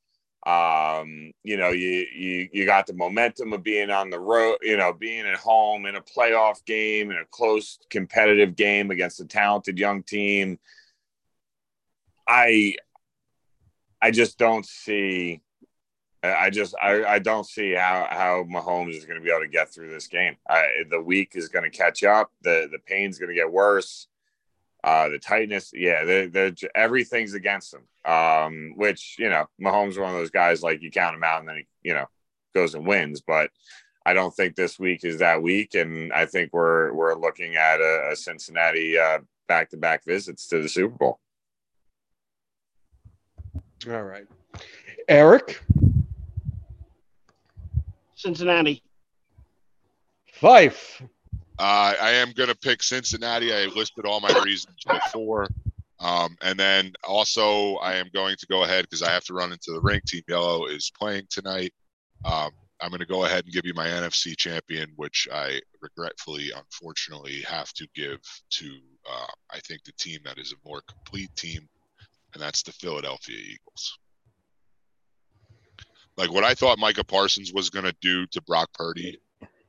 [0.47, 4.76] Um, you know, you you you got the momentum of being on the road, you
[4.76, 9.26] know, being at home in a playoff game, in a close competitive game against a
[9.26, 10.59] talented young team.
[12.26, 12.76] I
[14.01, 15.43] I just don't see
[16.22, 19.48] I just I, I don't see how how Mahomes is going to be able to
[19.48, 20.36] get through this game.
[20.48, 22.32] I, the week is going to catch up.
[22.43, 24.09] The the pain's going to get worse.
[24.84, 27.82] Uh, the tightness, yeah, they're, they're, everything's against them.
[28.10, 31.40] Um, which you know, Mahomes is one of those guys like you count him out
[31.40, 32.06] and then he you know
[32.55, 33.20] goes and wins.
[33.20, 33.50] But
[34.06, 37.80] I don't think this week is that week, and I think we're we're looking at
[37.80, 38.96] a, a Cincinnati
[39.48, 41.18] back to back visits to the Super Bowl.
[43.88, 44.26] All right.
[45.09, 45.62] Eric,
[48.14, 48.82] Cincinnati.
[50.32, 51.02] Fife.
[51.59, 53.52] Uh, I am going to pick Cincinnati.
[53.52, 55.48] I listed all my reasons before.
[55.98, 59.51] Um, and then also, I am going to go ahead because I have to run
[59.51, 60.01] into the ring.
[60.06, 61.72] Team Yellow is playing tonight.
[62.24, 66.52] Um, I'm going to go ahead and give you my NFC champion, which I regretfully,
[66.55, 68.20] unfortunately, have to give
[68.51, 68.78] to,
[69.10, 71.68] uh, I think, the team that is a more complete team,
[72.35, 73.98] and that's the Philadelphia Eagles.
[76.16, 79.18] Like what I thought Micah Parsons was going to do to Brock Purdy,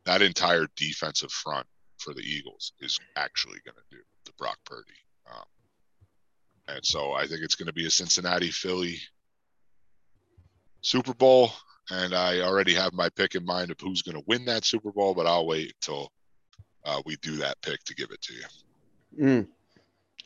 [0.06, 1.66] that entire defensive front
[2.00, 4.94] for the Eagles is actually going to do the Brock Purdy.
[5.30, 5.46] Um,
[6.76, 8.98] and so I think it's going to be a Cincinnati Philly
[10.82, 11.52] Super Bowl.
[11.92, 14.92] And I already have my pick in mind of who's going to win that Super
[14.92, 16.12] Bowl, but I'll wait until
[16.86, 19.26] uh, we do that pick to give it to you.
[19.26, 19.48] Mm.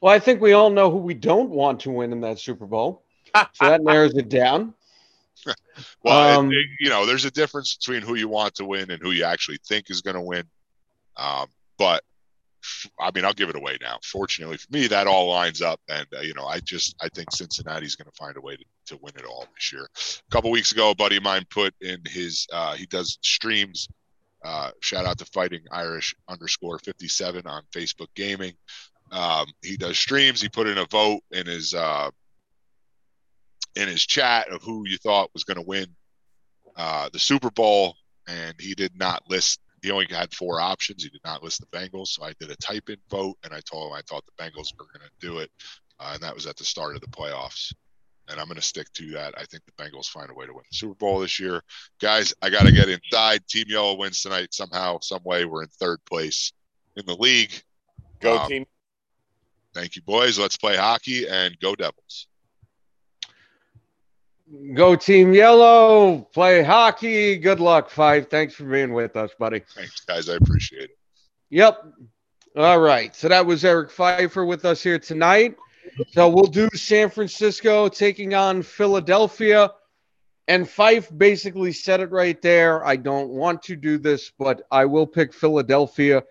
[0.02, 2.66] Well, I think we all know who we don't want to win in that Super
[2.66, 3.04] Bowl.
[3.34, 4.74] so that narrows it down.
[6.04, 9.02] well, um, it, you know, there's a difference between who you want to win and
[9.02, 10.44] who you actually think is going to win.
[11.16, 11.48] Um,
[11.84, 12.02] but
[12.98, 14.00] I mean, I'll give it away now.
[14.04, 17.30] Fortunately for me, that all lines up, and uh, you know, I just I think
[17.32, 19.86] Cincinnati's going to find a way to, to win it all this year.
[19.86, 23.90] A couple weeks ago, a buddy of mine put in his uh, he does streams.
[24.46, 28.54] Uh, shout out to Fighting Irish underscore fifty seven on Facebook Gaming.
[29.12, 30.42] Um, he does streams.
[30.42, 32.12] He put in a vote in his uh,
[33.76, 35.88] in his chat of who you thought was going to win
[36.78, 37.96] uh, the Super Bowl,
[38.26, 41.04] and he did not list he only had four options.
[41.04, 43.60] He did not list the Bengals, so I did a type in vote, and I
[43.60, 45.52] told him I thought the Bengals were going to do it,
[46.00, 47.74] uh, and that was at the start of the playoffs.
[48.30, 49.34] And I'm going to stick to that.
[49.38, 51.62] I think the Bengals find a way to win the Super Bowl this year,
[52.00, 52.34] guys.
[52.42, 53.46] I got to get inside.
[53.50, 55.44] Team Yellow wins tonight somehow, some way.
[55.44, 56.54] We're in third place
[56.96, 57.52] in the league.
[58.22, 58.66] Go um, team!
[59.74, 60.40] Thank you, boys.
[60.40, 62.28] Let's play hockey and go Devils.
[64.74, 66.28] Go Team Yellow.
[66.34, 67.38] Play hockey.
[67.38, 68.30] Good luck, Fife.
[68.30, 69.62] Thanks for being with us, buddy.
[69.76, 70.30] Thanks, guys.
[70.30, 70.98] I appreciate it.
[71.50, 71.84] Yep.
[72.56, 73.16] All right.
[73.16, 75.56] So that was Eric Pfeiffer with us here tonight.
[76.12, 79.72] So we'll do San Francisco taking on Philadelphia.
[80.48, 82.86] And Fife basically said it right there.
[82.86, 86.24] I don't want to do this, but I will pick Philadelphia.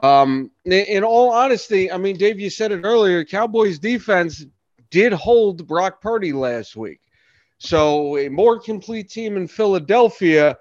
[0.00, 3.24] Um, in all honesty, I mean, Dave, you said it earlier.
[3.24, 4.46] Cowboys defense
[4.90, 7.00] did hold Brock Purdy last week.
[7.58, 10.56] So a more complete team in Philadelphia.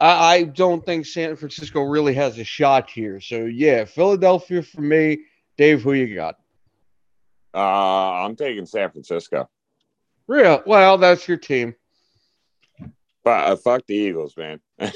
[0.00, 3.20] I, I don't think San Francisco really has a shot here.
[3.20, 5.20] So yeah, Philadelphia for me.
[5.56, 6.36] Dave, who you got?
[7.54, 9.48] Uh, I'm taking San Francisco.
[10.26, 11.74] Real well, that's your team.
[13.24, 14.60] But uh, fuck the Eagles, man.
[14.78, 14.94] Fair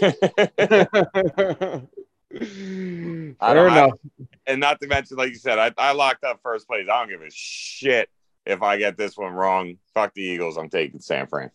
[3.41, 3.93] enough.
[3.93, 6.87] I, and not to mention, like you said, I, I locked up first place.
[6.91, 8.09] I don't give a shit
[8.51, 10.57] if I get this one wrong, fuck the Eagles.
[10.57, 11.51] I'm taking San Fran.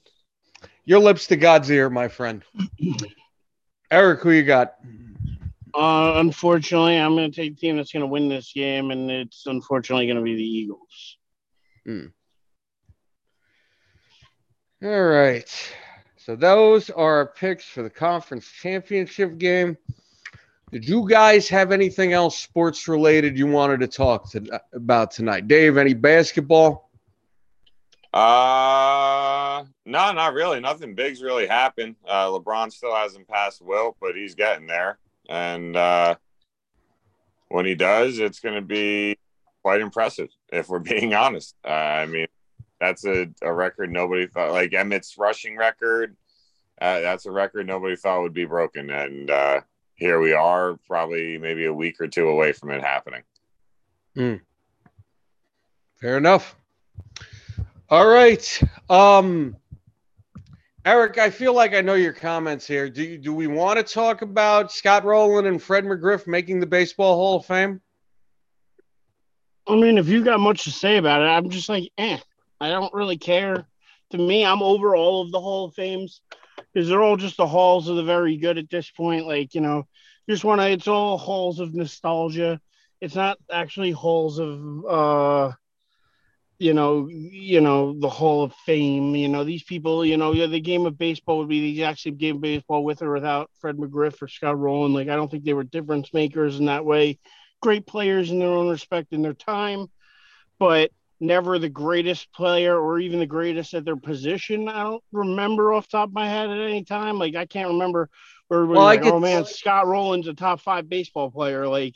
[0.85, 2.43] Your lips to God's ear, my friend.
[3.91, 4.75] Eric, who you got?
[5.73, 9.11] Uh, unfortunately, I'm going to take the team that's going to win this game, and
[9.11, 11.17] it's unfortunately going to be the Eagles.
[11.85, 12.05] Hmm.
[14.83, 15.73] All right.
[16.17, 19.77] So those are our picks for the conference championship game.
[20.71, 25.47] Did you guys have anything else sports related you wanted to talk to, about tonight?
[25.47, 26.84] Dave, any basketball?
[28.15, 30.61] Uh, no, not really.
[30.61, 31.97] Nothing big's really happened.
[32.07, 34.97] Uh, LeBron still hasn't passed Wilt, but he's getting there.
[35.27, 36.15] And uh,
[37.49, 39.17] when he does, it's going to be
[39.61, 41.55] quite impressive, if we're being honest.
[41.65, 42.27] Uh, I mean,
[42.79, 46.15] that's a, a record nobody thought, like Emmitt's rushing record.
[46.79, 48.89] Uh, that's a record nobody thought would be broken.
[48.91, 49.61] And, uh,
[49.95, 53.23] here we are, probably maybe a week or two away from it happening.
[54.13, 54.35] Hmm.
[55.99, 56.55] Fair enough.
[57.95, 58.61] All right.
[58.89, 59.55] Um,
[60.83, 62.89] Eric, I feel like I know your comments here.
[62.89, 66.65] Do you, do we want to talk about Scott Rolen and Fred McGriff making the
[66.65, 67.79] Baseball Hall of Fame?
[69.65, 72.17] I mean, if you got much to say about it, I'm just like, eh.
[72.59, 73.65] I don't really care.
[74.09, 76.19] To me, I'm over all of the Hall of Fames
[76.73, 79.25] because they're all just the halls of the very good at this point.
[79.25, 79.87] Like, you know,
[80.29, 82.59] just want to, it's all halls of nostalgia.
[82.99, 85.51] It's not actually halls of, uh,
[86.57, 89.15] you know, you know, the Hall of Fame.
[89.15, 92.15] You know, these people, you know, the game of baseball would be the exact same
[92.15, 94.93] game of baseball with or without Fred McGriff or Scott Rolen.
[94.93, 97.19] Like, I don't think they were difference makers in that way.
[97.61, 99.87] Great players in their own respect in their time,
[100.59, 104.67] but never the greatest player or even the greatest at their position.
[104.67, 107.17] I don't remember off top of my head at any time.
[107.17, 108.09] Like I can't remember
[108.47, 111.67] where well, like, oh man, Scott Rolen's a top five baseball player.
[111.67, 111.95] Like,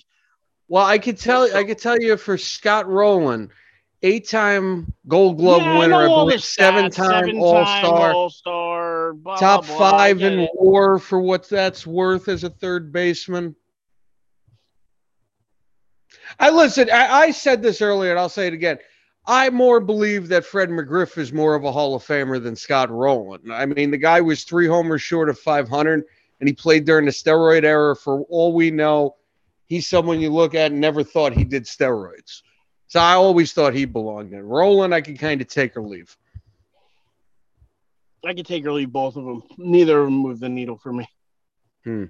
[0.67, 3.51] well, I could tell I could tell you for Scott Rolen,
[4.01, 10.21] eight-time Gold Glove yeah, winner, I, I believe, seven-time All-Star, All-Star, blah, top blah, five
[10.21, 10.51] in it.
[10.53, 13.55] WAR for what that's worth as a third baseman.
[16.39, 16.89] I listen.
[16.91, 18.77] I, I said this earlier, and I'll say it again.
[19.25, 22.89] I more believe that Fred McGriff is more of a Hall of Famer than Scott
[22.89, 23.51] Rolen.
[23.51, 26.03] I mean, the guy was three homers short of 500,
[26.39, 27.95] and he played during the steroid era.
[27.95, 29.17] For all we know,
[29.65, 32.41] he's someone you look at and never thought he did steroids.
[32.89, 34.43] So I always thought he belonged in.
[34.43, 36.17] Rolen, I could kind of take or leave.
[38.25, 39.43] I could take or leave both of them.
[39.59, 41.07] Neither of them move the needle for me.
[41.83, 42.05] Hmm.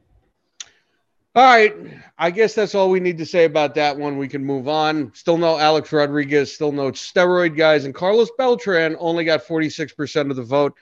[1.35, 1.75] All right.
[2.17, 4.17] I guess that's all we need to say about that one.
[4.17, 5.11] We can move on.
[5.13, 10.37] Still no Alex Rodriguez, still no steroid guys, and Carlos Beltran only got 46% of
[10.37, 10.75] the vote.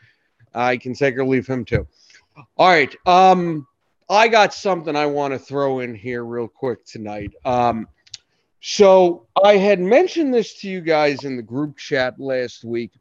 [0.53, 1.87] I can take or leave him too.
[2.55, 2.95] All right.
[3.07, 3.67] Um,
[4.09, 7.33] I got something I want to throw in here real quick tonight.
[7.43, 7.87] Um,
[8.61, 12.91] so I had mentioned this to you guys in the group chat last week,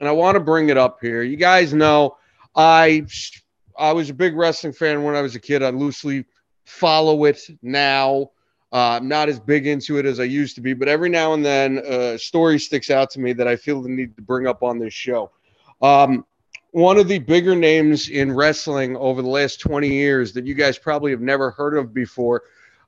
[0.00, 1.22] and I want to bring it up here.
[1.22, 2.16] You guys know
[2.54, 3.06] I
[3.78, 5.62] I was a big wrestling fan when I was a kid.
[5.62, 6.24] I loosely
[6.64, 8.30] follow it now.
[8.70, 11.32] Uh, I'm not as big into it as I used to be, but every now
[11.32, 14.46] and then a story sticks out to me that I feel the need to bring
[14.46, 15.30] up on this show.
[15.80, 16.26] Um,
[16.72, 20.78] one of the bigger names in wrestling over the last 20 years that you guys
[20.78, 22.42] probably have never heard of before,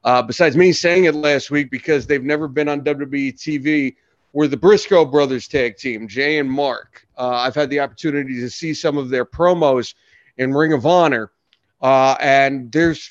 [0.05, 3.97] uh, besides me saying it last week because they've never been on WWE TV,
[4.33, 7.07] were the Briscoe brothers tag team, Jay and Mark.
[7.19, 9.95] Uh, I've had the opportunity to see some of their promos
[10.37, 11.33] in Ring of Honor,
[11.81, 13.11] uh, and there's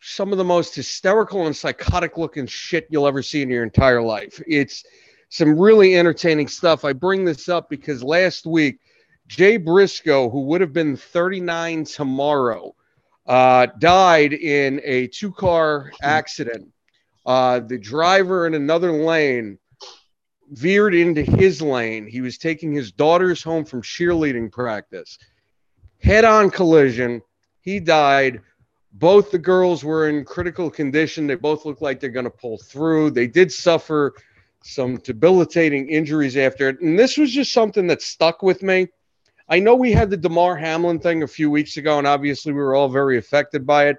[0.00, 4.02] some of the most hysterical and psychotic looking shit you'll ever see in your entire
[4.02, 4.40] life.
[4.46, 4.84] It's
[5.28, 6.84] some really entertaining stuff.
[6.84, 8.80] I bring this up because last week,
[9.26, 12.74] Jay Briscoe, who would have been 39 tomorrow,
[13.26, 16.68] uh, died in a two car accident.
[17.24, 19.58] Uh, the driver in another lane
[20.50, 22.06] veered into his lane.
[22.06, 25.18] He was taking his daughters home from cheerleading practice.
[26.02, 27.22] Head on collision.
[27.62, 28.42] He died.
[28.92, 31.26] Both the girls were in critical condition.
[31.26, 33.10] They both look like they're going to pull through.
[33.10, 34.14] They did suffer
[34.62, 36.80] some debilitating injuries after it.
[36.80, 38.88] And this was just something that stuck with me.
[39.48, 42.60] I know we had the Damar Hamlin thing a few weeks ago, and obviously we
[42.60, 43.98] were all very affected by it.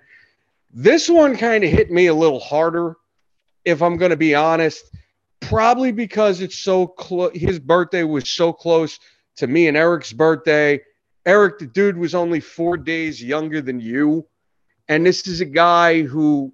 [0.74, 2.96] This one kind of hit me a little harder,
[3.64, 4.84] if I'm going to be honest.
[5.42, 7.32] Probably because it's so close.
[7.36, 9.00] His birthday was so close
[9.36, 10.82] to me and Eric's birthday.
[11.26, 14.26] Eric, the dude, was only four days younger than you.
[14.88, 16.54] And this is a guy who,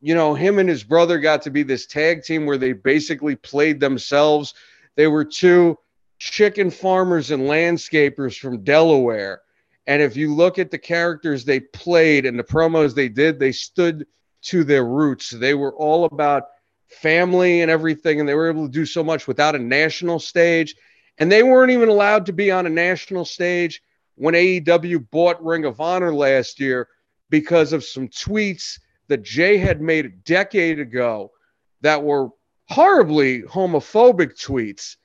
[0.00, 3.36] you know, him and his brother got to be this tag team where they basically
[3.36, 4.54] played themselves.
[4.96, 5.78] They were two
[6.18, 9.42] chicken farmers and landscapers from Delaware.
[9.86, 13.52] And if you look at the characters they played and the promos they did, they
[13.52, 14.06] stood
[14.42, 15.30] to their roots.
[15.30, 16.44] They were all about
[16.88, 18.20] family and everything.
[18.20, 20.74] And they were able to do so much without a national stage.
[21.18, 23.82] And they weren't even allowed to be on a national stage
[24.16, 26.88] when AEW bought Ring of Honor last year
[27.30, 28.78] because of some tweets
[29.08, 31.32] that Jay had made a decade ago
[31.80, 32.30] that were
[32.68, 34.96] horribly homophobic tweets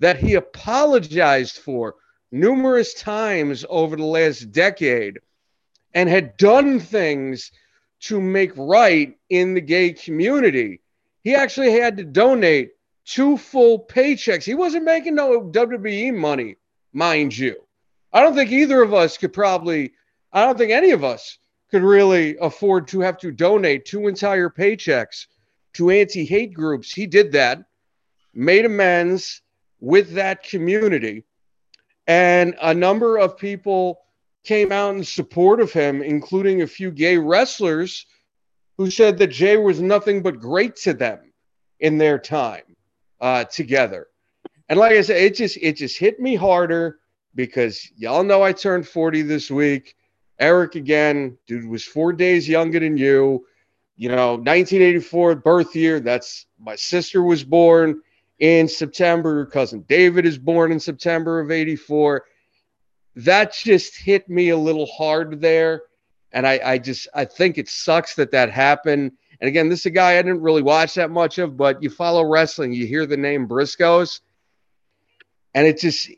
[0.00, 1.96] that he apologized for
[2.30, 5.18] numerous times over the last decade
[5.94, 7.50] and had done things
[8.00, 10.80] to make right in the gay community.
[11.24, 12.70] He actually had to donate
[13.04, 14.44] two full paychecks.
[14.44, 16.56] He wasn't making no WWE money,
[16.92, 17.56] mind you.
[18.12, 19.92] I don't think either of us could probably,
[20.32, 21.38] I don't think any of us
[21.70, 25.26] could really afford to have to donate two entire paychecks
[25.74, 26.92] to anti hate groups.
[26.92, 27.64] He did that,
[28.32, 29.42] made amends
[29.80, 31.24] with that community.
[32.06, 34.00] And a number of people
[34.44, 38.06] came out in support of him, including a few gay wrestlers
[38.78, 41.32] who said that Jay was nothing but great to them
[41.80, 42.62] in their time
[43.20, 44.06] uh, together.
[44.68, 46.98] And like I said, it just it just hit me harder
[47.34, 49.94] because y'all know I turned 40 this week.
[50.38, 53.46] Eric again, dude was four days younger than you.
[53.96, 55.98] You know, 1984 birth year.
[56.00, 58.00] That's my sister was born
[58.38, 59.34] in September.
[59.34, 62.24] Your cousin David is born in September of 84.
[63.16, 65.82] That just hit me a little hard there.
[66.32, 69.12] And I, I just, I think it sucks that that happened.
[69.40, 71.90] And again, this is a guy I didn't really watch that much of, but you
[71.90, 74.20] follow wrestling, you hear the name Briscoes.
[75.54, 76.10] And it just,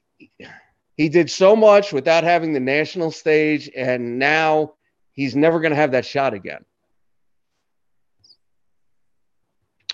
[0.96, 4.74] he did so much without having the national stage, and now
[5.12, 6.64] he's never going to have that shot again.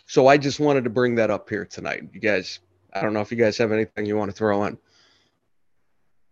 [0.07, 2.09] So I just wanted to bring that up here tonight.
[2.13, 2.61] You guys,
[2.93, 4.79] I don't know if you guys have anything you want to throw in.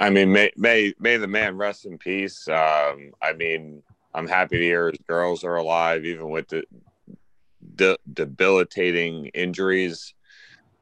[0.01, 2.47] I mean, may may may the man rest in peace.
[2.49, 3.83] Um, I mean,
[4.15, 6.65] I'm happy to hear his girls are alive, even with the,
[7.77, 10.15] the debilitating injuries.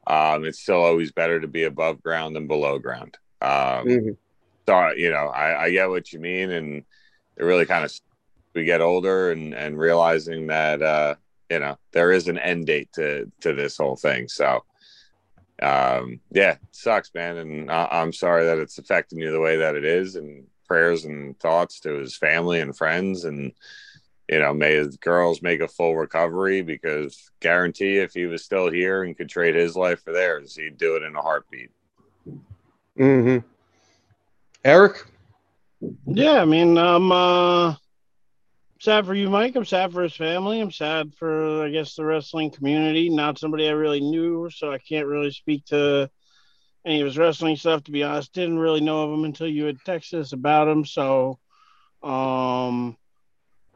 [0.06, 3.16] Um, it's still always better to be above ground than below ground.
[3.40, 3.48] Um,
[3.86, 4.10] mm-hmm.
[4.68, 6.84] So you know, I, I get what you mean, and
[7.36, 7.92] it really kind of
[8.54, 11.14] we get older and and realizing that uh,
[11.52, 14.28] you know there is an end date to to this whole thing.
[14.28, 14.64] So
[15.62, 19.76] um, yeah, sucks, man, and I, I'm sorry that it's affecting you the way that
[19.76, 23.52] it is, and prayers and thoughts to his family and friends and
[24.28, 28.70] you know, may his girls make a full recovery because guarantee if he was still
[28.70, 31.70] here and could trade his life for theirs, he'd do it in a heartbeat.
[32.98, 33.46] Mm-hmm.
[34.64, 35.04] Eric?
[36.06, 37.74] Yeah, I mean, I'm uh
[38.82, 39.54] sad for you, Mike.
[39.54, 40.60] I'm sad for his family.
[40.60, 43.08] I'm sad for, I guess, the wrestling community.
[43.08, 46.10] Not somebody I really knew, so I can't really speak to
[46.84, 47.84] any of his wrestling stuff.
[47.84, 50.84] To be honest, didn't really know of him until you had texted us about him.
[50.84, 51.38] So,
[52.02, 52.96] um,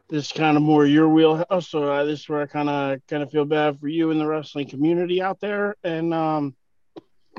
[0.09, 1.69] this is kind of more your wheelhouse.
[1.69, 4.21] So uh, this is where I kind of kind of feel bad for you and
[4.21, 6.57] the wrestling community out there, and um,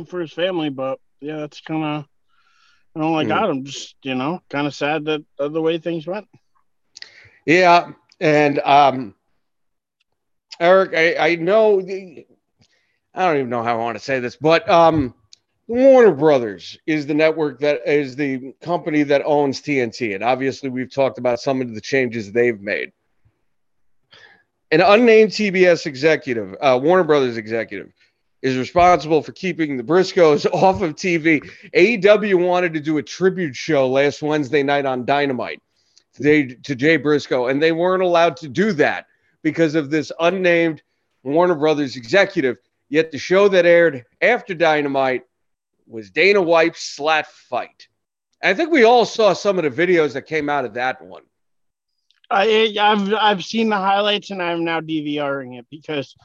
[0.07, 0.69] for his family.
[0.69, 2.05] But yeah, that's kind of
[2.95, 3.37] I don't like mm.
[3.37, 6.29] I'm just you know kind of sad that uh, the way things went.
[7.47, 9.15] Yeah, and um,
[10.59, 12.25] Eric, I, I know I
[13.15, 15.13] don't even know how I want to say this, but um,
[15.67, 20.93] Warner Brothers is the network that is the company that owns TNT, and obviously we've
[20.93, 22.91] talked about some of the changes they've made.
[24.71, 27.93] An unnamed TBS executive, uh, Warner Brothers executive,
[28.41, 31.49] is responsible for keeping the Briscoes off of TV.
[31.73, 35.61] AEW wanted to do a tribute show last Wednesday night on Dynamite
[36.21, 39.07] to, to Jay Briscoe, and they weren't allowed to do that
[39.43, 40.81] because of this unnamed
[41.23, 42.57] Warner Brothers executive.
[42.89, 45.23] Yet the show that aired after Dynamite
[45.87, 47.87] was Dana White's slat fight.
[48.43, 51.23] I think we all saw some of the videos that came out of that one.
[52.29, 56.15] I, I've I've seen the highlights and I'm now DVRing it because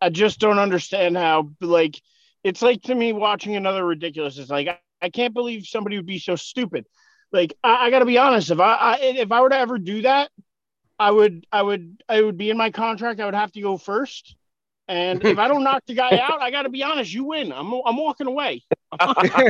[0.00, 2.00] I just don't understand how like
[2.44, 4.38] it's like to me watching another ridiculous.
[4.38, 6.86] It's like I, I can't believe somebody would be so stupid.
[7.32, 9.78] Like I, I got to be honest, if I, I if I were to ever
[9.78, 10.30] do that,
[10.98, 13.20] I would I would I would be in my contract.
[13.20, 14.36] I would have to go first.
[14.90, 17.14] And if I don't knock the guy out, I got to be honest.
[17.14, 17.52] You win.
[17.52, 18.64] I'm I'm walking away.
[19.00, 19.40] like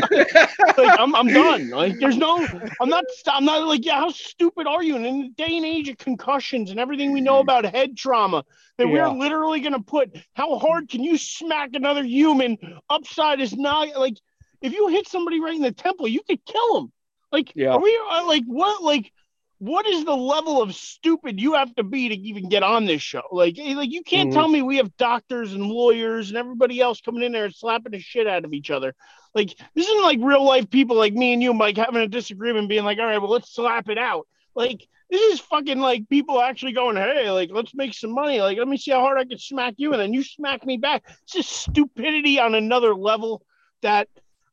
[0.77, 1.71] I'm I'm done.
[1.71, 2.47] Like there's no.
[2.81, 3.05] I'm not.
[3.27, 3.95] I'm not like yeah.
[3.95, 4.97] How stupid are you?
[4.97, 7.49] And in the day and age of concussions and everything we know mm-hmm.
[7.49, 8.45] about head trauma,
[8.77, 9.09] that yeah.
[9.09, 10.15] we're literally gonna put.
[10.35, 12.59] How hard can you smack another human
[12.91, 14.19] upside his not Like
[14.61, 16.93] if you hit somebody right in the temple, you could kill him.
[17.33, 17.71] Like, yeah.
[17.71, 18.83] are we uh, like what?
[18.83, 19.13] Like,
[19.59, 23.03] what is the level of stupid you have to be to even get on this
[23.03, 23.23] show?
[23.31, 24.39] Like, eh, like you can't mm-hmm.
[24.39, 27.93] tell me we have doctors and lawyers and everybody else coming in there and slapping
[27.93, 28.95] the shit out of each other.
[29.35, 32.69] Like, this isn't like real life people like me and you, Mike, having a disagreement,
[32.69, 34.27] being like, all right, well, let's slap it out.
[34.55, 38.41] Like, this is fucking like people actually going, hey, like, let's make some money.
[38.41, 40.79] Like, let me see how hard I can smack you, and then you smack me
[40.79, 41.05] back.
[41.23, 43.43] It's just stupidity on another level
[43.83, 44.09] that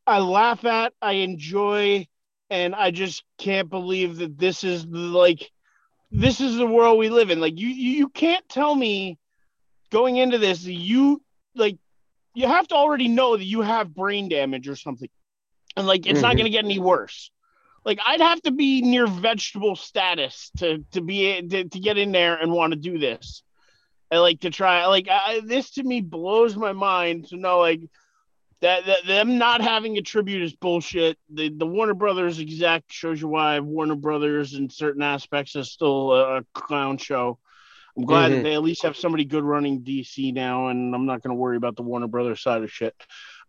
[0.05, 0.93] I laugh at.
[1.01, 2.07] I enjoy
[2.49, 5.51] and I just can't believe that this is like
[6.11, 7.41] this is the world we live in.
[7.41, 9.17] Like you you can't tell me
[9.89, 11.21] going into this you
[11.55, 11.77] like
[12.33, 15.09] you have to already know that you have brain damage or something.
[15.75, 16.21] And like it's mm-hmm.
[16.21, 17.31] not going to get any worse.
[17.83, 22.11] Like I'd have to be near vegetable status to to be to, to get in
[22.11, 23.43] there and want to do this.
[24.11, 27.81] I like to try like I, this to me blows my mind to know like
[28.61, 31.17] that, that them not having a tribute is bullshit.
[31.29, 36.11] The the Warner Brothers exec shows you why Warner Brothers in certain aspects is still
[36.13, 37.37] a, a clown show.
[37.95, 38.37] I'm glad mm-hmm.
[38.37, 41.39] that they at least have somebody good running DC now, and I'm not going to
[41.39, 42.95] worry about the Warner Brothers side of shit.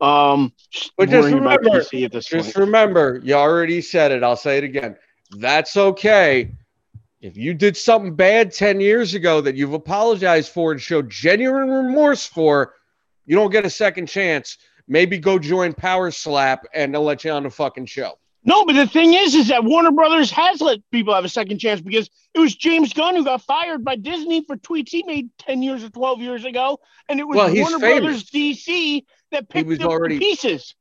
[0.00, 0.52] Um,
[0.96, 2.56] but just remember, just point.
[2.56, 4.22] remember, you already said it.
[4.22, 4.96] I'll say it again.
[5.36, 6.52] That's okay.
[7.20, 11.68] If you did something bad 10 years ago that you've apologized for and showed genuine
[11.68, 12.74] remorse for,
[13.26, 14.56] you don't get a second chance
[14.88, 18.18] maybe go join Power Slap and they'll let you on the fucking show.
[18.44, 21.58] No, but the thing is, is that Warner Brothers has let people have a second
[21.58, 25.28] chance because it was James Gunn who got fired by Disney for tweets he made
[25.38, 26.78] ten years or twelve years ago,
[27.08, 28.00] and it was well, Warner famous.
[28.00, 30.74] Brothers DC that picked up already, the pieces.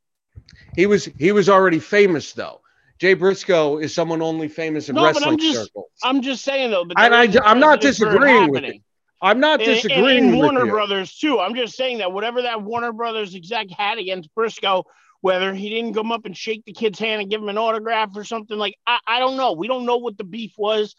[0.76, 2.62] He was he was already famous though.
[3.00, 5.90] Jay Briscoe is someone only famous in no, wrestling I'm just, circles.
[6.04, 8.80] I'm just saying though, but I, am not disagreeing with you.
[9.22, 10.72] I'm not disagreeing and, and, Warner you.
[10.72, 11.40] Brothers too.
[11.40, 14.84] I'm just saying that whatever that Warner Brothers exec had against Briscoe,
[15.22, 18.10] whether he didn't come up and shake the kid's hand and give him an autograph
[18.16, 19.54] or something like I, I don't know.
[19.54, 20.96] We don't know what the beef was,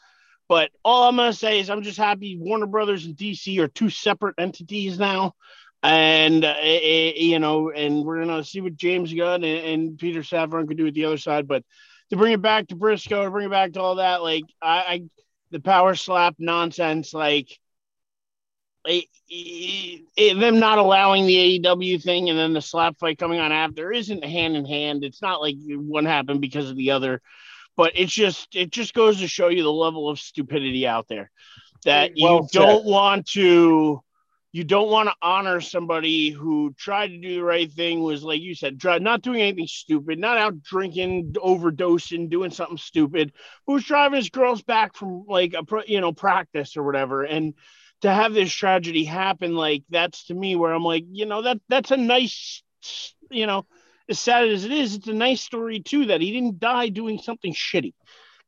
[0.49, 3.91] but all I'm gonna say is I'm just happy Warner Brothers and DC are two
[3.91, 5.35] separate entities now.
[5.81, 10.21] And uh, it, you know, and we're gonna see what James Gunn and, and Peter
[10.21, 11.47] Safran could do at the other side.
[11.47, 11.63] But
[12.11, 14.79] to bring it back to Briscoe, to bring it back to all that, like I,
[14.79, 15.03] I
[15.51, 17.49] the power slap nonsense, like
[18.89, 23.53] it, it, them not allowing the AEW thing and then the slap fight coming on
[23.53, 25.05] after isn't hand in hand.
[25.05, 27.21] It's not like one happened because of the other,
[27.77, 31.31] but it's just it just goes to show you the level of stupidity out there
[31.85, 34.03] that well you don't want to
[34.51, 38.41] you don't want to honor somebody who tried to do the right thing was like
[38.41, 43.33] you said try, not doing anything stupid not out drinking overdosing doing something stupid
[43.67, 47.55] who's driving his girls back from like a you know practice or whatever and
[48.03, 51.61] to have this tragedy happen, like that's to me where I'm like, you know, that
[51.69, 52.63] that's a nice,
[53.31, 53.67] you know,
[54.09, 57.19] as sad as it is, it's a nice story too that he didn't die doing
[57.19, 57.95] something shitty.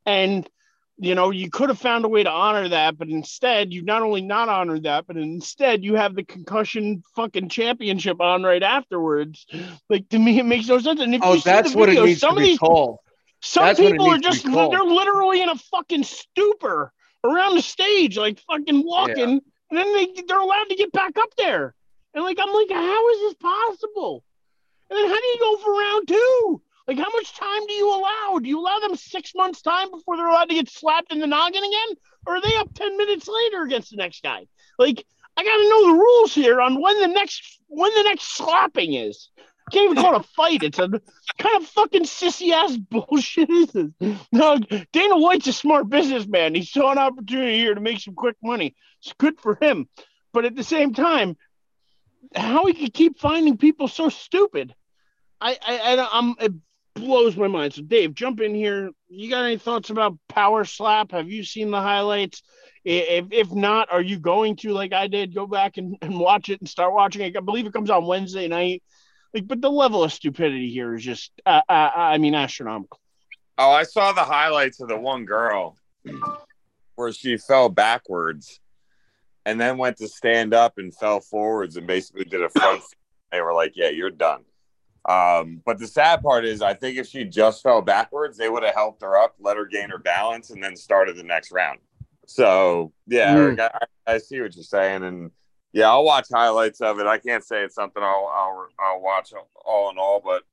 [0.05, 0.49] And
[0.97, 4.03] you know, you could have found a way to honor that, but instead, you not
[4.03, 9.47] only not honored that, but instead, you have the concussion fucking championship on right afterwards.
[9.89, 11.01] Like to me, it makes no sense.
[11.01, 12.49] And if Oh, you see that's the what it videos, needs some to of be
[12.49, 12.99] these called.
[13.41, 18.39] some That's people are just they're literally in a fucking stupor around the stage, like
[18.39, 21.73] fucking walking, and then they they're allowed to get back up there.
[22.13, 24.23] And like I'm like, how is this possible?
[24.89, 26.61] And then how do you go for round two?
[26.87, 28.39] Like how much time do you allow?
[28.39, 31.27] Do you allow them six months time before they're allowed to get slapped in the
[31.27, 31.97] noggin again?
[32.25, 34.47] Or are they up ten minutes later against the next guy?
[34.77, 35.05] Like
[35.37, 39.29] I gotta know the rules here on when the next when the next slapping is.
[39.71, 40.63] Can't even call it a fight.
[40.63, 44.17] It's a kind of fucking sissy ass bullshit is this?
[44.31, 44.57] No,
[44.91, 46.55] Dana White's a smart businessman.
[46.55, 48.75] He saw an opportunity here to make some quick money.
[49.01, 49.87] It's good for him.
[50.33, 51.37] But at the same time,
[52.35, 54.73] how he could keep finding people so stupid,
[55.39, 56.53] I, I, I I'm it
[56.95, 57.73] blows my mind.
[57.73, 58.91] So Dave, jump in here.
[59.07, 61.11] You got any thoughts about Power Slap?
[61.11, 62.43] Have you seen the highlights?
[62.83, 66.49] If if not, are you going to like I did go back and, and watch
[66.49, 67.35] it and start watching it?
[67.35, 68.83] I believe it comes on Wednesday night.
[69.33, 72.99] Like, but the level of stupidity here is just, uh, uh, I mean, astronomical.
[73.57, 75.77] Oh, I saw the highlights of the one girl
[76.95, 78.59] where she fell backwards
[79.45, 82.81] and then went to stand up and fell forwards and basically did a front.
[83.31, 84.43] they were like, "Yeah, you're done."
[85.07, 88.63] Um, but the sad part is, I think if she just fell backwards, they would
[88.63, 91.79] have helped her up, let her gain her balance, and then started the next round.
[92.27, 93.59] So yeah, Mm.
[93.59, 93.59] Eric,
[94.07, 95.31] I, I see what you're saying, and
[95.73, 97.07] yeah, I'll watch highlights of it.
[97.07, 99.33] I can't say it's something I'll I'll, I'll watch
[99.65, 100.43] all in all, but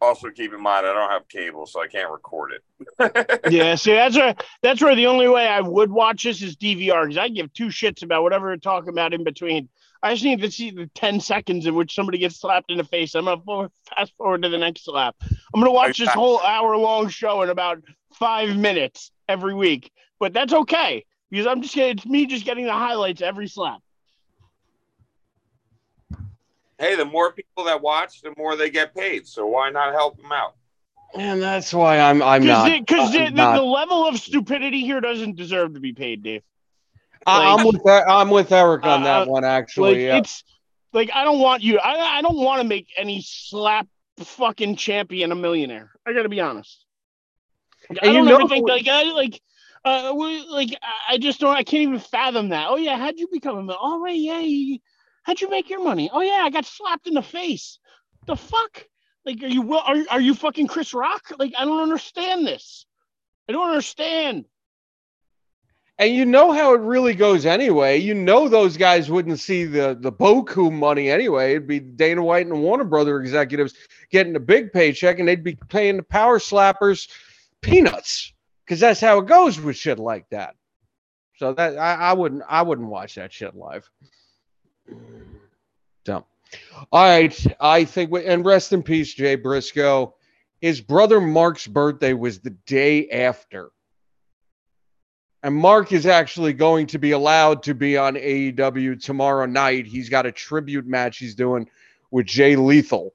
[0.00, 3.42] also keep in mind I don't have cable, so I can't record it.
[3.50, 7.04] yeah, see, that's where that's where the only way I would watch this is DVR
[7.04, 9.68] because I give two shits about whatever they're talking about in between.
[10.02, 12.84] I just need to see the ten seconds in which somebody gets slapped in the
[12.84, 13.14] face.
[13.14, 15.16] I'm gonna forward, fast forward to the next slap.
[15.22, 17.82] I'm gonna watch this whole hour long show in about
[18.12, 19.90] five minutes every week,
[20.20, 23.80] but that's okay because I'm just getting it's me just getting the highlights every slap.
[26.78, 29.26] Hey, the more people that watch, the more they get paid.
[29.26, 30.54] So why not help them out?
[31.14, 32.70] And that's why I'm I'm not.
[32.80, 36.42] Because I'm the, the level of stupidity here doesn't deserve to be paid, Dave.
[37.26, 38.04] I- I'm with that.
[38.08, 39.42] I'm with Eric on Uh, that one.
[39.42, 40.18] Like Actually, yeah.
[40.18, 40.44] it's
[40.92, 41.78] like I don't want you.
[41.78, 43.86] I I don't want to make any slap
[44.18, 45.92] fucking champion a millionaire.
[46.06, 46.84] I got to be honest.
[47.88, 49.40] Like, I don't know- ever think like I like.
[49.84, 51.54] Uh, we, like I- I just don't.
[51.54, 52.66] I can't even fathom that.
[52.68, 53.78] Oh yeah, how'd you become a millionaire?
[53.80, 54.40] Oh wait, yeah.
[54.40, 54.78] You,
[55.26, 56.08] how'd you make your money?
[56.12, 57.78] Oh yeah, I got slapped in the face.
[58.26, 58.86] The fuck?
[59.24, 59.82] Like, are you will?
[59.84, 61.32] Are are you fucking Chris Rock?
[61.38, 62.86] Like, I don't understand this.
[63.48, 64.44] I don't understand.
[65.98, 67.96] And you know how it really goes anyway.
[67.96, 71.52] You know those guys wouldn't see the the Boku money anyway.
[71.52, 73.74] It'd be Dana White and Warner Brother executives
[74.10, 77.08] getting a big paycheck, and they'd be paying the power slappers
[77.62, 78.32] peanuts
[78.64, 80.54] because that's how it goes with shit like that.
[81.38, 83.90] So that I, I wouldn't I wouldn't watch that shit live.
[86.06, 86.24] So,
[86.92, 90.14] all right, I think we, and rest in peace, Jay Briscoe.
[90.60, 93.70] His brother Mark's birthday was the day after.
[95.42, 99.86] And Mark is actually going to be allowed to be on AEW tomorrow night.
[99.86, 101.68] He's got a tribute match he's doing
[102.10, 103.12] with Jay Lethal.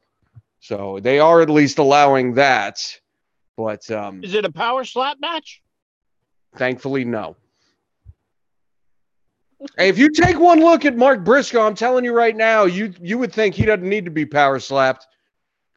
[0.60, 2.78] So they are at least allowing that.
[3.58, 5.62] But um, Is it a power slap match?
[6.56, 7.36] thankfully, no.
[9.78, 12.94] Hey, if you take one look at Mark Briscoe, I'm telling you right now, you
[13.00, 15.08] you would think he doesn't need to be power slapped.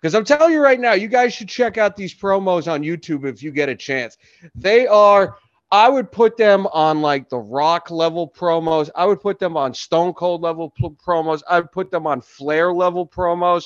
[0.00, 3.26] Because I'm telling you right now, you guys should check out these promos on YouTube
[3.26, 4.18] if you get a chance.
[4.54, 5.36] They are,
[5.70, 8.90] I would put them on like the rock level promos.
[8.94, 11.40] I would put them on Stone Cold level pl- promos.
[11.48, 13.64] I would put them on Flair level promos.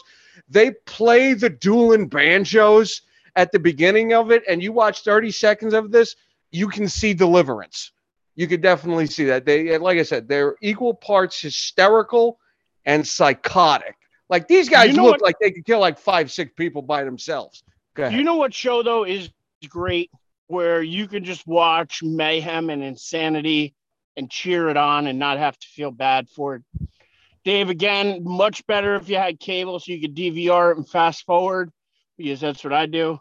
[0.49, 3.03] They play the dueling banjos
[3.35, 6.15] at the beginning of it, and you watch 30 seconds of this,
[6.51, 7.93] you can see deliverance.
[8.39, 9.45] You could definitely see that.
[9.45, 12.39] They, like I said, they're equal parts hysterical
[12.85, 13.97] and psychotic.
[14.31, 16.81] Like these guys You know look what- like they could kill like five, six people
[16.81, 17.65] by themselves.
[17.99, 19.29] You know what show though is
[19.69, 20.13] great
[20.47, 23.75] where you can just watch mayhem and insanity
[24.17, 26.63] and cheer it on and not have to feel bad for it.
[27.45, 31.27] Dave, again, much better if you had cable so you could DVR it and fast
[31.27, 31.73] forward
[32.17, 33.19] because that's what I do.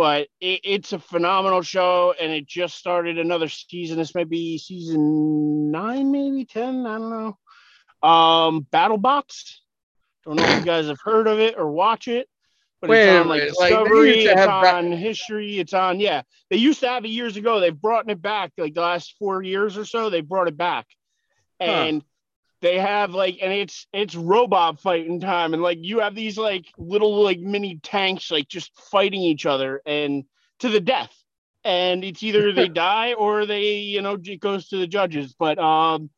[0.00, 3.98] But it, it's a phenomenal show and it just started another season.
[3.98, 6.86] This might be season nine, maybe 10.
[6.86, 8.08] I don't know.
[8.08, 9.56] Um, BattleBots.
[10.24, 12.30] Don't know if you guys have heard of it or watch it,
[12.80, 16.22] but Wait it's on like like, Discovery, used it's ba- on History, it's on yeah.
[16.48, 17.60] They used to have it years ago.
[17.60, 20.08] They've brought it back like the last four years or so.
[20.08, 20.86] They brought it back,
[21.60, 21.66] Huh.
[21.66, 22.04] and
[22.60, 26.66] they have like and it's it's robot fighting time, and like you have these like
[26.78, 30.24] little like mini tanks like just fighting each other and
[30.60, 31.14] to the death.
[31.64, 35.34] and it's either they die or they, you know, it goes to the judges.
[35.38, 36.10] But um,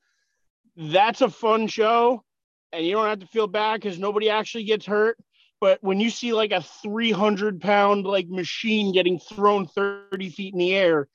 [0.76, 2.24] that's a fun show,
[2.72, 5.18] and you don't have to feel bad because nobody actually gets hurt.
[5.60, 10.58] But when you see like a 300 pound like machine getting thrown 30 feet in
[10.58, 11.08] the air,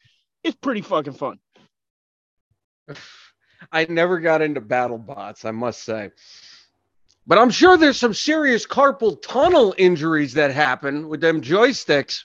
[0.44, 1.40] it's pretty fucking fun.
[3.72, 6.12] I never got into battle bots, I must say.
[7.26, 12.24] But I'm sure there's some serious carpal tunnel injuries that happen with them joysticks.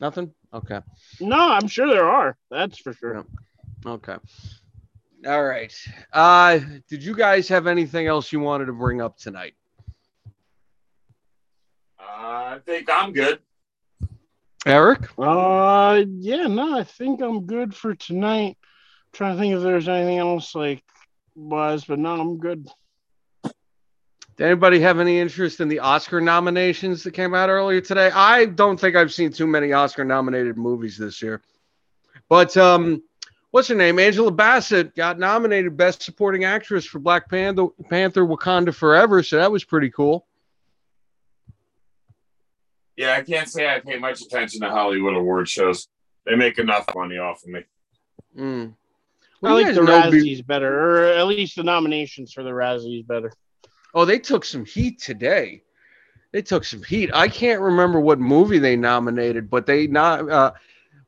[0.00, 0.34] Nothing?
[0.52, 0.80] Okay.
[1.20, 2.36] No, I'm sure there are.
[2.50, 3.24] That's for sure.
[3.86, 4.16] Okay.
[5.26, 5.72] All right.
[6.12, 6.58] Uh
[6.88, 9.54] did you guys have anything else you wanted to bring up tonight?
[11.98, 13.38] Uh, I think I'm good.
[14.66, 15.08] Eric?
[15.18, 18.58] Uh, yeah, no, I think I'm good for tonight.
[19.12, 20.82] Trying to think if there's anything else like
[21.34, 22.68] was, but no, I'm good.
[24.36, 28.10] Did anybody have any interest in the Oscar nominations that came out earlier today?
[28.12, 31.42] I don't think I've seen too many Oscar nominated movies this year.
[32.28, 33.02] But um
[33.50, 33.98] what's her name?
[33.98, 39.52] Angela Bassett got nominated Best Supporting Actress for Black Panther, Panther Wakanda Forever, so that
[39.52, 40.26] was pretty cool.
[42.96, 45.88] Yeah, I can't say I pay much attention to Hollywood award shows.
[46.24, 47.64] They make enough money off of me.
[48.36, 48.74] Mm.
[49.42, 52.42] I Well, you like the know be- Razzies better, or at least the nominations for
[52.42, 53.32] the Razzies better.
[53.94, 55.62] Oh, they took some heat today.
[56.32, 57.10] They took some heat.
[57.12, 60.52] I can't remember what movie they nominated, but they not uh,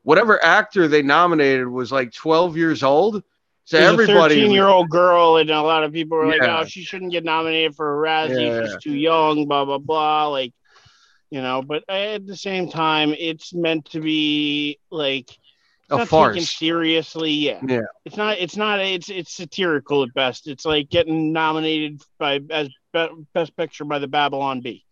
[0.03, 3.23] whatever actor they nominated was like 12 years old.
[3.63, 6.43] So There's everybody a 13 year old girl, and a lot of people were like,
[6.43, 8.45] "Oh, she shouldn't get nominated for a Razzie.
[8.45, 8.67] Yeah.
[8.67, 10.27] She's too young." Blah blah blah.
[10.27, 10.53] Like,
[11.31, 11.63] you know.
[11.63, 15.35] But at the same time, it's meant to be like
[15.91, 17.31] it's a not taken seriously.
[17.31, 17.59] Yeah.
[17.65, 17.81] Yeah.
[18.05, 18.37] It's not.
[18.39, 18.79] It's not.
[18.79, 20.47] It's it's satirical at best.
[20.47, 24.83] It's like getting nominated by as be, best picture by the Babylon Bee,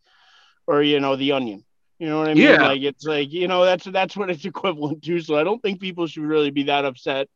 [0.68, 1.64] or you know, The Onion.
[2.00, 2.44] You know what I mean?
[2.44, 2.68] Yeah.
[2.68, 5.20] Like it's like you know that's that's what it's equivalent to.
[5.22, 7.28] So I don't think people should really be that upset.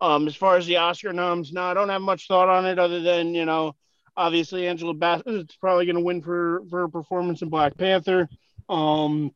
[0.00, 2.78] Um, as far as the Oscar noms, no, I don't have much thought on it
[2.78, 3.74] other than you know,
[4.16, 8.28] obviously Angela Bassett is probably going to win for for her performance in Black Panther.
[8.68, 9.32] Um,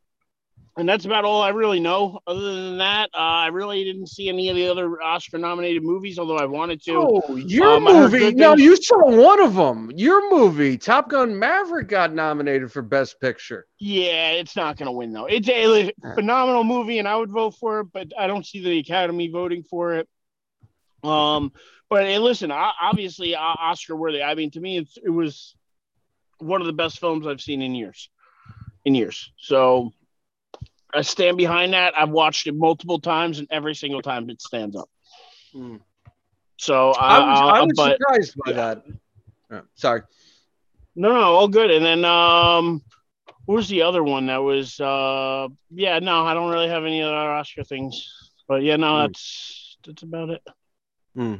[0.75, 2.19] and that's about all I really know.
[2.25, 6.17] Other than that, uh, I really didn't see any of the other Oscar nominated movies,
[6.17, 6.95] although I wanted to.
[6.95, 8.33] Oh, your Um, movie.
[8.33, 9.91] No, you saw one of them.
[9.95, 13.67] Your movie, Top Gun Maverick, got nominated for Best Picture.
[13.79, 15.25] Yeah, it's not going to win though.
[15.25, 18.79] It's a phenomenal movie, and I would vote for it, but I don't see the
[18.79, 20.07] Academy voting for it.
[21.03, 21.51] Um,
[21.89, 24.23] but hey, listen, obviously, uh, Oscar worthy.
[24.23, 25.55] I mean, to me, it's, it was
[26.39, 28.09] one of the best films I've seen in years,
[28.85, 29.31] in years.
[29.37, 29.93] So
[30.93, 31.93] I stand behind that.
[31.97, 34.89] I've watched it multiple times, and every single time it stands up.
[35.51, 35.77] Hmm.
[36.57, 38.55] So uh, I was, I was but surprised by yeah.
[38.57, 38.83] that.
[39.51, 40.01] Uh, sorry.
[40.95, 41.71] No, no, all good.
[41.71, 42.83] And then um
[43.45, 47.01] what was the other one that was uh yeah, no, I don't really have any
[47.01, 48.09] other Oscar things.
[48.47, 49.01] But yeah, no, Hmm.
[49.01, 50.41] that's that's about it.
[51.15, 51.35] Hmm.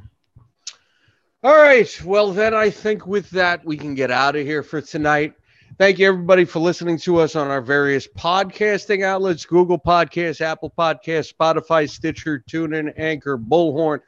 [1.44, 2.02] All right.
[2.04, 5.34] Well, then I think with that, we can get out of here for tonight.
[5.80, 10.72] Thank you, everybody, for listening to us on our various podcasting outlets Google Podcasts, Apple
[10.78, 14.02] Podcasts, Spotify, Stitcher, TuneIn, Anchor, Bullhorn.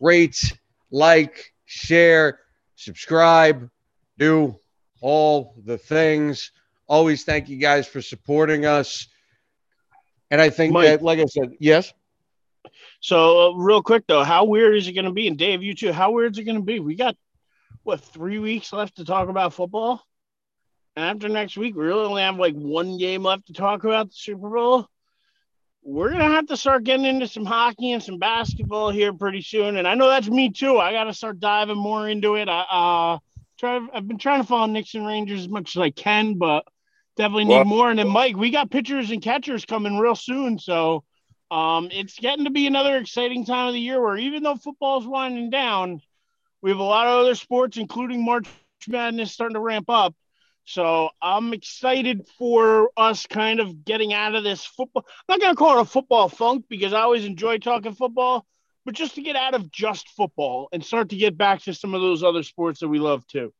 [0.00, 0.56] Rate,
[0.92, 2.38] like, share,
[2.76, 3.68] subscribe,
[4.18, 4.54] do
[5.00, 6.52] all the things.
[6.86, 9.08] Always thank you guys for supporting us.
[10.30, 10.86] And I think Mike.
[10.86, 11.92] that, like I said, yes.
[13.00, 15.26] So uh, real quick though, how weird is it gonna be?
[15.26, 16.78] And Dave, you too, how weird is it gonna be?
[16.78, 17.16] We got
[17.82, 20.06] what three weeks left to talk about football?
[21.00, 24.14] After next week, we really only have like one game left to talk about the
[24.14, 24.86] Super Bowl.
[25.82, 29.76] We're gonna have to start getting into some hockey and some basketball here pretty soon.
[29.76, 30.78] And I know that's me too.
[30.78, 32.48] I gotta start diving more into it.
[32.48, 33.18] I uh
[33.58, 36.66] try I've been trying to follow Knicks and Rangers as much as I can, but
[37.16, 37.90] definitely need Well- more.
[37.90, 40.58] And then Mike, we got pitchers and catchers coming real soon.
[40.58, 41.04] So
[41.50, 45.06] um, it's getting to be another exciting time of the year where even though football's
[45.06, 46.00] winding down,
[46.62, 48.46] we have a lot of other sports, including March
[48.86, 50.14] Madness, starting to ramp up.
[50.70, 55.04] So I'm excited for us kind of getting out of this football.
[55.28, 58.46] I'm not going to call it a football funk because I always enjoy talking football,
[58.84, 61.92] but just to get out of just football and start to get back to some
[61.92, 63.52] of those other sports that we love too.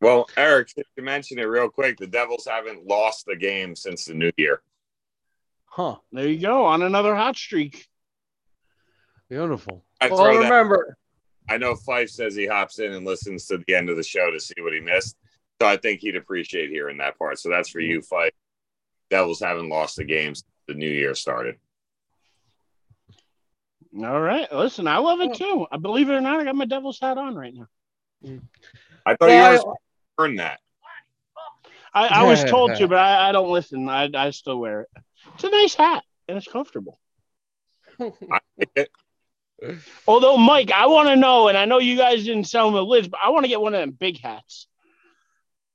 [0.00, 4.04] Well, Eric, since you mentioned it real quick, the Devils haven't lost a game since
[4.04, 4.62] the new year.
[5.64, 5.96] Huh.
[6.12, 7.88] There you go on another hot streak.
[9.28, 9.84] Beautiful.
[10.00, 10.96] I well, throw that- remember,
[11.48, 14.30] I know Fife says he hops in and listens to the end of the show
[14.30, 15.16] to see what he missed.
[15.60, 17.38] So I think he'd appreciate hearing that part.
[17.38, 18.32] So that's for you, Fife.
[19.10, 21.56] Devils haven't lost a game since the new year started.
[23.96, 24.52] All right.
[24.52, 25.66] Listen, I love it too.
[25.72, 28.38] I believe it or not, I got my devil's hat on right now.
[29.06, 29.74] I thought Yeah, you were
[30.18, 30.60] earn that.
[31.94, 33.88] I, I was told to, but I, I don't listen.
[33.88, 34.88] I, I still wear it.
[35.34, 36.04] It's a nice hat.
[36.28, 37.00] and it's comfortable.
[40.06, 42.84] Although, Mike, I want to know, and I know you guys didn't sell them the
[42.84, 44.68] lids, but I want to get one of them big hats.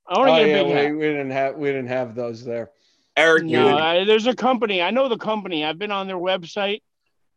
[0.06, 0.92] I want to Oh, get a yeah, big we, hat.
[0.96, 2.70] we didn't have we didn't have those there.
[3.16, 4.82] Eric, No, I, there's a company.
[4.82, 5.64] I know the company.
[5.64, 6.82] I've been on their website.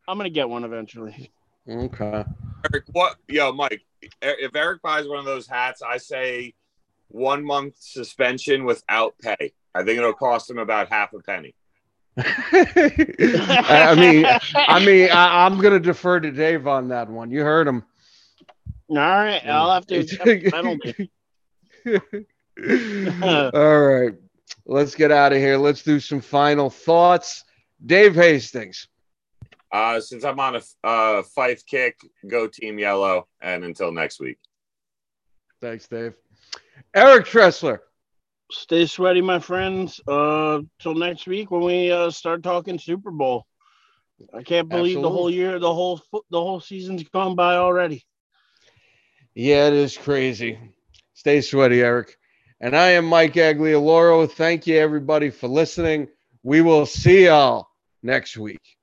[0.08, 1.32] I'm gonna get one eventually.
[1.70, 2.24] Okay.
[2.74, 3.18] Eric, what?
[3.28, 3.82] Yo, Mike,
[4.22, 6.54] if Eric buys one of those hats, I say
[7.10, 9.54] one month suspension without pay.
[9.76, 11.54] I think it'll cost him about half a penny.
[12.18, 14.26] I mean,
[14.56, 17.30] I mean, I, I'm gonna defer to Dave on that one.
[17.30, 17.84] You heard him.
[18.90, 21.12] All right, I'll have to accept the penalty.
[23.54, 24.14] All right,
[24.66, 25.58] let's get out of here.
[25.58, 27.44] Let's do some final thoughts.
[27.86, 28.88] Dave Hastings.
[29.72, 34.38] Uh, since I'm on a uh, Fife kick, go Team Yellow, and until next week.
[35.62, 36.14] Thanks, Dave.
[36.94, 37.80] Eric Tressler.
[38.52, 40.00] Stay sweaty, my friends.
[40.08, 43.46] Uh, till next week when we uh, start talking Super Bowl.
[44.34, 48.04] I can't believe the whole year, the whole the whole season's gone by already.
[49.36, 50.58] Yeah, it is crazy.
[51.14, 52.18] Stay sweaty, Eric.
[52.60, 54.30] And I am Mike Aglioloro.
[54.32, 56.08] Thank you, everybody, for listening.
[56.44, 57.68] We will see y'all
[58.02, 58.77] next week.